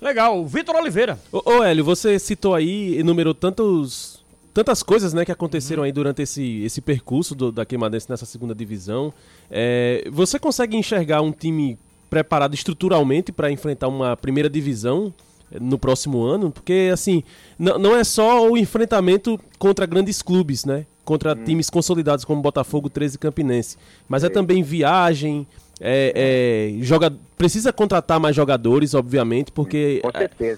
Legal, 0.00 0.44
Vitor 0.46 0.76
Oliveira. 0.76 1.18
Ô, 1.32 1.42
ô 1.50 1.62
Hélio, 1.62 1.84
você 1.84 2.18
citou 2.18 2.54
aí, 2.54 2.98
enumerou 2.98 3.32
tantos, 3.32 4.22
tantas 4.52 4.82
coisas 4.82 5.14
né, 5.14 5.24
que 5.24 5.32
aconteceram 5.32 5.80
uhum. 5.82 5.86
aí 5.86 5.92
durante 5.92 6.22
esse, 6.22 6.62
esse 6.62 6.80
percurso 6.80 7.34
do, 7.34 7.50
da 7.50 7.64
Queimadense 7.64 8.10
nessa 8.10 8.26
segunda 8.26 8.54
divisão. 8.54 9.14
É, 9.50 10.06
você 10.10 10.38
consegue 10.38 10.76
enxergar 10.76 11.22
um 11.22 11.32
time 11.32 11.78
preparado 12.10 12.54
estruturalmente 12.54 13.32
para 13.32 13.50
enfrentar 13.50 13.88
uma 13.88 14.16
primeira 14.16 14.50
divisão? 14.50 15.14
No 15.60 15.78
próximo 15.78 16.22
ano, 16.22 16.50
porque 16.50 16.90
assim, 16.92 17.22
não 17.58 17.96
é 17.96 18.04
só 18.04 18.48
o 18.48 18.56
enfrentamento 18.56 19.38
contra 19.58 19.86
grandes 19.86 20.22
clubes, 20.22 20.64
né? 20.64 20.86
Contra 21.04 21.32
hum. 21.32 21.44
times 21.44 21.68
consolidados 21.68 22.24
como 22.24 22.40
Botafogo, 22.40 22.88
13 22.88 23.16
e 23.16 23.18
Campinense. 23.18 23.76
Mas 24.08 24.24
é, 24.24 24.28
é 24.28 24.30
também 24.30 24.62
viagem, 24.62 25.46
é, 25.80 26.72
é, 26.78 26.84
joga, 26.84 27.12
precisa 27.36 27.72
contratar 27.72 28.20
mais 28.20 28.34
jogadores, 28.34 28.94
obviamente, 28.94 29.50
porque 29.50 30.00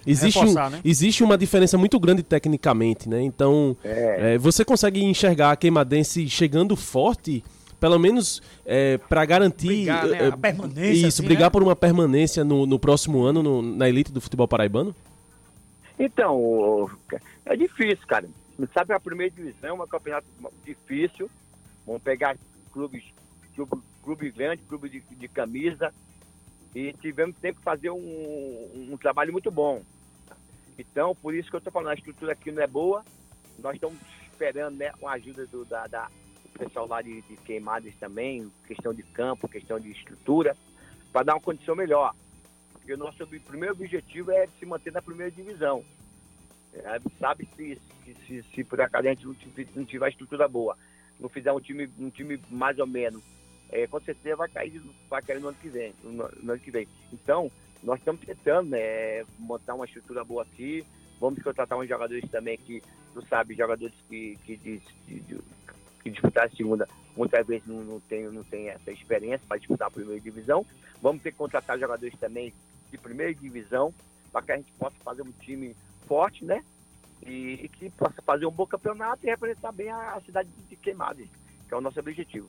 existe, 0.06 0.38
Reforçar, 0.38 0.68
um, 0.68 0.70
né? 0.70 0.80
existe 0.84 1.24
uma 1.24 1.38
diferença 1.38 1.78
muito 1.78 1.98
grande 1.98 2.22
tecnicamente, 2.22 3.08
né? 3.08 3.22
Então, 3.22 3.76
é. 3.82 4.34
É, 4.34 4.38
você 4.38 4.64
consegue 4.64 5.02
enxergar 5.02 5.52
a 5.52 5.56
Queimadense 5.56 6.28
chegando 6.28 6.76
forte 6.76 7.42
pelo 7.80 7.98
menos 7.98 8.42
é, 8.64 8.98
para 8.98 9.24
garantir 9.24 9.66
brigar, 9.66 10.06
né? 10.06 10.18
É, 10.18 10.26
a 10.28 10.36
permanência. 10.36 10.92
Isso, 10.92 11.06
assim, 11.06 11.24
brigar 11.24 11.46
né? 11.46 11.50
por 11.50 11.62
uma 11.62 11.76
permanência 11.76 12.44
no, 12.44 12.66
no 12.66 12.78
próximo 12.78 13.22
ano 13.22 13.42
no, 13.42 13.62
na 13.62 13.88
elite 13.88 14.12
do 14.12 14.20
futebol 14.20 14.48
paraibano? 14.48 14.94
Então, 15.98 16.90
é 17.44 17.56
difícil, 17.56 18.06
cara. 18.06 18.28
Sabe, 18.72 18.94
a 18.94 19.00
primeira 19.00 19.34
divisão 19.34 19.70
é 19.70 19.82
um 19.84 19.86
campeonato 19.86 20.26
difícil. 20.64 21.30
Vamos 21.86 22.02
pegar 22.02 22.36
clubes, 22.72 23.04
clube, 23.54 23.82
clube 24.02 24.30
grande, 24.30 24.62
clube 24.62 24.88
de, 24.88 25.00
de 25.00 25.28
camisa. 25.28 25.92
E 26.74 26.92
tivemos 26.94 27.36
sempre 27.40 27.58
que 27.58 27.64
fazer 27.64 27.90
um, 27.90 28.88
um 28.92 28.96
trabalho 28.96 29.32
muito 29.32 29.50
bom. 29.50 29.82
Então, 30.78 31.14
por 31.14 31.34
isso 31.34 31.48
que 31.48 31.56
eu 31.56 31.58
estou 31.58 31.72
falando, 31.72 31.90
a 31.90 31.94
estrutura 31.94 32.32
aqui 32.32 32.50
não 32.50 32.62
é 32.62 32.66
boa, 32.66 33.02
nós 33.58 33.74
estamos 33.74 33.96
esperando 34.30 34.76
né, 34.76 34.92
com 35.00 35.08
a 35.08 35.12
ajuda 35.12 35.46
do, 35.46 35.64
da, 35.64 35.86
da, 35.86 36.10
pessoal 36.58 36.86
lá 36.86 37.02
de, 37.02 37.22
de 37.22 37.36
queimadas 37.38 37.94
também, 37.96 38.50
questão 38.66 38.92
de 38.92 39.02
campo, 39.02 39.48
questão 39.48 39.78
de 39.78 39.90
estrutura, 39.90 40.56
para 41.12 41.24
dar 41.24 41.34
uma 41.34 41.40
condição 41.40 41.74
melhor. 41.74 42.14
Porque 42.72 42.94
o 42.94 42.98
nosso 42.98 43.26
primeiro 43.26 43.74
objetivo 43.74 44.30
é 44.30 44.46
se 44.58 44.66
manter 44.66 44.92
na 44.92 45.02
primeira 45.02 45.30
divisão. 45.30 45.84
É, 46.72 47.00
sabe 47.18 47.48
se, 47.56 47.80
se, 48.26 48.42
se, 48.42 48.64
por 48.64 48.80
acaso 48.80 49.06
a 49.06 49.10
gente 49.10 49.26
não 49.74 49.84
tiver, 49.84 50.08
estrutura 50.08 50.46
boa, 50.46 50.76
não 51.18 51.28
fizer 51.28 51.52
um 51.52 51.60
time, 51.60 51.90
um 51.98 52.10
time 52.10 52.38
mais 52.50 52.78
ou 52.78 52.86
menos, 52.86 53.22
é, 53.70 53.86
com 53.86 53.98
certeza 54.00 54.36
vai 54.36 54.48
cair, 54.48 54.80
vai 55.08 55.22
cair 55.22 55.40
no 55.40 55.48
ano 55.48 55.56
que 55.60 55.68
vem. 55.68 55.94
No, 56.04 56.28
no 56.42 56.52
ano 56.52 56.60
que 56.60 56.70
vem. 56.70 56.86
Então, 57.12 57.50
nós 57.82 57.98
estamos 57.98 58.20
tentando 58.24 58.70
né, 58.70 59.24
montar 59.38 59.74
uma 59.74 59.84
estrutura 59.84 60.24
boa 60.24 60.42
aqui. 60.42 60.84
Vamos 61.18 61.42
contratar 61.42 61.78
uns 61.78 61.88
jogadores 61.88 62.28
também 62.30 62.58
que, 62.58 62.82
tu 63.14 63.26
sabe, 63.26 63.54
jogadores 63.54 63.94
que, 64.08 64.38
que, 64.44 64.56
de, 64.56 64.80
de, 65.06 65.20
que 66.06 66.10
disputar 66.10 66.46
a 66.46 66.50
segunda 66.50 66.88
muitas 67.16 67.44
vezes 67.46 67.66
não, 67.66 67.82
não, 67.82 68.00
tem, 68.00 68.24
não 68.30 68.44
tem 68.44 68.68
essa 68.68 68.92
experiência 68.92 69.44
para 69.48 69.58
disputar 69.58 69.88
a 69.88 69.90
primeira 69.90 70.20
divisão. 70.20 70.64
Vamos 71.02 71.22
ter 71.22 71.32
que 71.32 71.38
contratar 71.38 71.78
jogadores 71.78 72.16
também 72.18 72.52
de 72.90 72.98
primeira 72.98 73.34
divisão 73.34 73.92
para 74.30 74.42
que 74.42 74.52
a 74.52 74.56
gente 74.56 74.72
possa 74.78 74.96
fazer 75.02 75.22
um 75.22 75.32
time 75.32 75.74
forte, 76.06 76.44
né? 76.44 76.62
E, 77.26 77.60
e, 77.64 77.68
que 77.68 77.90
possa 77.90 78.22
fazer 78.22 78.46
um 78.46 78.50
bom 78.50 78.66
campeonato 78.66 79.24
e 79.24 79.30
representar 79.30 79.72
bem 79.72 79.88
a, 79.88 80.12
a 80.12 80.20
cidade 80.20 80.48
de 80.68 80.76
Queimadas, 80.76 81.26
que 81.66 81.74
é 81.74 81.76
o 81.76 81.80
nosso 81.80 81.98
objetivo. 81.98 82.48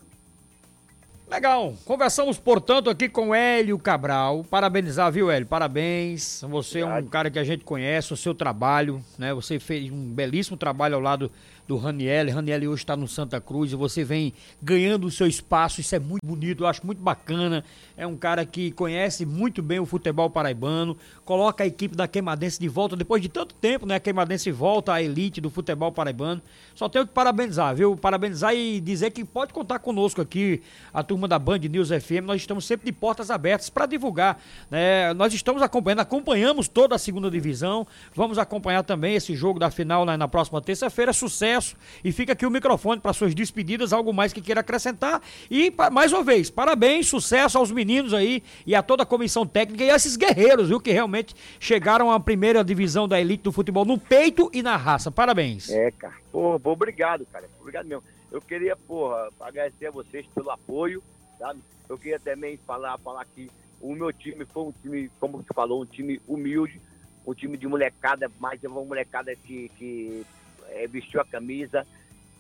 Legal. 1.29 1.73
Conversamos, 1.83 2.39
portanto, 2.39 2.89
aqui 2.89 3.09
com 3.09 3.35
Hélio 3.35 3.77
Cabral. 3.77 4.45
Parabenizar, 4.49 5.11
viu, 5.11 5.29
Hélio? 5.29 5.45
Parabéns. 5.45 6.41
Você 6.49 6.79
é 6.79 6.85
um 6.85 7.05
cara 7.05 7.29
que 7.29 7.37
a 7.37 7.43
gente 7.43 7.65
conhece, 7.65 8.13
o 8.13 8.17
seu 8.17 8.33
trabalho, 8.33 9.03
né? 9.17 9.33
Você 9.33 9.59
fez 9.59 9.91
um 9.91 10.05
belíssimo 10.13 10.55
trabalho 10.55 10.95
ao 10.95 11.01
lado 11.01 11.29
do 11.67 11.75
Raniel. 11.75 12.33
Raniel 12.33 12.71
hoje 12.71 12.83
está 12.83 12.95
no 12.95 13.07
Santa 13.07 13.41
Cruz 13.41 13.73
e 13.73 13.75
você 13.75 14.03
vem 14.03 14.33
ganhando 14.61 15.05
o 15.05 15.11
seu 15.11 15.27
espaço. 15.27 15.81
Isso 15.81 15.93
é 15.93 15.99
muito 15.99 16.25
bonito, 16.25 16.63
eu 16.63 16.67
acho 16.67 16.85
muito 16.85 17.01
bacana. 17.01 17.63
É 17.97 18.07
um 18.07 18.15
cara 18.15 18.45
que 18.45 18.71
conhece 18.71 19.25
muito 19.25 19.61
bem 19.61 19.79
o 19.79 19.85
futebol 19.85 20.29
paraibano, 20.29 20.97
coloca 21.25 21.63
a 21.63 21.67
equipe 21.67 21.95
da 21.95 22.07
Queimadense 22.07 22.57
de 22.59 22.69
volta 22.69 22.95
depois 22.95 23.21
de 23.21 23.27
tanto 23.27 23.53
tempo, 23.53 23.85
né? 23.85 23.95
A 23.95 23.99
Queimadense 23.99 24.49
volta 24.49 24.93
à 24.93 25.01
elite 25.01 25.41
do 25.41 25.49
futebol 25.49 25.91
paraibano. 25.91 26.41
Só 26.73 26.87
tenho 26.87 27.05
que 27.05 27.13
parabenizar, 27.13 27.75
viu? 27.75 27.97
Parabenizar 27.97 28.55
e 28.55 28.79
dizer 28.79 29.11
que 29.11 29.25
pode 29.25 29.51
contar 29.51 29.79
conosco 29.79 30.21
aqui, 30.21 30.61
a 30.93 31.03
turma 31.03 31.16
da 31.25 31.39
Band 31.39 31.59
News 31.59 31.87
FM. 31.87 32.25
Nós 32.25 32.41
estamos 32.41 32.65
sempre 32.65 32.85
de 32.85 32.91
portas 32.91 33.31
abertas 33.31 33.69
para 33.69 33.85
divulgar. 33.85 34.41
Né? 34.69 35.13
Nós 35.13 35.33
estamos 35.33 35.61
acompanhando, 35.61 36.01
acompanhamos 36.01 36.67
toda 36.67 36.95
a 36.95 36.97
segunda 36.97 37.31
divisão. 37.31 37.87
Vamos 38.13 38.37
acompanhar 38.37 38.83
também 38.83 39.15
esse 39.15 39.33
jogo 39.33 39.57
da 39.57 39.71
final 39.71 40.05
né, 40.05 40.17
na 40.17 40.27
próxima 40.27 40.61
terça-feira. 40.61 41.13
Sucesso. 41.13 41.77
E 42.03 42.11
fica 42.11 42.33
aqui 42.33 42.45
o 42.45 42.51
microfone 42.51 42.99
para 42.99 43.13
suas 43.13 43.33
despedidas, 43.33 43.93
algo 43.93 44.11
mais 44.11 44.33
que 44.33 44.41
queira 44.41 44.59
acrescentar. 44.59 45.21
E, 45.49 45.73
mais 45.93 46.11
uma 46.11 46.23
vez, 46.23 46.49
parabéns, 46.49 47.07
sucesso 47.07 47.57
aos 47.57 47.71
meninos 47.71 48.13
aí 48.13 48.43
e 48.65 48.75
a 48.75 48.83
toda 48.83 49.03
a 49.03 49.05
comissão 49.05 49.45
técnica 49.45 49.85
e 49.85 49.89
a 49.89 49.95
esses 49.95 50.17
guerreiros, 50.17 50.67
viu, 50.67 50.81
que 50.81 50.91
realmente 50.91 51.33
chegaram 51.59 52.11
à 52.11 52.19
primeira 52.19 52.63
divisão 52.65 53.07
da 53.07 53.21
elite 53.21 53.43
do 53.43 53.51
futebol 53.53 53.85
no 53.85 53.97
peito 53.97 54.49
e 54.53 54.61
na 54.61 54.75
raça. 54.75 55.09
Parabéns. 55.09 55.69
É, 55.69 55.91
cara. 55.91 56.15
Pô, 56.31 56.59
obrigado, 56.65 57.25
cara. 57.31 57.47
Obrigado 57.61 57.85
mesmo. 57.85 58.03
Eu 58.31 58.41
queria, 58.41 58.75
porra, 58.75 59.29
agradecer 59.39 59.87
a 59.87 59.91
vocês 59.91 60.25
pelo 60.27 60.51
apoio, 60.51 61.01
sabe? 61.39 61.61
Eu 61.87 61.97
queria 61.97 62.19
também 62.19 62.57
falar, 62.57 62.97
falar 62.97 63.25
que 63.25 63.49
o 63.79 63.93
meu 63.93 64.11
time 64.11 64.43
foi 64.45 64.63
um 64.63 64.71
time, 64.71 65.09
como 65.19 65.37
você 65.37 65.53
falou, 65.53 65.81
um 65.81 65.85
time 65.85 66.19
humilde, 66.27 66.81
um 67.25 67.33
time 67.33 67.57
de 67.57 67.67
molecada, 67.67 68.29
mas 68.39 68.63
é 68.63 68.67
uma 68.67 68.83
molecada 68.83 69.35
que, 69.35 69.69
que 69.77 70.25
é, 70.69 70.87
vestiu 70.87 71.21
a 71.21 71.25
camisa, 71.25 71.87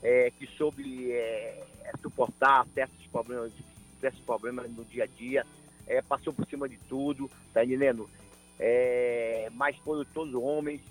é, 0.03 0.31
que 0.31 0.45
soube 0.57 1.11
é, 1.11 1.63
suportar 2.01 2.65
certos 2.73 3.05
problemas, 3.07 3.51
certos 4.01 4.21
problemas 4.21 4.69
no 4.71 4.83
dia 4.85 5.05
a 5.05 5.07
dia, 5.07 5.45
passou 6.09 6.33
por 6.33 6.45
cima 6.49 6.67
de 6.67 6.77
tudo, 6.89 7.31
tá 7.53 7.63
entendendo? 7.63 8.09
Mas 9.53 9.77
foram 9.77 10.03
todos 10.03 10.33
homens, 10.33 10.81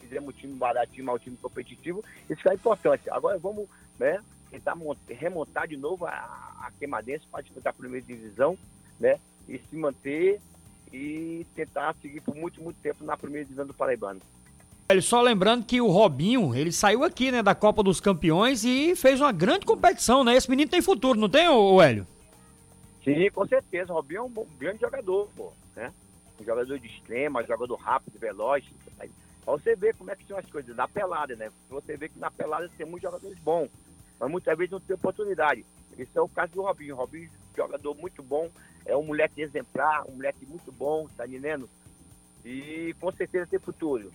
fizemos 0.00 0.34
um 0.34 0.36
time 0.36 0.54
baratinho, 0.54 1.12
um 1.12 1.18
time 1.18 1.36
competitivo, 1.36 2.04
isso 2.28 2.48
é 2.48 2.54
importante. 2.54 3.08
Agora 3.10 3.38
vamos 3.38 3.68
né, 3.96 4.18
tentar 4.50 4.76
remontar 5.08 5.68
de 5.68 5.76
novo 5.76 6.06
a, 6.06 6.10
a 6.10 6.70
Queimadense 6.78 7.26
para 7.30 7.42
disputar 7.42 7.72
a 7.72 7.76
primeira 7.76 8.04
divisão, 8.04 8.58
né? 8.98 9.18
E 9.48 9.58
se 9.58 9.76
manter 9.76 10.40
e 10.92 11.46
tentar 11.54 11.94
seguir 12.02 12.20
por 12.20 12.34
muito, 12.34 12.60
muito 12.62 12.76
tempo 12.80 13.04
na 13.04 13.16
primeira 13.16 13.44
divisão 13.44 13.66
do 13.66 13.74
Paraibano. 13.74 14.20
Só 15.00 15.22
lembrando 15.22 15.64
que 15.64 15.80
o 15.80 15.86
Robinho, 15.86 16.52
ele 16.52 16.72
saiu 16.72 17.04
aqui, 17.04 17.30
né, 17.30 17.44
da 17.44 17.54
Copa 17.54 17.80
dos 17.80 18.00
Campeões 18.00 18.64
e 18.64 18.96
fez 18.96 19.20
uma 19.20 19.30
grande 19.30 19.64
competição, 19.64 20.24
né? 20.24 20.34
Esse 20.34 20.50
menino 20.50 20.68
tem 20.68 20.82
futuro, 20.82 21.18
não 21.18 21.28
tem, 21.28 21.48
ô 21.48 21.80
Hélio? 21.80 22.04
Sim, 23.04 23.30
com 23.30 23.46
certeza. 23.46 23.92
O 23.92 23.96
Robinho 23.96 24.18
é 24.18 24.22
um, 24.22 24.28
bom, 24.28 24.46
grande 24.58 24.80
jogador, 24.80 25.28
pô, 25.36 25.52
né? 25.76 25.92
Um 26.40 26.44
jogador 26.44 26.76
de 26.76 26.88
extrema, 26.88 27.44
jogador 27.44 27.76
rápido, 27.76 28.18
veloz. 28.18 28.64
Pra 28.96 29.52
você 29.52 29.76
ver 29.76 29.94
como 29.94 30.10
é 30.10 30.16
que 30.16 30.26
são 30.26 30.36
as 30.36 30.46
coisas, 30.46 30.74
na 30.74 30.88
pelada, 30.88 31.36
né? 31.36 31.50
Você 31.68 31.96
vê 31.96 32.08
que 32.08 32.18
na 32.18 32.30
pelada 32.30 32.68
tem 32.76 32.84
muitos 32.84 33.08
jogadores 33.08 33.38
bons, 33.38 33.68
mas 34.20 34.30
muitas 34.30 34.56
vezes 34.56 34.70
não 34.70 34.80
tem 34.80 34.94
oportunidade. 34.94 35.64
Esse 35.98 36.16
é 36.16 36.20
o 36.20 36.28
caso 36.28 36.52
do 36.52 36.62
Robinho. 36.62 36.94
Robinho, 36.94 37.30
jogador 37.56 37.96
muito 37.96 38.22
bom, 38.22 38.48
é 38.86 38.96
um 38.96 39.02
moleque 39.02 39.40
exemplar, 39.42 40.04
um 40.08 40.12
moleque 40.12 40.46
muito 40.46 40.70
bom, 40.70 41.08
tá 41.16 41.26
entendendo? 41.26 41.68
E 42.44 42.94
com 43.00 43.10
certeza 43.10 43.46
tem 43.46 43.58
futuro 43.58 44.12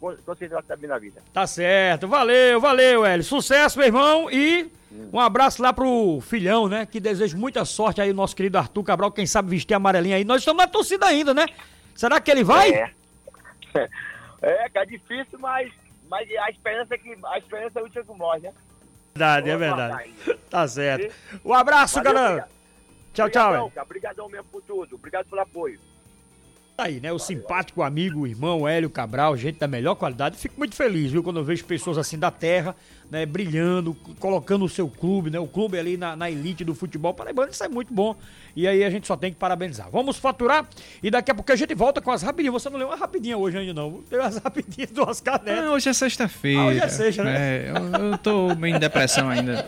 com 0.00 0.34
certeza 0.34 0.54
vai 0.54 0.62
estar 0.62 0.88
na 0.88 0.98
vida. 0.98 1.22
Tá 1.32 1.46
certo, 1.46 2.08
valeu, 2.08 2.60
valeu, 2.60 3.06
Hélio. 3.06 3.24
Sucesso, 3.24 3.78
meu 3.78 3.86
irmão, 3.86 4.28
e 4.30 4.68
um 5.12 5.20
abraço 5.20 5.62
lá 5.62 5.72
pro 5.72 6.20
filhão, 6.20 6.68
né? 6.68 6.84
Que 6.84 6.98
desejo 6.98 7.38
muita 7.38 7.64
sorte 7.64 8.00
aí, 8.00 8.12
nosso 8.12 8.34
querido 8.34 8.58
Arthur 8.58 8.82
Cabral, 8.82 9.12
quem 9.12 9.26
sabe 9.26 9.50
vestir 9.50 9.74
amarelinha 9.74 10.16
aí. 10.16 10.24
Nós 10.24 10.40
estamos 10.42 10.62
na 10.62 10.68
torcida 10.68 11.06
ainda, 11.06 11.32
né? 11.32 11.46
Será 11.94 12.20
que 12.20 12.30
ele 12.30 12.42
vai? 12.42 12.72
É, 12.72 12.90
é, 14.42 14.70
é 14.74 14.84
difícil, 14.84 15.38
mas, 15.38 15.72
mas 16.12 16.28
a 16.30 16.50
esperança 16.50 16.94
é 16.94 16.98
que 16.98 17.16
a 17.24 17.38
esperança 17.38 17.80
é 17.80 17.82
última 17.82 18.04
que 18.04 18.12
morre, 18.12 18.40
né? 18.40 18.52
Verdade, 19.14 19.48
é 19.48 19.56
verdade. 19.56 20.14
Tá 20.50 20.68
certo. 20.68 21.14
Um 21.42 21.54
abraço, 21.54 21.94
Valeu, 21.94 22.12
galera. 22.12 22.48
Tchau, 23.14 23.30
tchau. 23.30 23.72
Obrigadão 23.82 24.28
mesmo 24.28 24.44
por 24.52 24.60
tudo. 24.60 24.96
Obrigado 24.96 25.24
pelo 25.30 25.40
apoio. 25.40 25.80
Tá 26.76 26.84
aí, 26.84 27.00
né? 27.00 27.10
O 27.10 27.18
simpático 27.18 27.80
amigo, 27.80 28.26
irmão 28.26 28.68
Hélio 28.68 28.90
Cabral, 28.90 29.38
gente 29.38 29.58
da 29.58 29.66
melhor 29.66 29.94
qualidade. 29.94 30.36
Fico 30.36 30.56
muito 30.58 30.76
feliz, 30.76 31.10
viu, 31.10 31.22
quando 31.22 31.40
eu 31.40 31.44
vejo 31.44 31.64
pessoas 31.64 31.96
assim 31.96 32.18
da 32.18 32.30
terra, 32.30 32.76
né, 33.12 33.26
brilhando, 33.26 33.94
colocando 34.18 34.64
o 34.64 34.68
seu 34.70 34.88
clube, 34.88 35.28
né? 35.28 35.38
O 35.38 35.46
clube 35.46 35.78
ali 35.78 35.98
na, 35.98 36.16
na 36.16 36.30
elite 36.30 36.64
do 36.64 36.74
futebol 36.74 37.12
paraibano, 37.12 37.50
isso 37.50 37.62
é 37.62 37.68
muito 37.68 37.92
bom. 37.92 38.16
E 38.56 38.66
aí 38.66 38.82
a 38.82 38.88
gente 38.88 39.06
só 39.06 39.18
tem 39.18 39.30
que 39.30 39.38
parabenizar. 39.38 39.90
Vamos 39.92 40.16
faturar 40.16 40.66
e 41.02 41.10
daqui 41.10 41.30
a 41.30 41.34
pouco 41.34 41.52
a 41.52 41.56
gente 41.56 41.74
volta 41.74 42.00
com 42.00 42.10
as 42.10 42.22
rapidinhas. 42.22 42.54
Você 42.54 42.70
não 42.70 42.78
leu 42.78 42.88
uma 42.88 42.96
rapidinha 42.96 43.36
hoje 43.36 43.58
ainda, 43.58 43.74
não. 43.74 44.02
Tem 44.08 44.18
as 44.18 44.38
rapidinhas 44.42 44.90
do 44.92 45.02
Oscar 45.02 45.42
Neto. 45.44 45.60
Não, 45.60 45.74
hoje 45.74 45.90
é 45.90 45.92
sexta-feira. 45.92 46.62
Ah, 46.62 46.66
hoje 46.68 46.78
é 46.80 46.88
sexta, 46.88 47.22
né? 47.22 47.36
É, 47.36 47.70
eu, 47.70 48.06
eu 48.12 48.18
tô 48.18 48.54
meio 48.54 48.76
em 48.76 48.80
depressão 48.80 49.28
ainda. 49.28 49.62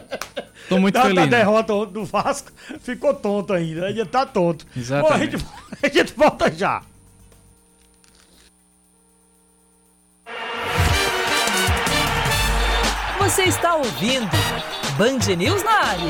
Tô 0.67 0.79
muito 0.79 0.95
da, 0.95 1.03
feliz. 1.03 1.17
Da 1.17 1.27
né? 1.27 1.37
derrota 1.37 1.85
do 1.85 2.03
Vasco, 2.03 2.51
ficou 2.81 3.13
tonto 3.13 3.53
ainda. 3.53 3.89
Ainda 3.89 4.07
tá 4.07 4.25
tonto. 4.25 4.67
Exatamente. 4.75 5.37
Bom, 5.37 5.45
a, 5.45 5.45
gente, 5.45 5.47
a 5.85 5.89
gente 5.89 6.15
volta 6.15 6.51
já. 6.51 6.83
Você 13.35 13.47
está 13.47 13.74
ouvindo 13.74 14.30
Band 14.97 15.35
News 15.37 15.64
na 15.64 15.72
área. 15.72 16.05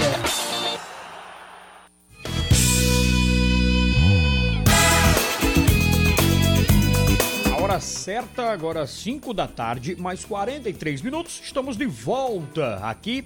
Hora 7.59 7.81
certa, 7.81 8.53
agora 8.53 8.87
5 8.87 9.33
da 9.33 9.49
tarde, 9.49 9.97
mais 9.97 10.23
43 10.23 11.01
minutos. 11.01 11.41
Estamos 11.43 11.79
de 11.79 11.87
volta 11.87 12.75
aqui. 12.83 13.25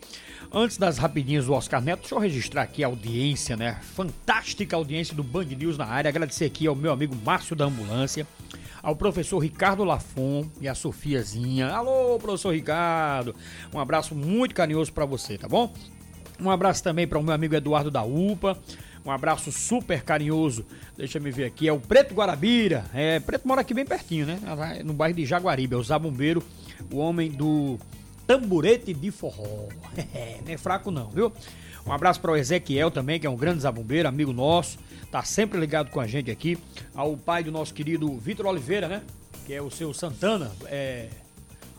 Antes 0.53 0.79
das 0.79 0.97
rapidinhas 0.97 1.47
do 1.47 1.53
Oscar 1.53 1.83
Neto, 1.83 2.03
deixa 2.03 2.15
eu 2.15 2.21
registrar 2.21 2.63
aqui 2.63 2.85
a 2.85 2.87
audiência, 2.87 3.57
né? 3.57 3.81
Fantástica 3.97 4.77
audiência 4.77 5.13
do 5.13 5.25
Band 5.25 5.47
News 5.47 5.77
na 5.77 5.87
área. 5.87 6.09
Agradecer 6.09 6.45
aqui 6.45 6.69
ao 6.69 6.77
meu 6.77 6.93
amigo 6.93 7.17
Márcio 7.25 7.57
da 7.57 7.65
Ambulância 7.65 8.25
ao 8.89 8.97
professor 8.97 9.39
Ricardo 9.39 9.85
Lafon 9.85 10.49
e 10.63 10.67
a 10.67 10.75
Sofiazinha. 10.75 11.69
Alô, 11.69 12.19
professor 12.19 12.55
Ricardo. 12.55 13.37
Um 13.71 13.79
abraço 13.79 14.15
muito 14.15 14.55
carinhoso 14.55 14.91
para 14.95 15.05
você, 15.05 15.37
tá 15.37 15.47
bom? 15.47 15.71
Um 16.41 16.49
abraço 16.49 16.83
também 16.83 17.07
para 17.07 17.19
o 17.19 17.23
meu 17.23 17.35
amigo 17.35 17.55
Eduardo 17.55 17.91
da 17.91 18.03
UPA. 18.03 18.59
Um 19.05 19.11
abraço 19.11 19.53
super 19.53 20.03
carinhoso. 20.03 20.65
Deixa 20.97 21.19
eu 21.19 21.23
ver 21.23 21.45
aqui. 21.45 21.69
É 21.69 21.73
o 21.73 21.79
Preto 21.79 22.15
Guarabira. 22.15 22.87
É, 22.95 23.21
Preto 23.21 23.47
mora 23.47 23.61
aqui 23.61 23.75
bem 23.75 23.85
pertinho, 23.85 24.25
né? 24.25 24.41
No 24.83 24.95
bairro 24.95 25.17
de 25.17 25.27
Jaguaribe. 25.27 25.75
É 25.75 25.77
o 25.77 25.85
Zabumbeiro, 25.85 26.43
o 26.91 26.97
homem 26.97 27.31
do 27.31 27.79
tamborete 28.27 28.95
de 28.95 29.11
forró. 29.11 29.69
não 30.47 30.55
é 30.55 30.57
fraco 30.57 30.91
não, 30.91 31.11
viu? 31.11 31.31
Um 31.87 31.93
abraço 31.93 32.23
para 32.23 32.33
o 32.33 32.37
Ezequiel 32.37 32.91
também, 32.91 33.21
que 33.21 33.27
é 33.27 33.31
um 33.31 33.37
grande 33.37 33.61
zabumbeiro, 33.61 34.09
amigo 34.09 34.33
nosso 34.33 34.79
tá 35.11 35.23
sempre 35.23 35.59
ligado 35.59 35.91
com 35.91 36.01
a 36.01 36.07
gente 36.07 36.31
aqui, 36.31 36.59
ao 36.95 37.17
pai 37.17 37.43
do 37.43 37.51
nosso 37.53 37.73
querido 37.75 38.17
Vitor 38.19 38.47
Oliveira, 38.47 38.89
né? 38.89 39.03
Que 39.47 39.55
é 39.55 39.63
o 39.63 39.71
seu 39.71 39.95
Santana, 39.95 40.51
é, 40.67 41.09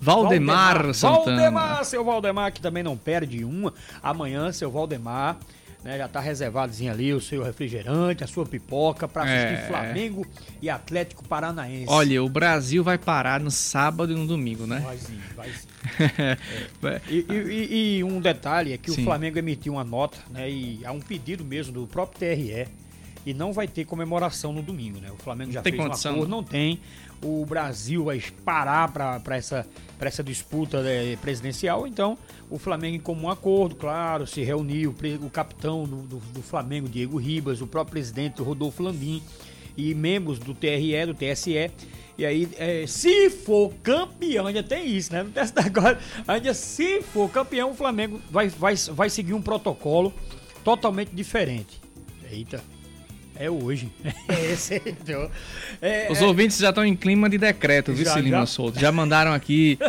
Valdemar, 0.02 0.94
Santana. 0.94 1.36
Valdemar, 1.38 1.86
seu 1.86 2.04
Valdemar, 2.04 2.52
que 2.54 2.62
também 2.62 2.82
não 2.84 2.96
perde 2.98 3.44
uma. 3.44 3.74
Amanhã, 4.02 4.52
seu 4.52 4.72
Valdemar. 4.72 5.38
Né, 5.82 5.98
já 5.98 6.10
tá 6.10 6.20
reservadozinho 6.20 6.92
ali 6.92 7.14
o 7.14 7.22
seu 7.22 7.42
refrigerante, 7.42 8.22
a 8.22 8.28
sua 8.28 8.46
pipoca 8.46 9.08
para 9.08 9.24
assistir 9.24 9.64
É. 9.64 9.68
Flamengo 9.70 10.28
e 10.62 10.70
Atlético 10.70 11.26
Paranaense. 11.26 11.86
Olha, 11.88 12.22
o 12.22 12.28
Brasil 12.28 12.84
vai 12.84 12.98
parar 12.98 13.40
no 13.40 13.50
sábado 13.50 14.12
e 14.12 14.16
no 14.16 14.28
domingo, 14.28 14.68
né? 14.68 14.82
Vai 14.82 14.98
sim, 14.98 15.18
vai 15.38 15.50
sim. 15.50 15.68
E, 17.10 17.26
e- 17.30 17.34
e- 17.34 17.98
e 18.00 18.04
um 18.04 18.20
detalhe 18.20 18.74
é 18.74 18.78
que 18.78 18.92
Sim. 18.92 19.02
o 19.02 19.06
Flamengo 19.06 19.40
emitiu 19.40 19.72
uma 19.72 19.84
nota, 19.86 20.18
né? 20.32 20.50
E 20.52 20.82
há 20.86 20.92
um 20.92 21.00
pedido 21.00 21.46
mesmo 21.46 21.72
do 21.72 21.88
próprio 21.88 22.20
TRE 22.20 22.68
e 23.26 23.34
não 23.34 23.51
vai 23.53 23.67
ter 23.67 23.86
comemoração 23.86 24.53
no 24.53 24.61
domingo, 24.61 24.99
né? 24.99 25.11
O 25.11 25.17
Flamengo 25.17 25.51
já 25.51 25.61
tem 25.61 25.74
fez 25.74 25.84
condição, 25.84 26.11
um 26.11 26.15
acordo, 26.15 26.30
não. 26.32 26.38
não 26.38 26.43
tem. 26.43 26.80
O 27.22 27.45
Brasil 27.45 28.05
vai 28.05 28.24
parar 28.45 28.89
para 28.91 29.36
essa, 29.36 29.67
pra 29.97 30.07
essa 30.07 30.24
disputa 30.24 30.82
né, 30.82 31.17
presidencial, 31.17 31.86
então 31.86 32.17
o 32.49 32.57
Flamengo 32.57 32.95
em 32.95 32.99
comum 32.99 33.30
acordo, 33.30 33.76
claro, 33.76 34.26
se 34.26 34.41
reuniu, 34.41 34.95
o, 35.22 35.26
o 35.26 35.30
capitão 35.30 35.84
do, 35.84 35.97
do- 35.97 36.17
do 36.34 36.41
Flamengo, 36.41 36.88
Diego 36.88 37.17
Ribas, 37.17 37.61
o 37.61 37.67
próprio 37.67 37.91
presidente 37.91 38.41
Rodolfo 38.41 38.82
Landim 38.82 39.22
e 39.76 39.93
membros 39.93 40.39
do 40.39 40.53
TRE, 40.53 41.05
do 41.05 41.13
TSE. 41.13 41.70
E 42.17 42.26
aí, 42.26 42.49
é, 42.57 42.86
se 42.88 43.30
for 43.30 43.74
campeão, 43.84 44.47
ainda 44.47 44.63
tem 44.63 44.86
isso, 44.88 45.11
né? 45.13 45.26
Tem 45.34 45.43
esse 45.43 45.55
negócio. 45.55 45.97
Ainda 46.28 46.53
se 46.53 47.01
for 47.01 47.30
campeão, 47.30 47.72
o 47.72 47.74
Flamengo 47.74 48.20
vai, 48.32 48.47
vai, 48.49 48.76
vai 48.76 49.09
seguir 49.09 49.34
um 49.34 49.41
protocolo 49.41 50.13
totalmente 50.63 51.09
diferente. 51.15 51.80
Eita, 52.32 52.61
é 53.40 53.50
hoje. 53.50 53.90
É 54.28 54.52
esse, 54.52 54.82
então, 54.86 55.30
é, 55.82 56.08
Os 56.12 56.22
é, 56.22 56.26
ouvintes 56.26 56.58
já 56.60 56.70
estão 56.70 56.86
em 56.86 56.96
clima 56.96 57.30
de 57.30 57.38
decreto, 57.38 57.94
viu, 57.94 58.06
Já, 58.06 58.14
Cilima 58.14 58.38
já. 58.40 58.46
Souto? 58.46 58.80
Já 58.80 58.92
mandaram 58.92 59.34
aqui. 59.34 59.80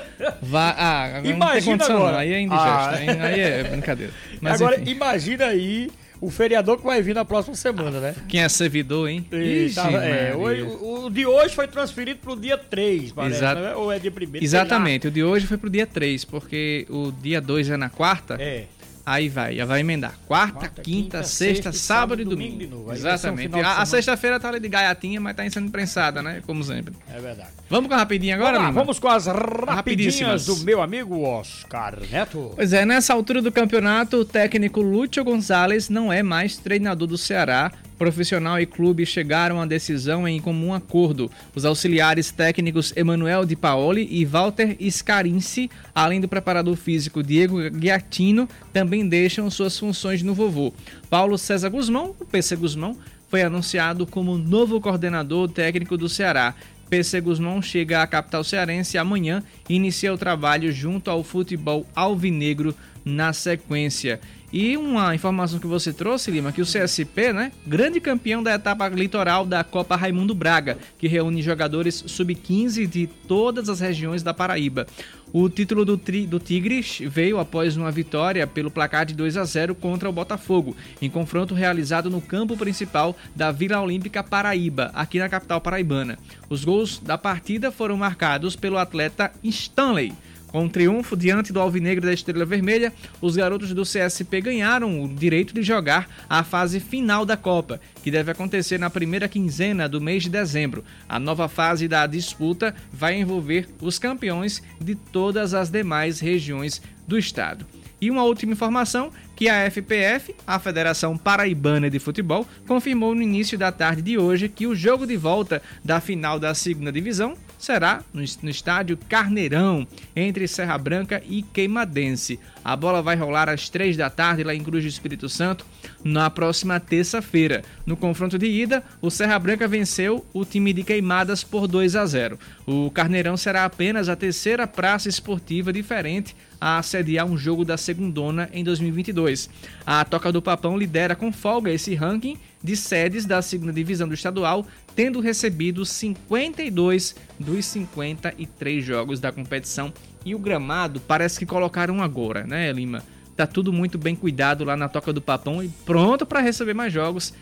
Vá, 0.41 0.71
ah, 0.79 1.05
agora 1.05 1.17
não 1.17 1.23
tem 1.25 1.33
Imagina 1.33 1.73
condição, 1.73 1.97
agora. 1.97 2.13
não. 2.13 2.19
Aí 2.21 2.33
é 2.33 2.41
indigesta. 2.41 2.71
Ah. 2.71 2.95
Aí, 2.97 3.09
aí 3.09 3.41
é 3.41 3.65
brincadeira. 3.65 4.13
Mas 4.41 4.61
Agora, 4.63 4.81
enfim, 4.81 4.91
imagina 4.93 5.47
aí 5.47 5.91
o 6.21 6.31
feriador 6.31 6.77
que 6.79 6.85
vai 6.85 7.01
vir 7.03 7.15
na 7.15 7.25
próxima 7.25 7.55
semana, 7.57 7.99
né? 7.99 8.15
quem 8.29 8.43
é 8.43 8.49
servidor, 8.49 9.09
hein? 9.09 9.27
Ixi, 9.33 9.75
tava- 9.75 10.05
é, 10.05 10.35
Maria. 10.35 10.37
hoje- 10.39 10.63
o, 10.63 11.05
o 11.07 11.11
de 11.11 11.25
hoje 11.27 11.55
foi 11.55 11.67
transferido 11.67 12.21
pro 12.21 12.37
dia 12.39 12.59
3, 12.59 13.11
parece, 13.13 13.37
Exato. 13.39 13.61
né? 13.61 13.75
Ou 13.75 13.91
é 13.91 13.99
dia 13.99 14.11
1 14.13 14.37
Exatamente, 14.43 15.09
o 15.09 15.11
de 15.11 15.25
hoje 15.25 15.47
foi 15.47 15.57
pro 15.57 15.71
dia 15.71 15.87
3, 15.87 16.25
porque 16.27 16.87
o 16.91 17.11
dia 17.11 17.41
2 17.41 17.71
é 17.71 17.77
na 17.79 17.89
quarta. 17.89 18.37
É. 18.39 18.65
Aí 19.11 19.29
vai, 19.29 19.57
já 19.57 19.65
vai 19.65 19.81
emendar. 19.81 20.15
Quarta, 20.25 20.53
Quarta, 20.53 20.69
quinta, 20.69 20.83
quinta, 20.83 21.23
sexta, 21.25 21.73
sexta, 21.73 21.73
sábado 21.73 22.23
e 22.23 22.25
domingo 22.25 22.53
domingo. 22.53 22.59
de 22.59 22.67
novo. 22.69 22.93
Exatamente. 22.93 23.61
A, 23.61 23.83
a 23.83 23.87
sexta-feira 23.87 24.39
tá 24.39 24.49
ali 24.49 24.61
de 24.61 24.69
gaiatinha, 24.69 25.21
mas 25.21 25.35
tá 25.35 25.51
sendo 25.51 25.67
imprensada, 25.67 26.23
né? 26.23 26.41
Como 26.47 26.63
sempre. 26.63 26.95
É 27.13 27.19
verdade. 27.19 27.49
Vamos 27.69 27.89
com 27.89 27.95
a 27.95 27.97
rapidinha 27.97 28.37
agora, 28.37 28.59
vamos, 28.59 28.67
lá, 28.75 28.81
vamos 28.81 28.99
com 29.01 29.09
as 29.09 29.27
rapidinhas 29.27 29.77
Rapidíssimas. 29.77 30.47
do 30.47 30.57
meu 30.59 30.81
amigo 30.81 31.23
Oscar 31.23 31.99
Neto. 32.09 32.53
Pois 32.55 32.73
é, 32.73 32.87
nessa 32.87 33.13
altura 33.13 33.43
do 33.43 33.51
campeonato, 33.51 34.19
o 34.19 34.25
técnico 34.25 34.81
Lúcio 34.81 35.25
Gonzalez 35.25 35.89
não 35.89 36.13
é 36.13 36.23
mais 36.23 36.57
treinador 36.57 37.09
do 37.09 37.19
Ceará. 37.19 37.73
Profissional 38.01 38.59
e 38.59 38.65
clube 38.65 39.05
chegaram 39.05 39.61
à 39.61 39.67
decisão 39.67 40.27
em 40.27 40.41
comum 40.41 40.73
acordo. 40.73 41.31
Os 41.55 41.67
auxiliares 41.67 42.31
técnicos 42.31 42.95
Emanuel 42.97 43.45
Di 43.45 43.55
Paoli 43.55 44.09
e 44.11 44.25
Walter 44.25 44.75
Scarinci, 44.91 45.71
além 45.95 46.19
do 46.19 46.27
preparador 46.27 46.77
físico 46.77 47.23
Diego 47.23 47.59
Giatino, 47.79 48.49
também 48.73 49.07
deixam 49.07 49.51
suas 49.51 49.79
funções 49.79 50.23
no 50.23 50.33
vovô. 50.33 50.73
Paulo 51.11 51.37
César 51.37 51.69
Guzmão, 51.69 52.17
o 52.19 52.25
PC 52.25 52.57
Guzmão, 52.57 52.97
foi 53.29 53.43
anunciado 53.43 54.07
como 54.07 54.39
novo 54.39 54.81
coordenador 54.81 55.51
técnico 55.51 55.99
do 55.99 56.09
Ceará. 56.09 56.55
PC 56.89 57.21
Guzmão 57.21 57.61
chega 57.61 58.01
à 58.01 58.07
capital 58.07 58.43
cearense 58.43 58.97
amanhã 58.97 59.43
e 59.69 59.75
inicia 59.75 60.13
o 60.15 60.17
trabalho 60.17 60.73
junto 60.73 61.11
ao 61.11 61.23
futebol 61.23 61.87
alvinegro 61.95 62.75
na 63.05 63.35
sequência. 63.35 64.21
E 64.53 64.77
uma 64.77 65.15
informação 65.15 65.61
que 65.61 65.67
você 65.67 65.93
trouxe, 65.93 66.31
Lima, 66.31 66.51
que 66.51 66.61
o 66.61 66.67
CSP, 66.67 67.33
né, 67.33 67.53
grande 67.65 68.01
campeão 68.01 68.43
da 68.43 68.53
etapa 68.53 68.89
litoral 68.89 69.47
da 69.47 69.63
Copa 69.63 69.95
Raimundo 69.95 70.35
Braga, 70.35 70.77
que 70.99 71.07
reúne 71.07 71.41
jogadores 71.41 72.03
sub-15 72.07 72.85
de 72.87 73.07
todas 73.07 73.69
as 73.69 73.79
regiões 73.79 74.25
da 74.25 74.35
Paraíba. 74.35 74.89
O 75.33 75.49
título 75.49 75.85
do, 75.85 75.97
tri, 75.97 76.27
do 76.27 76.41
Tigres 76.41 76.99
veio 77.07 77.39
após 77.39 77.77
uma 77.77 77.93
vitória 77.93 78.45
pelo 78.49 78.73
placar 78.73 79.07
de 79.07 79.15
2 79.15 79.37
a 79.37 79.45
0 79.45 79.77
contra 79.77 80.11
o 80.11 80.13
Botafogo, 80.13 80.77
em 81.01 81.09
confronto 81.09 81.55
realizado 81.55 82.11
no 82.11 82.21
campo 82.21 82.57
principal 82.57 83.17
da 83.37 83.53
Vila 83.53 83.81
Olímpica 83.81 84.25
Paraíba, 84.25 84.91
aqui 84.93 85.21
na 85.21 85.29
capital 85.29 85.61
paraibana. 85.61 86.19
Os 86.49 86.65
gols 86.65 86.99
da 86.99 87.17
partida 87.17 87.71
foram 87.71 87.97
marcados 87.97 88.57
pelo 88.57 88.79
atleta 88.79 89.31
Stanley. 89.45 90.13
Com 90.51 90.65
o 90.65 90.69
triunfo 90.69 91.17
diante 91.17 91.53
do 91.53 91.61
Alvinegro 91.61 92.05
da 92.05 92.13
Estrela 92.13 92.45
Vermelha, 92.45 92.93
os 93.21 93.37
garotos 93.37 93.73
do 93.73 93.83
CSP 93.83 94.41
ganharam 94.41 95.05
o 95.05 95.09
direito 95.09 95.55
de 95.55 95.63
jogar 95.63 96.09
a 96.29 96.43
fase 96.43 96.81
final 96.81 97.25
da 97.25 97.37
Copa, 97.37 97.81
que 98.03 98.11
deve 98.11 98.33
acontecer 98.33 98.77
na 98.77 98.91
primeira 98.91 99.29
quinzena 99.29 99.89
do 99.89 100.01
mês 100.01 100.25
de 100.25 100.29
dezembro. 100.29 100.85
A 101.09 101.21
nova 101.21 101.49
fase 101.49 101.87
da 101.87 102.05
disputa 102.05 102.75
vai 102.93 103.21
envolver 103.21 103.69
os 103.81 103.97
campeões 103.97 104.61
de 104.81 104.97
todas 104.97 105.55
as 105.55 105.71
demais 105.71 106.19
regiões 106.19 106.83
do 107.07 107.17
estado. 107.17 107.65
E 108.01 108.11
uma 108.11 108.25
última 108.25 108.53
informação, 108.53 109.13
que 109.37 109.49
a 109.49 109.71
FPF, 109.71 110.35
a 110.47 110.59
Federação 110.59 111.17
Paraibana 111.17 111.89
de 111.89 111.99
Futebol, 111.99 112.47
confirmou 112.67 113.15
no 113.15 113.23
início 113.23 113.57
da 113.57 113.71
tarde 113.71 114.03
de 114.03 114.19
hoje 114.19 114.49
que 114.49 114.67
o 114.67 114.75
jogo 114.75 115.07
de 115.07 115.17
volta 115.17 115.63
da 115.85 116.01
final 116.01 116.41
da 116.41 116.55
segunda 116.55 116.91
divisão 116.91 117.37
será 117.61 118.03
no, 118.13 118.23
estádio 118.23 118.99
Carneirão, 119.09 119.87
entre 120.17 120.49
Serra 120.49 120.79
Branca 120.79 121.23
e 121.29 121.43
Queimadense. 121.43 122.41
A 122.65 122.77
bola 122.77 123.01
vai 123.01 123.17
rolar 123.17 123.49
às 123.49 123.69
três 123.69 123.97
da 123.97 124.11
tarde 124.11 124.45
lá 124.45 124.55
em 124.55 124.63
Cruz 124.63 124.85
do 124.85 124.89
Espírito 124.89 125.29
Santo, 125.29 125.65
na 126.05 126.29
próxima 126.29 126.79
terça-feira. 126.79 127.63
No 127.87 127.97
confronto 127.97 128.39
de 128.39 128.47
ida, 128.47 128.83
o 129.01 129.11
Serra 129.11 129.39
Branca 129.39 129.67
venceu 129.67 130.25
o 130.33 130.45
time 130.45 130.73
de 130.73 130.83
Queimadas 130.83 131.43
por 131.43 131.67
2 131.67 131.97
a 131.97 132.05
0. 132.05 132.39
O 132.67 132.91
Carneirão 132.91 133.37
será 133.37 133.65
apenas 133.65 134.09
a 134.09 134.17
terceira 134.17 134.67
praça 134.67 135.09
esportiva 135.09 135.73
diferente 135.73 136.37
a 136.61 136.83
sediar 136.83 137.27
um 137.27 137.39
jogo 137.39 137.65
da 137.65 137.79
Segundona 137.79 138.51
em 138.53 138.63
2022. 138.63 139.49
A 139.87 140.05
Toca 140.05 140.31
do 140.31 140.43
Papão 140.43 140.77
lidera 140.77 141.17
com 141.17 141.33
folga 141.33 141.71
esse 141.71 141.95
ranking 141.95 142.37
de 142.63 142.77
sedes 142.77 143.25
da 143.25 143.41
segunda 143.41 143.73
divisão 143.73 144.07
do 144.07 144.13
estadual, 144.13 144.67
tendo 144.95 145.21
recebido 145.21 145.87
52 145.87 147.17
dos 147.39 147.65
53 147.65 148.85
jogos 148.85 149.19
da 149.19 149.33
competição. 149.33 149.93
E 150.25 150.35
o 150.35 150.39
gramado 150.39 151.01
parece 151.01 151.39
que 151.39 151.47
colocaram 151.47 152.03
agora, 152.03 152.47
né, 152.47 152.71
Lima? 152.73 153.03
Tá 153.37 153.47
tudo 153.47 153.73
muito 153.73 153.97
bem 153.97 154.15
cuidado 154.15 154.65
lá 154.65 154.77
na 154.77 154.89
Toca 154.89 155.13
do 155.13 155.21
Papão 155.21 155.63
e 155.63 155.69
pronto 155.69 156.27
para 156.27 156.41
receber 156.41 156.75
mais 156.75 156.93
jogos. 156.93 157.33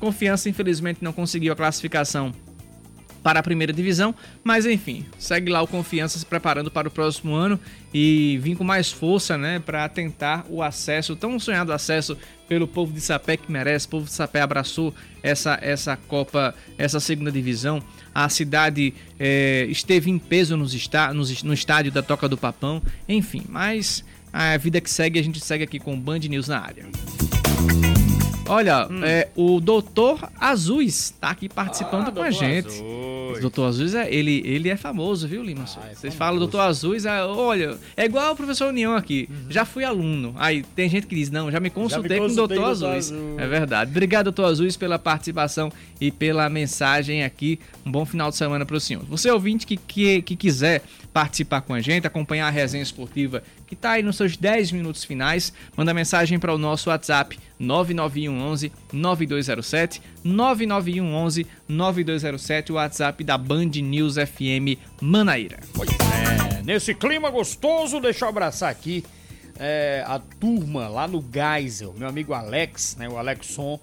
Confiança, 0.00 0.48
infelizmente, 0.48 1.02
não 1.02 1.12
conseguiu 1.12 1.52
a 1.52 1.56
classificação 1.56 2.32
para 3.22 3.40
a 3.40 3.42
primeira 3.42 3.72
divisão, 3.72 4.14
mas 4.42 4.64
enfim, 4.64 5.04
segue 5.18 5.50
lá 5.50 5.60
o 5.60 5.66
Confiança 5.66 6.18
se 6.18 6.24
preparando 6.24 6.70
para 6.70 6.88
o 6.88 6.90
próximo 6.90 7.34
ano 7.34 7.58
e 7.92 8.38
vir 8.42 8.56
com 8.56 8.64
mais 8.64 8.90
força, 8.90 9.36
né, 9.36 9.58
para 9.58 9.88
tentar 9.88 10.46
o 10.48 10.62
acesso, 10.62 11.16
tão 11.16 11.38
sonhado 11.38 11.72
acesso 11.72 12.16
pelo 12.48 12.66
povo 12.66 12.92
de 12.92 13.00
Sapé 13.00 13.36
que 13.36 13.52
merece. 13.52 13.86
O 13.86 13.90
povo 13.90 14.06
de 14.06 14.12
Sapé 14.12 14.40
abraçou 14.40 14.94
essa, 15.22 15.58
essa 15.60 15.96
Copa, 15.96 16.54
essa 16.76 16.98
segunda 16.98 17.30
divisão. 17.30 17.82
A 18.14 18.28
cidade 18.28 18.94
eh, 19.20 19.66
esteve 19.68 20.10
em 20.10 20.18
peso 20.18 20.56
nos 20.56 20.74
está, 20.74 21.12
nos, 21.12 21.42
no 21.42 21.52
estádio 21.52 21.92
da 21.92 22.02
Toca 22.02 22.28
do 22.28 22.36
Papão, 22.36 22.82
enfim, 23.08 23.44
mas 23.48 24.04
a 24.32 24.56
vida 24.56 24.80
que 24.80 24.90
segue, 24.90 25.18
a 25.18 25.22
gente 25.22 25.40
segue 25.40 25.64
aqui 25.64 25.78
com 25.78 25.98
Band 25.98 26.20
News 26.20 26.48
na 26.48 26.60
área. 26.60 26.86
Olha, 28.48 28.88
é, 29.04 29.28
o 29.36 29.60
Doutor 29.60 30.30
Azuis 30.40 31.14
tá 31.20 31.30
aqui 31.30 31.48
participando 31.48 32.08
Ah, 32.08 32.12
com 32.12 32.22
a 32.22 32.30
gente. 32.30 32.68
Azuis. 32.68 33.38
O 33.38 33.40
Doutor 33.40 33.66
Azuis, 33.66 33.94
é, 33.94 34.12
ele, 34.12 34.42
ele 34.44 34.68
é 34.68 34.76
famoso, 34.76 35.28
viu, 35.28 35.42
Lima? 35.42 35.64
é 35.90 35.94
Vocês 35.94 36.14
falam 36.14 36.38
Doutor 36.38 36.60
Azuis, 36.60 37.04
é, 37.04 37.22
olha, 37.24 37.76
é 37.96 38.04
igual 38.06 38.32
o 38.32 38.36
professor 38.36 38.68
União 38.68 38.96
aqui. 38.96 39.28
Já 39.50 39.64
fui 39.64 39.84
aluno. 39.84 40.34
Aí 40.38 40.62
tem 40.74 40.88
gente 40.88 41.06
que 41.06 41.14
diz, 41.14 41.30
não, 41.30 41.50
já 41.50 41.60
me 41.60 41.70
consultei, 41.70 42.18
com 42.18 42.24
o 42.24 42.28
consultei 42.28 42.56
Doutor 42.56 42.56
com 42.56 42.62
o 42.62 42.66
Doutor 42.74 42.88
Azuis. 42.88 43.12
Azuis. 43.12 43.38
É 43.38 43.46
verdade. 43.46 43.90
Obrigado, 43.90 44.24
Doutor 44.24 44.46
Azuis, 44.46 44.76
pela 44.76 44.98
participação 44.98 45.70
e 46.00 46.10
pela 46.10 46.48
mensagem 46.48 47.22
aqui. 47.24 47.58
Um 47.84 47.92
bom 47.92 48.04
final 48.04 48.30
de 48.30 48.36
semana 48.36 48.64
para 48.64 48.76
o 48.76 48.80
senhor. 48.80 49.04
Você 49.04 49.30
ouvinte 49.30 49.66
que, 49.66 49.76
que, 49.76 50.22
que 50.22 50.36
quiser 50.36 50.82
participar 51.12 51.62
com 51.62 51.74
a 51.74 51.80
gente, 51.80 52.06
acompanhar 52.06 52.46
a 52.46 52.50
resenha 52.50 52.82
esportiva 52.82 53.42
que 53.66 53.74
está 53.74 53.92
aí 53.92 54.02
nos 54.02 54.16
seus 54.16 54.36
10 54.36 54.72
minutos 54.72 55.04
finais, 55.04 55.52
manda 55.76 55.92
mensagem 55.92 56.38
para 56.38 56.54
o 56.54 56.58
nosso 56.58 56.90
WhatsApp 56.90 57.38
99111 57.58 58.72
9207 58.92 60.02
99111 60.24 61.46
9207, 61.68 62.72
o 62.72 62.74
WhatsApp 62.76 63.24
da 63.24 63.36
Band 63.36 63.70
News 63.82 64.14
FM 64.14 64.78
Manaíra. 65.00 65.60
Pois 65.74 65.90
é, 65.90 66.62
nesse 66.62 66.94
clima 66.94 67.30
gostoso, 67.30 68.00
deixa 68.00 68.24
eu 68.24 68.28
abraçar 68.28 68.70
aqui 68.70 69.04
é, 69.58 70.04
a 70.06 70.18
turma 70.18 70.88
lá 70.88 71.08
no 71.08 71.22
Geisel, 71.22 71.94
meu 71.96 72.08
amigo 72.08 72.32
Alex, 72.32 72.96
né, 72.96 73.08
o 73.08 73.18
Alexson, 73.18 73.78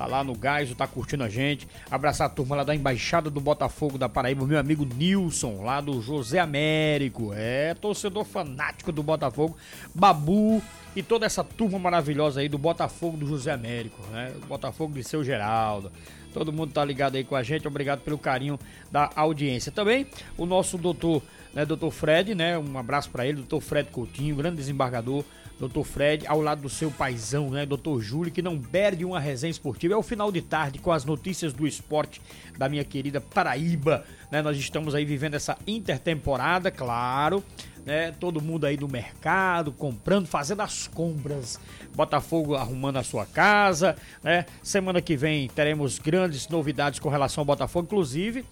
tá 0.00 0.06
lá 0.06 0.24
no 0.24 0.34
Gás, 0.34 0.72
tá 0.74 0.86
curtindo 0.86 1.22
a 1.22 1.28
gente. 1.28 1.68
Abraçar 1.90 2.26
a 2.26 2.30
turma 2.30 2.56
lá 2.56 2.64
da 2.64 2.74
Embaixada 2.74 3.28
do 3.28 3.38
Botafogo 3.38 3.98
da 3.98 4.08
Paraíba, 4.08 4.46
meu 4.46 4.58
amigo 4.58 4.82
Nilson, 4.82 5.62
lá 5.62 5.78
do 5.78 6.00
José 6.00 6.38
Américo. 6.38 7.32
É, 7.34 7.74
torcedor 7.74 8.24
fanático 8.24 8.90
do 8.90 9.02
Botafogo. 9.02 9.58
Babu 9.94 10.62
e 10.96 11.02
toda 11.02 11.26
essa 11.26 11.44
turma 11.44 11.78
maravilhosa 11.78 12.40
aí 12.40 12.48
do 12.48 12.56
Botafogo 12.56 13.18
do 13.18 13.26
José 13.26 13.52
Américo, 13.52 14.00
né? 14.10 14.32
Botafogo 14.48 14.94
de 14.94 15.04
Seu 15.04 15.22
Geraldo. 15.22 15.92
Todo 16.32 16.50
mundo 16.50 16.72
tá 16.72 16.82
ligado 16.82 17.16
aí 17.16 17.24
com 17.24 17.36
a 17.36 17.42
gente. 17.42 17.68
Obrigado 17.68 18.00
pelo 18.00 18.16
carinho 18.16 18.58
da 18.90 19.10
audiência. 19.14 19.70
Também 19.70 20.06
o 20.38 20.46
nosso 20.46 20.78
doutor, 20.78 21.22
né, 21.52 21.66
doutor 21.66 21.90
Fred, 21.90 22.34
né? 22.34 22.58
Um 22.58 22.78
abraço 22.78 23.10
para 23.10 23.26
ele, 23.26 23.36
doutor 23.36 23.60
Fred 23.60 23.90
Coutinho, 23.90 24.34
grande 24.34 24.56
desembargador. 24.56 25.24
Doutor 25.60 25.84
Fred, 25.84 26.26
ao 26.26 26.40
lado 26.40 26.62
do 26.62 26.70
seu 26.70 26.90
paizão, 26.90 27.50
né? 27.50 27.66
Doutor 27.66 28.00
Júlio, 28.00 28.32
que 28.32 28.40
não 28.40 28.58
perde 28.58 29.04
uma 29.04 29.20
resenha 29.20 29.50
esportiva. 29.50 29.92
É 29.92 29.96
o 29.96 30.02
final 30.02 30.32
de 30.32 30.40
tarde 30.40 30.78
com 30.78 30.90
as 30.90 31.04
notícias 31.04 31.52
do 31.52 31.66
esporte 31.66 32.18
da 32.56 32.66
minha 32.66 32.82
querida 32.82 33.20
Paraíba. 33.20 34.02
Né? 34.32 34.40
Nós 34.40 34.56
estamos 34.56 34.94
aí 34.94 35.04
vivendo 35.04 35.34
essa 35.34 35.58
intertemporada, 35.66 36.70
claro. 36.70 37.44
Né? 37.84 38.10
Todo 38.12 38.40
mundo 38.40 38.64
aí 38.64 38.74
do 38.74 38.88
mercado, 38.88 39.70
comprando, 39.70 40.26
fazendo 40.26 40.62
as 40.62 40.88
compras. 40.88 41.60
Botafogo 41.94 42.54
arrumando 42.54 42.96
a 42.96 43.02
sua 43.02 43.26
casa, 43.26 43.96
né? 44.22 44.46
Semana 44.62 45.02
que 45.02 45.14
vem 45.14 45.46
teremos 45.48 45.98
grandes 45.98 46.48
novidades 46.48 46.98
com 46.98 47.10
relação 47.10 47.42
ao 47.42 47.46
Botafogo, 47.46 47.84
inclusive. 47.84 48.46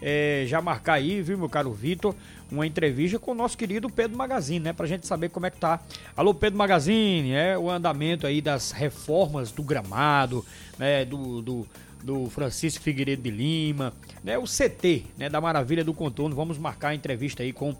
É, 0.00 0.44
já 0.46 0.60
marcar 0.60 0.94
aí, 0.94 1.22
viu, 1.22 1.38
meu 1.38 1.48
caro 1.48 1.72
Vitor, 1.72 2.14
uma 2.54 2.66
entrevista 2.66 3.18
com 3.18 3.32
o 3.32 3.34
nosso 3.34 3.56
querido 3.56 3.90
Pedro 3.90 4.16
Magazine, 4.16 4.60
né? 4.60 4.72
Pra 4.72 4.86
gente 4.86 5.06
saber 5.06 5.28
como 5.28 5.46
é 5.46 5.50
que 5.50 5.58
tá. 5.58 5.80
Alô, 6.16 6.34
Pedro 6.34 6.58
Magazine, 6.58 7.32
é 7.32 7.58
o 7.58 7.70
andamento 7.70 8.26
aí 8.26 8.40
das 8.40 8.70
reformas 8.70 9.50
do 9.50 9.62
gramado, 9.62 10.44
né? 10.78 11.04
Do, 11.04 11.42
do, 11.42 11.66
do 12.02 12.30
Francisco 12.30 12.82
Figueiredo 12.82 13.22
de 13.22 13.30
Lima, 13.30 13.92
né? 14.22 14.38
O 14.38 14.44
CT, 14.44 15.04
né? 15.18 15.28
Da 15.28 15.40
Maravilha 15.40 15.84
do 15.84 15.92
Contorno. 15.92 16.34
Vamos 16.34 16.58
marcar 16.58 16.88
a 16.88 16.94
entrevista 16.94 17.42
aí 17.42 17.52
com 17.52 17.76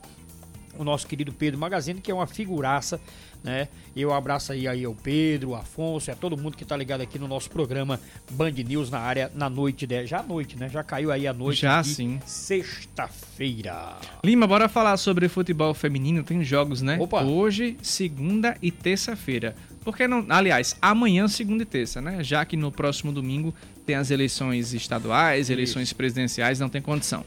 o 0.76 0.84
nosso 0.84 1.06
querido 1.06 1.32
Pedro 1.32 1.58
Magazine, 1.58 2.00
que 2.00 2.10
é 2.10 2.14
uma 2.14 2.26
figuraça 2.26 3.00
né? 3.44 3.68
E 3.94 4.00
eu 4.00 4.12
abraço 4.12 4.52
aí, 4.52 4.66
aí 4.66 4.84
ao 4.84 4.94
Pedro, 4.94 5.50
o 5.50 5.54
Afonso 5.54 6.10
a 6.10 6.14
todo 6.14 6.36
mundo 6.36 6.56
que 6.56 6.64
tá 6.64 6.74
ligado 6.74 7.02
aqui 7.02 7.18
no 7.18 7.28
nosso 7.28 7.50
programa 7.50 8.00
Band 8.30 8.52
News 8.52 8.90
na 8.90 8.98
área 8.98 9.30
na 9.34 9.50
noite, 9.50 9.86
já 10.06 10.20
à 10.20 10.22
noite, 10.22 10.56
né? 10.56 10.68
Já 10.70 10.82
caiu 10.82 11.12
aí 11.12 11.26
a 11.26 11.32
noite. 11.34 11.60
Já 11.60 11.82
de 11.82 11.88
sim. 11.88 12.20
Sexta-feira. 12.24 13.96
Lima, 14.24 14.46
bora 14.46 14.66
falar 14.66 14.96
sobre 14.96 15.28
futebol 15.28 15.74
feminino. 15.74 16.24
Tem 16.24 16.42
jogos, 16.42 16.80
né? 16.80 16.96
Opa. 16.98 17.22
Hoje, 17.22 17.76
segunda 17.82 18.56
e 18.62 18.70
terça-feira. 18.70 19.54
Porque 19.84 20.08
não. 20.08 20.24
Aliás, 20.30 20.74
amanhã, 20.80 21.28
segunda 21.28 21.62
e 21.62 21.66
terça, 21.66 22.00
né? 22.00 22.24
Já 22.24 22.44
que 22.46 22.56
no 22.56 22.72
próximo 22.72 23.12
domingo 23.12 23.54
tem 23.84 23.96
as 23.96 24.10
eleições 24.10 24.72
estaduais, 24.72 25.50
eleições 25.50 25.92
presidenciais, 25.92 26.58
não 26.58 26.70
tem 26.70 26.80
condição. 26.80 27.22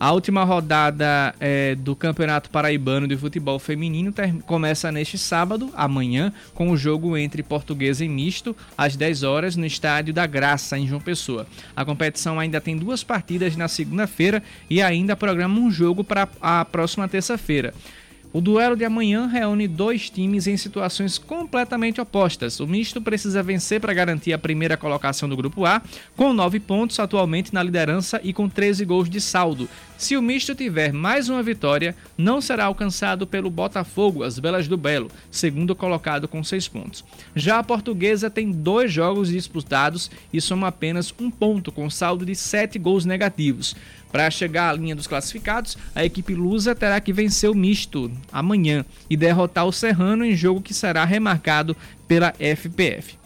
A 0.00 0.12
última 0.12 0.44
rodada 0.44 1.34
é, 1.38 1.74
do 1.74 1.94
Campeonato 1.94 2.48
Paraibano 2.48 3.06
de 3.06 3.18
Futebol 3.18 3.58
Feminino 3.58 4.14
começa 4.46 4.90
neste 4.90 5.18
sábado, 5.18 5.70
amanhã, 5.76 6.32
com 6.54 6.70
o 6.70 6.76
jogo 6.76 7.18
entre 7.18 7.42
Portuguesa 7.42 8.02
e 8.02 8.08
Misto, 8.08 8.56
às 8.78 8.96
10 8.96 9.24
horas, 9.24 9.56
no 9.56 9.66
Estádio 9.66 10.14
da 10.14 10.26
Graça, 10.26 10.78
em 10.78 10.88
João 10.88 11.02
Pessoa. 11.02 11.46
A 11.76 11.84
competição 11.84 12.40
ainda 12.40 12.62
tem 12.62 12.78
duas 12.78 13.04
partidas 13.04 13.54
na 13.56 13.68
segunda-feira 13.68 14.42
e 14.70 14.80
ainda 14.80 15.14
programa 15.14 15.60
um 15.60 15.70
jogo 15.70 16.02
para 16.02 16.26
a 16.40 16.64
próxima 16.64 17.06
terça-feira. 17.06 17.74
O 18.32 18.40
duelo 18.40 18.76
de 18.76 18.84
amanhã 18.84 19.26
reúne 19.26 19.66
dois 19.66 20.08
times 20.08 20.46
em 20.46 20.56
situações 20.56 21.18
completamente 21.18 22.00
opostas. 22.00 22.60
O 22.60 22.66
misto 22.66 23.02
precisa 23.02 23.42
vencer 23.42 23.80
para 23.80 23.92
garantir 23.92 24.32
a 24.32 24.38
primeira 24.38 24.76
colocação 24.76 25.28
do 25.28 25.36
grupo 25.36 25.66
A, 25.66 25.82
com 26.16 26.32
9 26.32 26.60
pontos 26.60 27.00
atualmente 27.00 27.52
na 27.52 27.60
liderança 27.60 28.20
e 28.22 28.32
com 28.32 28.48
13 28.48 28.84
gols 28.84 29.10
de 29.10 29.20
saldo. 29.20 29.68
Se 29.98 30.16
o 30.16 30.22
misto 30.22 30.54
tiver 30.54 30.92
mais 30.92 31.28
uma 31.28 31.42
vitória, 31.42 31.94
não 32.16 32.40
será 32.40 32.66
alcançado 32.66 33.26
pelo 33.26 33.50
Botafogo, 33.50 34.22
as 34.22 34.38
Belas 34.38 34.68
do 34.68 34.76
Belo, 34.76 35.10
segundo 35.28 35.74
colocado 35.74 36.28
com 36.28 36.42
6 36.44 36.68
pontos. 36.68 37.04
Já 37.34 37.58
a 37.58 37.64
portuguesa 37.64 38.30
tem 38.30 38.52
dois 38.52 38.92
jogos 38.92 39.28
disputados 39.28 40.08
e 40.32 40.40
soma 40.40 40.68
apenas 40.68 41.12
um 41.18 41.32
ponto, 41.32 41.72
com 41.72 41.90
saldo 41.90 42.24
de 42.24 42.36
7 42.36 42.78
gols 42.78 43.04
negativos. 43.04 43.74
Para 44.12 44.30
chegar 44.30 44.70
à 44.70 44.72
linha 44.72 44.96
dos 44.96 45.06
classificados, 45.06 45.78
a 45.94 46.04
equipe 46.04 46.34
lusa 46.34 46.74
terá 46.74 47.00
que 47.00 47.12
vencer 47.12 47.48
o 47.48 47.54
misto 47.54 48.10
amanhã 48.32 48.84
e 49.08 49.16
derrotar 49.16 49.66
o 49.66 49.72
Serrano 49.72 50.24
em 50.24 50.34
jogo 50.34 50.60
que 50.60 50.74
será 50.74 51.04
remarcado 51.04 51.76
pela 52.08 52.34
FPF. 52.38 53.20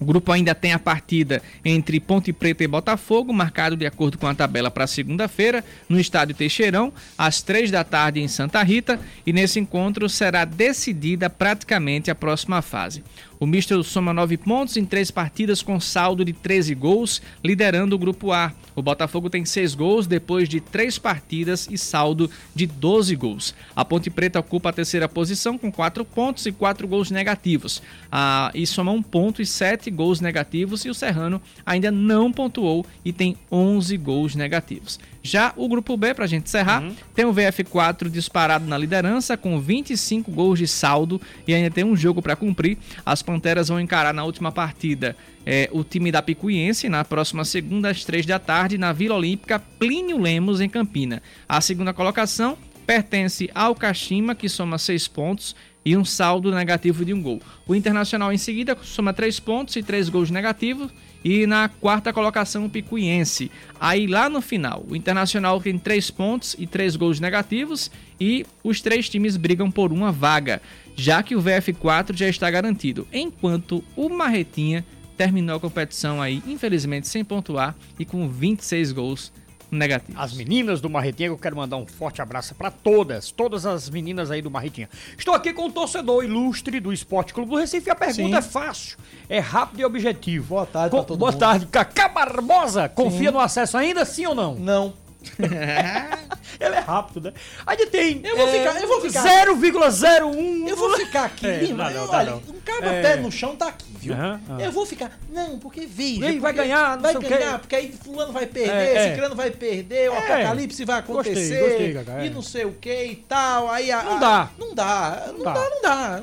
O 0.00 0.04
grupo 0.04 0.32
ainda 0.32 0.54
tem 0.54 0.72
a 0.72 0.78
partida 0.78 1.42
entre 1.62 2.00
Ponte 2.00 2.32
Preta 2.32 2.64
e 2.64 2.66
Botafogo, 2.66 3.34
marcado 3.34 3.76
de 3.76 3.84
acordo 3.84 4.16
com 4.16 4.26
a 4.26 4.34
tabela 4.34 4.70
para 4.70 4.86
segunda-feira, 4.86 5.62
no 5.90 6.00
estádio 6.00 6.34
Teixeirão, 6.34 6.90
às 7.18 7.42
três 7.42 7.70
da 7.70 7.84
tarde 7.84 8.18
em 8.18 8.26
Santa 8.26 8.62
Rita, 8.62 8.98
e 9.26 9.32
nesse 9.32 9.60
encontro 9.60 10.08
será 10.08 10.46
decidida 10.46 11.28
praticamente 11.28 12.10
a 12.10 12.14
próxima 12.14 12.62
fase. 12.62 13.04
O 13.38 13.44
misto 13.44 13.84
soma 13.84 14.14
nove 14.14 14.38
pontos 14.38 14.78
em 14.78 14.86
três 14.86 15.10
partidas 15.10 15.60
com 15.60 15.78
saldo 15.78 16.24
de 16.24 16.32
13 16.32 16.74
gols, 16.74 17.20
liderando 17.44 17.94
o 17.94 17.98
grupo 17.98 18.32
A. 18.32 18.54
O 18.80 18.82
Botafogo 18.82 19.28
tem 19.28 19.44
seis 19.44 19.74
gols 19.74 20.06
depois 20.06 20.48
de 20.48 20.58
três 20.58 20.98
partidas 20.98 21.68
e 21.70 21.76
saldo 21.76 22.30
de 22.54 22.66
12 22.66 23.14
gols. 23.14 23.54
A 23.76 23.84
Ponte 23.84 24.08
Preta 24.08 24.40
ocupa 24.40 24.70
a 24.70 24.72
terceira 24.72 25.06
posição 25.06 25.58
com 25.58 25.70
quatro 25.70 26.02
pontos 26.02 26.46
e 26.46 26.52
quatro 26.52 26.88
gols 26.88 27.10
negativos. 27.10 27.82
Ah, 28.10 28.50
e 28.54 28.66
soma 28.66 28.90
um 28.90 29.02
ponto 29.02 29.42
e 29.42 29.46
sete 29.46 29.90
gols 29.90 30.18
negativos. 30.18 30.86
E 30.86 30.88
o 30.88 30.94
Serrano 30.94 31.42
ainda 31.66 31.90
não 31.90 32.32
pontuou 32.32 32.86
e 33.04 33.12
tem 33.12 33.36
11 33.52 33.98
gols 33.98 34.34
negativos. 34.34 34.98
Já 35.22 35.52
o 35.56 35.68
grupo 35.68 35.94
B, 35.98 36.14
para 36.14 36.24
a 36.24 36.28
gente 36.28 36.44
encerrar, 36.46 36.82
tem 37.14 37.26
o 37.26 37.34
VF4 37.34 38.08
disparado 38.08 38.66
na 38.66 38.78
liderança 38.78 39.36
com 39.36 39.60
25 39.60 40.30
gols 40.32 40.58
de 40.58 40.66
saldo 40.66 41.20
e 41.46 41.52
ainda 41.52 41.70
tem 41.70 41.84
um 41.84 41.94
jogo 41.94 42.22
para 42.22 42.34
cumprir. 42.34 42.78
As 43.04 43.22
Panteras 43.22 43.68
vão 43.68 43.78
encarar 43.78 44.14
na 44.14 44.24
última 44.24 44.50
partida 44.50 45.14
é, 45.44 45.68
o 45.72 45.82
time 45.82 46.12
da 46.12 46.22
Picuiense 46.22 46.88
na 46.88 47.04
próxima 47.04 47.44
segunda 47.44 47.90
às 47.90 48.04
três 48.04 48.26
da 48.26 48.38
tarde 48.38 48.78
na 48.78 48.92
Vila 48.92 49.16
Olímpica 49.16 49.58
Plínio 49.58 50.18
Lemos 50.18 50.60
em 50.60 50.68
Campina. 50.68 51.22
A 51.48 51.60
segunda 51.60 51.92
colocação 51.92 52.56
pertence 52.86 53.50
ao 53.54 53.74
Kashima 53.74 54.34
que 54.34 54.48
soma 54.48 54.78
seis 54.78 55.06
pontos 55.06 55.54
e 55.84 55.96
um 55.96 56.04
saldo 56.04 56.50
negativo 56.52 57.04
de 57.04 57.14
um 57.14 57.22
gol. 57.22 57.40
O 57.66 57.74
Internacional 57.74 58.32
em 58.32 58.38
seguida 58.38 58.76
soma 58.82 59.12
três 59.12 59.40
pontos 59.40 59.76
e 59.76 59.82
três 59.82 60.08
gols 60.08 60.30
negativos 60.30 60.90
e 61.24 61.46
na 61.46 61.68
quarta 61.68 62.12
colocação 62.12 62.64
o 62.64 62.70
Picuiense. 62.70 63.50
Aí 63.78 64.06
lá 64.06 64.28
no 64.28 64.40
final, 64.40 64.84
o 64.88 64.96
Internacional 64.96 65.60
tem 65.60 65.78
três 65.78 66.10
pontos 66.10 66.54
e 66.58 66.66
três 66.66 66.96
gols 66.96 67.20
negativos 67.20 67.90
e 68.20 68.44
os 68.62 68.80
três 68.80 69.08
times 69.08 69.36
brigam 69.36 69.70
por 69.70 69.92
uma 69.92 70.12
vaga, 70.12 70.60
já 70.96 71.22
que 71.22 71.34
o 71.34 71.42
VF4 71.42 72.14
já 72.14 72.28
está 72.28 72.50
garantido, 72.50 73.06
enquanto 73.12 73.84
o 73.96 74.08
Marretinha 74.08 74.84
terminou 75.20 75.58
a 75.58 75.60
competição 75.60 76.22
aí, 76.22 76.42
infelizmente, 76.46 77.06
sem 77.06 77.22
pontuar 77.22 77.74
e 77.98 78.06
com 78.06 78.26
26 78.26 78.90
gols 78.92 79.30
negativos. 79.70 80.18
As 80.18 80.32
meninas 80.32 80.80
do 80.80 80.88
Marretinha, 80.88 81.28
eu 81.28 81.36
quero 81.36 81.54
mandar 81.56 81.76
um 81.76 81.86
forte 81.86 82.22
abraço 82.22 82.54
para 82.54 82.70
todas, 82.70 83.30
todas 83.30 83.66
as 83.66 83.90
meninas 83.90 84.30
aí 84.30 84.40
do 84.40 84.50
Marretinha. 84.50 84.88
Estou 85.18 85.34
aqui 85.34 85.52
com 85.52 85.66
um 85.66 85.70
torcedor 85.70 86.24
ilustre 86.24 86.80
do 86.80 86.90
Esporte 86.90 87.34
Clube 87.34 87.50
do 87.50 87.56
Recife. 87.58 87.90
A 87.90 87.94
pergunta 87.94 88.14
Sim. 88.30 88.34
é 88.34 88.40
fácil, 88.42 88.96
é 89.28 89.38
rápido 89.38 89.80
e 89.80 89.84
objetivo. 89.84 90.46
Boa 90.54 90.64
tarde 90.64 90.90
Com- 90.90 90.96
pra 90.96 91.04
todo 91.06 91.18
Boa 91.18 91.30
mundo. 91.32 91.38
tarde, 91.40 91.66
Cacá 91.66 92.08
Barbosa. 92.08 92.88
Confia 92.88 93.28
Sim. 93.28 93.34
no 93.34 93.40
acesso 93.40 93.76
ainda, 93.76 94.06
sim 94.06 94.24
ou 94.24 94.34
não? 94.34 94.54
Não. 94.54 94.94
Ele 96.60 96.74
é 96.74 96.78
rápido, 96.78 97.20
né? 97.26 97.32
Aí 97.66 97.76
tem 97.86 98.20
Eu 98.24 98.36
vou 98.36 98.48
é, 98.48 98.52
ficar- 98.58 98.80
eu 98.82 98.88
vou 98.88 99.00
ficar- 99.00 99.22
0,01. 99.22 100.68
Eu 100.68 100.76
vou 100.76 100.96
ficar 100.96 101.24
aqui, 101.24 101.46
É, 101.46 101.62
irmão. 101.64 101.90
não, 101.90 102.06
não, 102.06 102.12
olha, 102.14 102.30
não. 102.32 102.36
um 102.54 102.60
cara 102.64 102.86
É. 102.86 103.02
pé 103.02 103.16
no 103.16 103.30
chão 103.30 103.56
tá 103.56 103.68
aqui, 103.68 103.86
viu? 103.98 104.14
Aham, 104.14 104.40
aham. 104.48 104.60
Eu 104.60 104.72
vou 104.72 104.84
ficar. 104.86 105.18
Não, 105.32 105.58
porque 105.58 105.86
veja. 105.86 106.26
Ei, 106.26 106.38
vai 106.40 106.52
ganhar, 106.52 106.96
não 106.96 107.02
vai 107.02 107.12
sei 107.12 107.18
o 107.20 107.28
ganhar, 107.28 107.52
quê. 107.54 107.58
porque 107.60 107.76
aí 107.76 107.92
fulano 108.04 108.32
vai 108.32 108.46
perder, 108.46 108.70
É, 108.74 108.94
é. 108.94 109.10
ciclano 109.10 109.34
vai 109.34 109.50
perder, 109.50 110.10
o 110.10 110.14
É. 110.14 110.18
apocalipse 110.18 110.84
vai 110.84 111.02
Gostei, 111.02 111.32
acontecer. 111.32 111.60
gostei, 111.68 111.94
Cacá, 111.94 112.22
é. 112.22 112.26
E 112.26 112.30
não 112.30 112.42
sei 112.42 112.64
o 112.64 112.72
que 112.72 113.04
e 113.04 113.16
tal. 113.16 113.70
Aí 113.70 113.90
a- 113.90 114.02
Não 114.02 114.16
a- 114.16 114.20
dá. 114.20 114.50
Não 114.58 114.74
dá. 114.74 115.24
Não 115.36 115.44
Dá. 115.44 115.52
dá, 115.52 115.70
não 115.70 115.82
dá. 115.82 116.20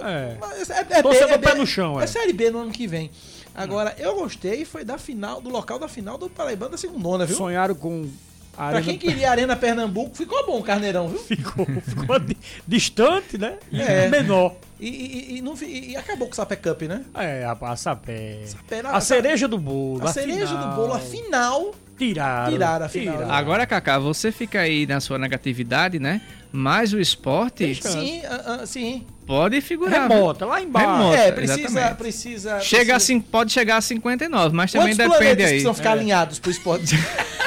É. 0.00 0.36
É, 0.90 0.98
é, 0.98 1.02
B, 1.02 1.16
é 1.16 1.38
pé 1.38 1.54
no 1.54 1.66
chão, 1.66 2.00
é. 2.00 2.04
É 2.04 2.06
Série 2.06 2.32
B 2.32 2.50
no 2.50 2.58
ano 2.60 2.70
que 2.70 2.86
vem. 2.86 3.10
Agora, 3.54 3.94
eu 3.98 4.14
gostei 4.14 4.64
foi 4.64 4.84
da 4.84 4.96
final, 4.98 5.40
do 5.40 5.48
local 5.50 5.78
da 5.80 5.88
final 5.88 6.16
do 6.16 6.30
Paraibano 6.30 6.72
da 6.72 6.76
segunda, 6.78 7.26
viu? 7.26 7.36
Sonharam 7.36 7.74
com 7.74 8.08
a 8.58 8.68
Pra 8.70 8.78
Arena... 8.78 8.82
quem 8.82 8.98
queria 8.98 9.30
Arena 9.30 9.54
Pernambuco, 9.56 10.16
ficou 10.16 10.44
bom 10.46 10.58
o 10.58 10.62
Carneirão, 10.62 11.08
viu? 11.08 11.18
ficou, 11.20 11.64
ficou 11.66 12.18
di- 12.18 12.36
distante, 12.66 13.38
né? 13.38 13.54
E 13.70 13.80
É. 13.80 14.08
menor. 14.08 14.56
E, 14.80 14.88
e- 14.88 15.38
e 15.38 15.42
não 15.42 15.54
e 15.62 15.96
acabou 15.96 16.26
com 16.28 16.32
o 16.32 16.36
Sapé 16.36 16.56
Cup, 16.56 16.82
né? 16.82 17.02
É, 17.14 17.44
rapaz, 17.44 17.72
a 17.72 17.76
sapé. 17.76 18.38
era- 18.70 18.90
A 18.90 19.00
cereja 19.00 19.46
do 19.48 19.58
bolo. 19.58 20.06
A 20.06 20.12
cereja 20.12 20.46
final. 20.46 20.70
do 20.70 20.76
bolo, 20.76 20.92
a 20.94 20.98
final. 21.00 21.74
Tiraram. 21.96 22.52
Tiraram 22.52 22.86
a 22.86 22.88
final. 22.88 23.14
Tiraram. 23.16 23.32
Agora, 23.34 23.66
Kaká, 23.66 23.98
você 23.98 24.30
fica 24.30 24.60
aí 24.60 24.86
na 24.86 25.00
sua 25.00 25.18
negatividade, 25.18 25.98
né? 25.98 26.20
Mas 26.52 26.92
o 26.92 27.00
esporte 27.00 27.74
Sim, 27.74 28.22
ah, 28.24 28.58
ah, 28.62 28.66
sim. 28.66 29.04
pode 29.26 29.60
figurar. 29.60 30.08
Remota, 30.08 30.46
lá 30.46 30.62
embaixo. 30.62 30.90
Remota, 30.90 31.16
é, 31.18 31.32
precisa, 31.32 31.60
exatamente. 31.60 31.96
precisa. 31.98 32.60
Chega 32.60 32.92
a, 32.92 32.96
precisa... 32.96 33.00
cin- 33.00 33.20
pode 33.20 33.52
chegar 33.52 33.76
a 33.78 33.80
59, 33.80 34.54
mas 34.56 34.70
também 34.72 34.86
Quantos 34.88 34.96
depende 34.98 35.16
planetas 35.18 35.44
aí. 35.44 35.50
precisam 35.50 35.74
ficar 35.74 35.90
alinhados 35.92 36.38
pro 36.38 36.50
esporte? 36.52 36.94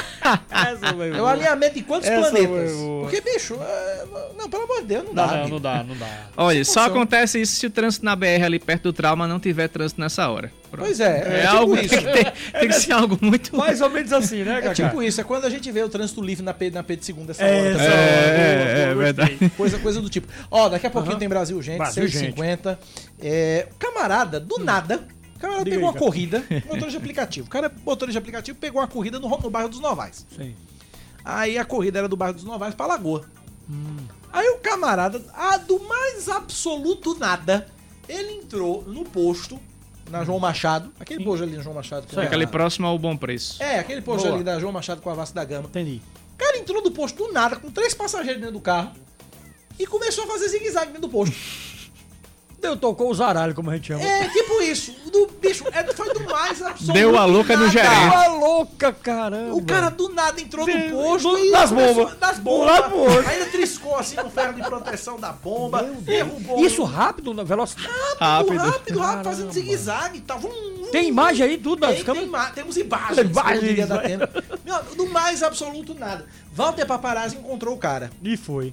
É 1.16 1.20
o 1.20 1.26
alinhamento 1.26 1.74
de 1.74 1.82
quantos 1.82 2.08
Essa 2.08 2.30
planetas? 2.30 2.72
Porque, 3.00 3.20
bicho, 3.20 3.54
é, 3.60 4.04
não, 4.38 4.48
pelo 4.48 4.64
amor 4.64 4.80
de 4.82 4.86
Deus, 4.86 5.04
não 5.04 5.12
Não, 5.14 5.26
dá. 5.26 5.36
não, 5.38 5.48
não 5.48 5.60
dá, 5.60 5.84
não 5.84 5.96
dá. 5.96 6.26
Olha, 6.36 6.64
só 6.64 6.84
acontece 6.86 7.40
isso 7.40 7.56
se 7.56 7.66
o 7.66 7.70
trânsito 7.70 8.04
na 8.04 8.14
BR 8.14 8.44
ali 8.44 8.58
perto 8.58 8.84
do 8.84 8.92
trauma 8.92 9.26
não 9.26 9.40
tiver 9.40 9.68
trânsito 9.68 10.00
nessa 10.00 10.28
hora. 10.28 10.50
Pronto. 10.70 10.86
Pois 10.86 11.00
é, 11.00 11.04
é, 11.04 11.38
É, 11.40 11.40
tipo 11.42 11.56
algo 11.56 11.76
isso. 11.76 11.88
que 11.88 12.00
tem, 12.04 12.24
tem 12.60 12.68
que 12.68 12.74
ser 12.74 12.92
algo 12.92 13.18
muito. 13.20 13.54
Mais 13.56 13.80
ou 13.80 13.90
menos 13.90 14.12
assim, 14.12 14.42
né, 14.42 14.58
É 14.58 14.62
Cacá? 14.62 14.74
tipo 14.74 15.02
isso, 15.02 15.20
é 15.20 15.24
quando 15.24 15.44
a 15.44 15.50
gente 15.50 15.70
vê 15.70 15.82
o 15.82 15.88
trânsito 15.88 16.22
livre 16.22 16.44
na 16.44 16.54
P, 16.54 16.70
na 16.70 16.82
P 16.82 16.96
de 16.96 17.04
segunda 17.04 17.32
essa 17.32 17.42
É, 17.44 17.60
hora. 17.60 17.70
essa 17.70 17.82
hora. 17.82 17.92
É, 17.94 18.86
é, 18.90 18.94
verdade. 18.94 19.50
Coisa, 19.56 19.78
coisa 19.78 20.00
do 20.00 20.08
tipo. 20.08 20.28
Ó, 20.50 20.68
daqui 20.68 20.86
a 20.86 20.90
pouquinho 20.90 21.16
tem 21.18 21.28
Brasil 21.28 21.60
Gente, 21.60 21.78
Brasil 21.78 22.04
6h50. 22.04 22.78
É, 23.20 23.66
o 23.70 23.74
camarada, 23.74 24.40
do 24.40 24.58
nada, 24.58 25.02
o 25.42 25.50
camarada 25.50 25.64
Diga 25.64 25.76
pegou 25.76 25.88
aí, 25.90 25.94
uma 25.94 25.98
corrida, 26.00 26.38
motorista 26.64 26.90
de 26.90 26.96
aplicativo. 26.96 27.46
O 27.46 27.50
cara, 27.50 27.72
motorista 27.84 28.12
de 28.12 28.18
aplicativo, 28.18 28.58
pegou 28.58 28.80
uma 28.80 28.88
corrida 28.88 29.18
no, 29.18 29.28
no 29.28 29.50
bairro 29.50 29.68
dos 29.68 29.80
Novais. 29.80 30.26
Sim. 30.36 30.54
Aí 31.24 31.58
a 31.58 31.64
corrida 31.64 31.98
era 32.00 32.08
do 32.08 32.16
bairro 32.16 32.34
dos 32.34 32.44
Novais 32.44 32.74
pra 32.74 32.86
Lagoa. 32.86 33.24
Hum. 33.70 33.96
Aí 34.32 34.48
o 34.48 34.58
camarada, 34.58 35.22
ah, 35.34 35.56
do 35.58 35.78
mais 35.80 36.28
absoluto 36.28 37.16
nada, 37.18 37.66
ele 38.08 38.32
entrou 38.32 38.82
no 38.86 39.04
posto, 39.04 39.60
na 40.10 40.24
João 40.24 40.38
Machado, 40.38 40.90
aquele 40.98 41.22
posto 41.24 41.42
ali 41.44 41.56
na 41.56 41.62
João 41.62 41.74
Machado. 41.74 42.06
que 42.06 42.14
Sei, 42.14 42.22
é 42.22 42.26
Fica 42.26 42.36
ali 42.36 42.44
a- 42.44 42.48
próximo 42.48 42.86
ao 42.86 42.98
bom 42.98 43.16
preço. 43.16 43.62
É, 43.62 43.78
aquele 43.78 44.00
posto 44.02 44.24
Boa. 44.24 44.34
ali 44.36 44.44
da 44.44 44.58
João 44.58 44.72
Machado 44.72 45.00
com 45.00 45.10
a 45.10 45.14
Vasco 45.14 45.34
da 45.34 45.44
Gama. 45.44 45.68
Entendi. 45.68 46.00
O 46.34 46.36
cara 46.38 46.58
entrou 46.58 46.82
do 46.82 46.90
posto 46.90 47.24
do 47.26 47.32
nada, 47.32 47.56
com 47.56 47.70
três 47.70 47.94
passageiros 47.94 48.40
dentro 48.40 48.54
do 48.54 48.60
carro, 48.60 48.92
e 49.78 49.86
começou 49.86 50.24
a 50.24 50.26
fazer 50.26 50.48
zigue-zague 50.48 50.86
dentro 50.92 51.02
do 51.02 51.08
posto. 51.08 51.34
Deu, 52.62 52.76
tocou 52.76 53.10
o 53.10 53.14
zaralho, 53.14 53.54
como 53.56 53.70
a 53.70 53.74
gente 53.74 53.88
chama. 53.88 54.04
É, 54.04 54.28
tipo 54.28 54.62
isso. 54.62 54.94
Do 55.10 55.26
bicho, 55.40 55.64
é, 55.72 55.82
foi 55.92 56.14
do 56.14 56.20
mais 56.30 56.62
absoluto. 56.62 56.92
Deu 56.94 57.18
a 57.18 57.24
louca 57.24 57.56
no 57.56 57.68
gerente. 57.68 57.90
Tá 58.12 58.28
louca, 58.28 58.92
caramba. 58.92 59.54
O 59.56 59.64
cara 59.64 59.90
do 59.90 60.08
nada 60.10 60.40
entrou 60.40 60.64
no 60.64 60.72
Sim, 60.72 60.90
posto 60.90 61.28
do- 61.30 61.38
e 61.38 61.50
das 61.50 61.72
bombas. 61.72 62.14
Das 62.18 62.38
bombas. 62.38 62.88
bombas. 62.88 63.26
Ainda 63.26 63.46
triscou 63.46 63.96
assim 63.98 64.14
no 64.14 64.30
ferro 64.30 64.54
de 64.54 64.62
proteção 64.62 65.18
da 65.18 65.32
bomba. 65.32 65.82
Derrubou. 66.02 66.64
Isso 66.64 66.84
rápido, 66.84 67.34
na 67.34 67.42
velocidade. 67.42 67.88
rápido, 68.20 68.56
Rápido. 68.56 68.70
rápido, 68.72 68.98
rápido, 69.00 69.24
fazendo 69.24 69.52
zigue-zague 69.52 70.18
e 70.18 70.20
tal. 70.20 70.38
Vum, 70.38 70.48
vum, 70.48 70.88
Tem 70.92 71.08
imagem 71.08 71.44
aí, 71.46 71.58
tudo 71.58 71.80
das 71.80 71.96
tem, 71.96 72.04
câmeras? 72.04 72.28
tem 72.30 72.40
ima- 72.40 72.50
temos 72.50 72.76
imagens, 72.76 73.18
Imagens, 73.18 73.42
como 73.42 73.60
diria 73.60 73.86
da. 73.88 74.02
Meu, 74.64 74.82
do 74.96 75.06
mais 75.08 75.42
absoluto 75.42 75.94
nada. 75.94 76.24
Walter 76.54 76.86
Paparazzi 76.86 77.36
encontrou 77.36 77.74
o 77.74 77.78
cara. 77.78 78.08
E 78.22 78.36
foi. 78.36 78.72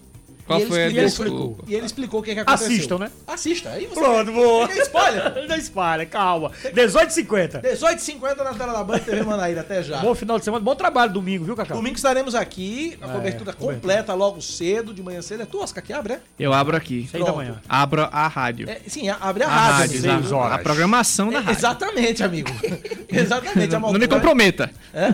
Qual 0.50 0.58
E 0.60 0.62
ele 0.64 0.70
foi 0.72 0.84
a 0.84 0.88
explicou- 1.06 1.38
desculpa? 1.38 1.64
E 1.68 1.76
ele 1.76 1.86
explicou 1.86 2.20
o 2.22 2.24
que, 2.24 2.34
que 2.34 2.40
aconteceu. 2.40 2.68
Assistam, 2.68 2.98
né? 2.98 3.12
Assista. 3.28 3.70
Aí 3.70 3.86
você 3.86 4.00
Pronto, 4.02 4.32
boa. 4.32 4.68
Quer 4.68 4.82
spoiler? 4.82 5.46
Não 5.48 5.56
espalha, 5.56 6.06
calma. 6.08 6.52
18h50. 6.74 7.62
18h50 7.62 8.38
na 8.38 8.54
tela 8.56 8.74
da 8.74 8.84
Band 8.84 8.98
TV 9.00 9.22
Manaíra, 9.22 9.62
até 9.62 9.84
já. 9.84 10.00
Bom 10.00 10.16
final 10.16 10.40
de 10.40 10.46
semana, 10.46 10.64
bom 10.64 10.74
trabalho 10.74 11.14
domingo, 11.14 11.46
viu, 11.46 11.56
Cacau? 11.56 11.78
Domingo 11.78 11.96
estaremos 11.98 12.34
aqui, 12.34 12.98
a 13.00 13.06
É, 13.06 13.12
cobertura 13.12 13.54
cobertura. 13.54 13.74
completa 13.76 14.14
logo 14.16 14.42
cedo, 14.42 14.92
de 14.92 15.04
manhã 15.04 15.22
cedo. 15.22 15.44
É 15.44 15.46
tu, 15.46 15.62
Oscar, 15.62 15.84
que 15.84 15.94
abre, 15.94 16.14
é? 16.14 16.20
Eu 16.40 16.52
abro 16.52 16.76
aqui. 16.76 17.08
Seis 17.12 17.24
da 17.24 17.32
manhã. 17.32 17.62
Abro 17.70 18.10
a 18.12 18.28
rádio. 18.28 18.68
É, 18.68 18.80
sim, 18.88 19.08
abre 19.08 19.44
a, 19.44 19.48
a 19.48 19.50
rádio. 19.52 19.74
rádio, 19.98 20.00
amigo. 20.12 20.20
seis 20.24 20.32
a- 20.32 20.36
horas. 20.36 20.54
a 20.54 20.58
programação 20.64 21.30
da 21.30 21.38
É, 21.38 21.42
rádio. 21.42 21.60
Exatamente, 21.60 22.24
amigo. 22.24 22.50
Exatamente. 23.08 23.76
a 23.76 23.80
Não 23.80 23.94
me 23.94 24.08
comprometa. 24.08 24.72
É? 24.94 25.14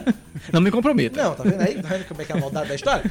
Não 0.53 0.61
me 0.61 0.71
comprometa. 0.71 1.21
Não, 1.21 1.35
tá 1.35 1.43
vendo 1.43 1.61
aí? 1.61 1.81
Tá 1.81 1.89
vendo 1.89 2.05
como 2.05 2.21
é 2.21 2.25
que 2.25 2.31
é 2.31 2.35
a 2.37 2.39
maldade 2.39 2.69
da 2.69 2.75
história? 2.75 3.03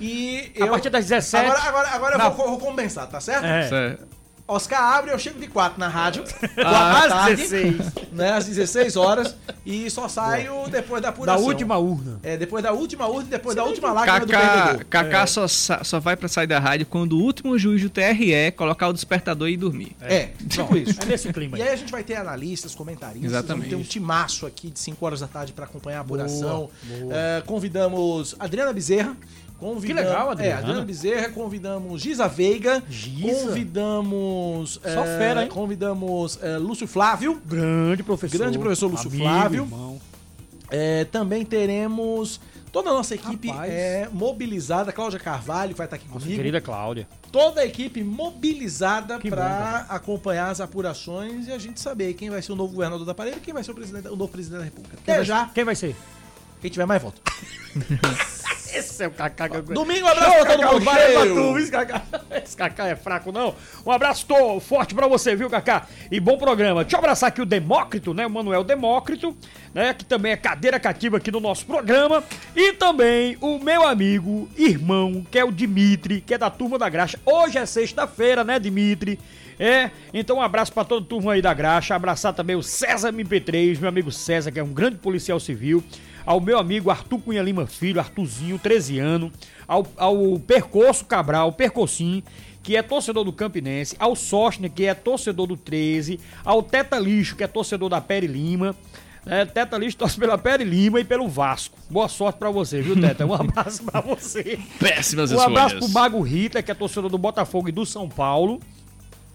E 0.00 0.52
A 0.56 0.60
eu... 0.60 0.68
partir 0.68 0.90
das 0.90 1.04
17 1.06 1.46
Agora, 1.50 1.63
agora, 1.68 1.88
agora 1.90 2.16
eu 2.16 2.30
vou, 2.32 2.48
vou 2.50 2.58
compensar, 2.58 3.06
tá 3.08 3.20
certo? 3.20 3.44
É. 3.44 3.68
Certo. 3.68 4.14
Oscar 4.46 4.96
abre, 4.98 5.10
eu 5.10 5.18
chego 5.18 5.40
de 5.40 5.46
4 5.46 5.80
na 5.80 5.88
rádio. 5.88 6.22
Ah, 6.58 6.62
da 6.62 6.98
às 6.98 7.08
tarde, 7.08 7.36
16. 7.36 7.76
Né, 8.12 8.30
às 8.32 8.44
16 8.44 8.94
horas. 8.96 9.34
E 9.64 9.88
só 9.90 10.06
saio 10.06 10.68
depois 10.70 11.00
da 11.00 11.08
da 11.08 11.14
apuração. 11.14 11.42
última 11.46 11.78
urna. 11.78 12.20
É, 12.22 12.36
depois 12.36 12.62
da 12.62 12.70
última 12.70 13.06
urna 13.08 13.22
e 13.26 13.30
depois 13.30 13.56
da 13.56 13.64
última 13.64 13.90
lágrima 13.90 14.20
do 14.20 14.26
Kaká, 14.26 14.62
perdedor. 14.66 14.84
Kaká 14.90 15.26
só, 15.26 15.48
sa- 15.48 15.82
só 15.82 15.98
vai 15.98 16.14
pra 16.14 16.28
sair 16.28 16.46
da 16.46 16.58
rádio 16.58 16.84
quando 16.84 17.14
o 17.14 17.22
último 17.22 17.58
juiz 17.58 17.80
do 17.80 17.88
TRE 17.88 18.52
colocar 18.54 18.88
o 18.88 18.92
despertador 18.92 19.48
e 19.48 19.56
dormir. 19.56 19.96
É, 20.02 20.28
tipo 20.46 20.76
isso. 20.76 21.00
É 21.00 21.06
nesse 21.06 21.32
clima 21.32 21.58
E 21.58 21.62
aí. 21.62 21.70
a 21.70 21.76
gente 21.76 21.90
vai 21.90 22.04
ter 22.04 22.16
analistas, 22.16 22.74
comentaristas, 22.74 23.24
Exatamente. 23.24 23.70
vamos 23.70 23.70
ter 23.70 23.76
um 23.76 23.88
timaço 23.88 24.44
aqui 24.44 24.68
de 24.68 24.78
5 24.78 25.06
horas 25.06 25.20
da 25.20 25.26
tarde 25.26 25.54
para 25.54 25.64
acompanhar 25.64 25.98
a 25.98 26.02
apuração. 26.02 26.68
boa. 26.82 27.14
É, 27.16 27.42
convidamos 27.46 28.36
Adriana 28.38 28.74
Bezerra. 28.74 29.16
Convidamos, 29.58 29.84
Que 29.84 29.92
legal, 29.92 30.30
Adriana. 30.30 30.54
É, 30.54 30.58
Adriana 30.58 30.84
Bezerra, 30.84 31.28
convidamos 31.30 32.02
Giza 32.02 32.28
Veiga, 32.28 32.82
Giza? 32.88 33.46
convidamos... 33.46 34.80
Só 34.82 35.04
é, 35.04 35.18
fera, 35.18 35.42
hein? 35.42 35.48
Convidamos 35.48 36.38
é, 36.42 36.58
Lúcio 36.58 36.86
Flávio, 36.86 37.40
Grande 37.46 38.02
professor. 38.02 38.38
Grande 38.38 38.58
professor 38.58 38.90
Lúcio 38.90 39.08
amigo, 39.08 39.24
Flávio. 39.24 40.00
É, 40.70 41.04
também 41.04 41.44
teremos 41.44 42.40
toda 42.72 42.90
a 42.90 42.92
nossa 42.92 43.14
equipe 43.14 43.48
Rapaz. 43.48 43.72
é, 43.72 44.08
mobilizada, 44.12 44.92
Cláudia 44.92 45.20
Carvalho 45.20 45.76
vai 45.76 45.86
estar 45.86 45.94
aqui 45.94 46.06
Nossa 46.08 46.20
comigo. 46.20 46.36
querida 46.36 46.60
Cláudia. 46.60 47.06
Toda 47.30 47.60
a 47.60 47.64
equipe 47.64 48.02
mobilizada 48.02 49.20
para 49.20 49.86
acompanhar 49.88 50.50
as 50.50 50.60
apurações 50.60 51.46
e 51.46 51.52
a 51.52 51.58
gente 51.58 51.78
saber 51.80 52.14
quem 52.14 52.30
vai 52.30 52.42
ser 52.42 52.50
o 52.50 52.56
novo 52.56 52.74
governador 52.74 53.06
da 53.06 53.14
parede 53.14 53.36
e 53.36 53.40
quem 53.40 53.54
vai 53.54 53.62
ser 53.62 53.70
o, 53.70 53.74
presidente, 53.74 54.08
o 54.08 54.16
novo 54.16 54.32
presidente 54.32 54.58
da 54.58 54.64
República. 54.64 54.96
Quem 55.04 55.14
Até 55.14 55.16
vai, 55.18 55.24
já, 55.24 55.46
Quem 55.54 55.64
vai 55.64 55.76
ser? 55.76 55.94
Quem 56.64 56.70
tiver 56.70 56.86
mais 56.86 57.02
voto. 57.02 57.20
Esse 58.74 59.04
é 59.04 59.06
o 59.06 59.10
Cacá 59.10 59.48
que 59.48 59.56
eu 59.56 59.62
Domingo, 59.62 60.06
um 60.06 60.08
abraço 60.08 60.32
pra 60.32 60.46
todo 60.46 60.60
Cacá, 60.60 60.72
mundo. 60.72 60.84
Valeu! 60.84 61.34
tu, 61.34 61.58
esse 61.58 61.70
Cacá. 61.70 62.02
Esse 62.42 62.56
Cacá 62.56 62.88
é 62.88 62.96
fraco, 62.96 63.30
não. 63.30 63.54
Um 63.86 63.92
abraço 63.92 64.26
tô, 64.26 64.58
forte 64.58 64.94
pra 64.94 65.06
você, 65.06 65.36
viu, 65.36 65.48
Cacá? 65.48 65.86
E 66.10 66.18
bom 66.18 66.36
programa. 66.36 66.82
Deixa 66.82 66.96
eu 66.96 66.98
abraçar 66.98 67.28
aqui 67.28 67.40
o 67.40 67.46
Demócrito, 67.46 68.12
né? 68.12 68.26
O 68.26 68.30
Manuel 68.30 68.64
Demócrito, 68.64 69.36
né? 69.72 69.94
Que 69.94 70.04
também 70.04 70.32
é 70.32 70.36
cadeira 70.36 70.80
cativa 70.80 71.18
aqui 71.18 71.30
no 71.30 71.38
nosso 71.38 71.66
programa. 71.66 72.24
E 72.56 72.72
também 72.72 73.36
o 73.40 73.60
meu 73.60 73.86
amigo, 73.86 74.48
irmão, 74.56 75.24
que 75.30 75.38
é 75.38 75.44
o 75.44 75.52
Dimitri, 75.52 76.20
que 76.20 76.34
é 76.34 76.38
da 76.38 76.50
Turma 76.50 76.76
da 76.78 76.88
Graxa. 76.88 77.20
Hoje 77.24 77.58
é 77.58 77.66
sexta-feira, 77.66 78.42
né, 78.42 78.58
Dimitri? 78.58 79.20
É, 79.58 79.90
então 80.12 80.38
um 80.38 80.42
abraço 80.42 80.72
pra 80.72 80.84
toda 80.84 81.04
a 81.04 81.08
turma 81.08 81.34
aí 81.34 81.42
da 81.42 81.54
Graxa. 81.54 81.94
Abraçar 81.94 82.32
também 82.32 82.56
o 82.56 82.62
César 82.62 83.12
MP3, 83.12 83.78
meu 83.78 83.88
amigo 83.88 84.10
César, 84.10 84.50
que 84.50 84.58
é 84.58 84.64
um 84.64 84.72
grande 84.72 84.96
policial 84.96 85.38
civil 85.38 85.84
ao 86.26 86.40
meu 86.40 86.58
amigo 86.58 86.90
Arthur 86.90 87.18
Cunha 87.20 87.42
Lima 87.42 87.66
Filho, 87.66 88.00
Arthurzinho, 88.00 88.58
13 88.58 88.98
anos, 88.98 89.32
ao, 89.66 89.86
ao 89.96 90.38
Percoço 90.38 91.04
Cabral, 91.04 91.52
Percocim, 91.52 92.22
que 92.62 92.76
é 92.76 92.82
torcedor 92.82 93.24
do 93.24 93.32
Campinense, 93.32 93.94
ao 93.98 94.16
Sostner, 94.16 94.70
que 94.70 94.86
é 94.86 94.94
torcedor 94.94 95.46
do 95.46 95.56
13, 95.56 96.18
ao 96.44 96.62
Teta 96.62 96.98
Lixo, 96.98 97.36
que 97.36 97.44
é 97.44 97.46
torcedor 97.46 97.88
da 97.90 98.00
Pere 98.00 98.26
Lima, 98.26 98.74
né? 99.26 99.44
Teta 99.46 99.76
Lixo 99.78 99.96
torce 99.96 100.18
pela 100.18 100.36
Pere 100.38 100.64
Lima 100.64 101.00
e 101.00 101.04
pelo 101.04 101.28
Vasco. 101.28 101.78
Boa 101.90 102.08
sorte 102.08 102.38
pra 102.38 102.50
você, 102.50 102.80
viu, 102.82 102.98
Teta? 103.00 103.24
Um 103.26 103.34
abraço 103.34 103.82
pra 103.84 104.00
você. 104.00 104.58
Péssimas 104.78 105.30
Um 105.32 105.40
abraço 105.40 105.74
escolhas. 105.76 105.92
pro 105.92 106.00
Mago 106.00 106.20
Rita, 106.20 106.62
que 106.62 106.70
é 106.70 106.74
torcedor 106.74 107.10
do 107.10 107.18
Botafogo 107.18 107.68
e 107.68 107.72
do 107.72 107.84
São 107.86 108.08
Paulo. 108.08 108.60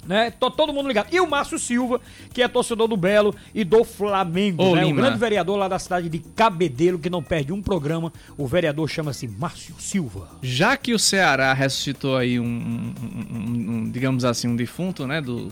Né? 0.07 0.31
Tô 0.31 0.49
todo 0.49 0.73
mundo 0.73 0.87
ligado. 0.87 1.07
E 1.13 1.19
o 1.19 1.29
Márcio 1.29 1.59
Silva, 1.59 2.01
que 2.33 2.41
é 2.41 2.47
torcedor 2.47 2.87
do 2.87 2.97
Belo 2.97 3.35
e 3.53 3.63
do 3.63 3.83
Flamengo. 3.83 4.63
Ô, 4.63 4.75
né? 4.75 4.81
O 4.83 4.85
Lima. 4.87 5.01
grande 5.01 5.19
vereador 5.19 5.55
lá 5.57 5.67
da 5.67 5.77
cidade 5.77 6.09
de 6.09 6.17
Cabedelo, 6.19 6.97
que 6.97 7.09
não 7.09 7.21
perde 7.21 7.53
um 7.53 7.61
programa. 7.61 8.11
O 8.37 8.47
vereador 8.47 8.89
chama-se 8.89 9.27
Márcio 9.27 9.75
Silva. 9.77 10.27
Já 10.41 10.75
que 10.77 10.93
o 10.93 10.99
Ceará 10.99 11.53
ressuscitou 11.53 12.17
aí 12.17 12.39
um, 12.39 12.43
um- 12.43 12.93
um- 13.37 13.71
um, 13.75 13.89
digamos 13.91 14.25
assim, 14.25 14.47
um 14.47 14.55
defunto, 14.55 15.05
né? 15.05 15.21
Do... 15.21 15.51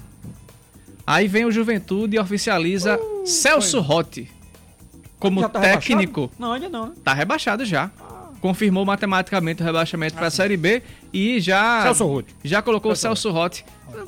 Aí 1.05 1.27
vem 1.27 1.45
o 1.45 1.51
Juventude 1.51 2.15
e 2.15 2.19
oficializa 2.19 2.99
Celso 3.25 3.79
Rotti 3.79 4.29
como 5.19 5.41
tá 5.47 5.59
técnico. 5.59 6.21
rebaixado? 6.21 6.31
Não, 6.39 6.51
ainda 6.53 6.69
não, 6.69 6.85
né? 6.87 6.91
Tá 7.03 7.13
rebaixado 7.13 7.63
já. 7.65 7.91
Confirmou 8.47 8.85
matematicamente 8.85 9.61
o 9.61 9.65
rebaixamento 9.65 10.15
para 10.15 10.27
a 10.27 10.31
Série 10.31 10.55
B 10.55 10.81
e 11.11 11.37
já 11.41 11.81
Celso 11.83 12.05
Rotti. 12.05 12.33
já 12.45 12.61
colocou 12.61 12.93
o 12.93 12.95
Celso 12.95 13.29
Rotti, 13.29 13.65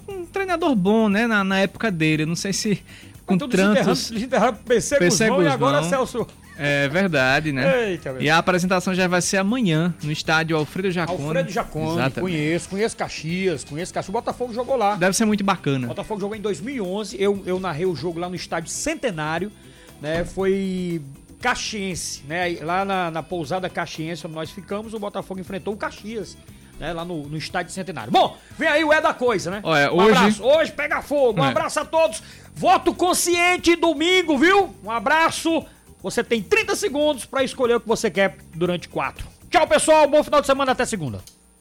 um 0.08 0.26
treinador 0.26 0.74
bom, 0.76 1.10
né, 1.10 1.28
na, 1.28 1.44
na 1.44 1.60
época 1.60 1.92
dele. 1.92 2.24
Eu 2.24 2.28
Não 2.28 2.36
sei 2.38 2.54
se 2.54 2.82
com 3.26 3.34
Então, 3.36 3.50
tantos 3.50 4.10
desenterraram 4.10 4.56
PC, 4.56 4.98
PC 4.98 5.28
Guzmão 5.28 5.44
e 5.44 5.48
agora 5.50 5.80
Guzmão. 5.82 6.06
Celso. 6.08 6.28
É 6.58 6.88
verdade, 6.88 7.52
né? 7.52 7.90
Eita. 7.92 8.16
E 8.18 8.30
a 8.30 8.38
apresentação 8.38 8.94
já 8.96 9.08
vai 9.10 9.22
ser 9.22 9.36
amanhã 9.38 9.94
no 10.02 10.12
estádio 10.12 10.56
Alfredo 10.56 10.90
Jacone. 10.90 11.22
Alfredo 11.22 11.52
Jacone, 11.52 11.92
Exatamente. 11.92 12.20
conheço, 12.22 12.70
conheço 12.70 12.96
Caxias, 12.96 13.64
conheço 13.66 13.94
Caxias. 13.94 14.10
O 14.10 14.14
Botafogo 14.14 14.54
jogou 14.54 14.78
lá. 14.78 14.96
Deve 14.96 15.16
ser 15.18 15.26
muito 15.26 15.44
bacana. 15.44 15.86
O 15.86 15.90
Botafogo 15.90 16.22
jogou 16.22 16.36
em 16.38 16.42
2011, 16.42 17.16
eu, 17.22 17.44
eu 17.46 17.60
narrei 17.60 17.86
o 17.86 17.94
jogo 17.96 18.20
lá 18.22 18.30
no 18.30 18.36
estádio 18.36 18.70
Centenário, 18.72 19.52
né? 20.02 20.24
Foi 20.24 21.02
Caxiense, 21.42 22.24
né? 22.28 22.58
Lá 22.62 22.84
na, 22.86 23.10
na 23.12 23.24
pousada 23.24 23.70
Caxiense, 23.70 24.26
onde 24.26 24.36
nós 24.36 24.50
ficamos, 24.52 24.94
o 24.94 25.00
Botafogo 25.00 25.40
enfrentou 25.40 25.74
o 25.74 25.78
Caxias, 25.78 26.38
né? 26.80 26.92
Lá 26.94 27.04
no, 27.06 27.24
no 27.28 27.38
estádio 27.38 27.72
Centenário. 27.74 28.12
Bom, 28.12 28.38
vem 28.58 28.68
aí 28.68 28.84
o 28.84 28.92
É 28.92 29.00
da 29.02 29.14
Coisa, 29.14 29.50
né? 29.52 29.62
Olha, 29.64 29.92
um 29.92 29.98
hoje- 29.98 30.18
abraço. 30.18 30.44
Hoje 30.44 30.72
pega 30.72 31.02
fogo. 31.02 31.42
Um 31.42 31.46
É. 31.46 31.50
abraço 31.50 31.80
a 31.80 31.86
todos. 31.86 32.22
Voto 32.54 32.94
consciente 32.94 33.76
domingo, 33.76 34.38
viu? 34.38 34.76
Um 34.84 34.92
abraço. 34.92 35.66
Você 36.04 36.24
tem 36.24 36.42
30 36.42 36.76
segundos 36.76 37.26
pra 37.26 37.44
escolher 37.44 37.76
o 37.76 37.80
que 37.80 37.88
você 37.88 38.10
quer 38.12 38.38
durante 38.54 38.88
quatro. 38.90 39.28
Tchau, 39.50 39.68
pessoal. 39.68 40.08
Bom 40.08 40.24
final 40.24 40.42
de 40.42 40.48
semana. 40.48 40.72
Até 40.74 40.86
segunda. 40.86 41.22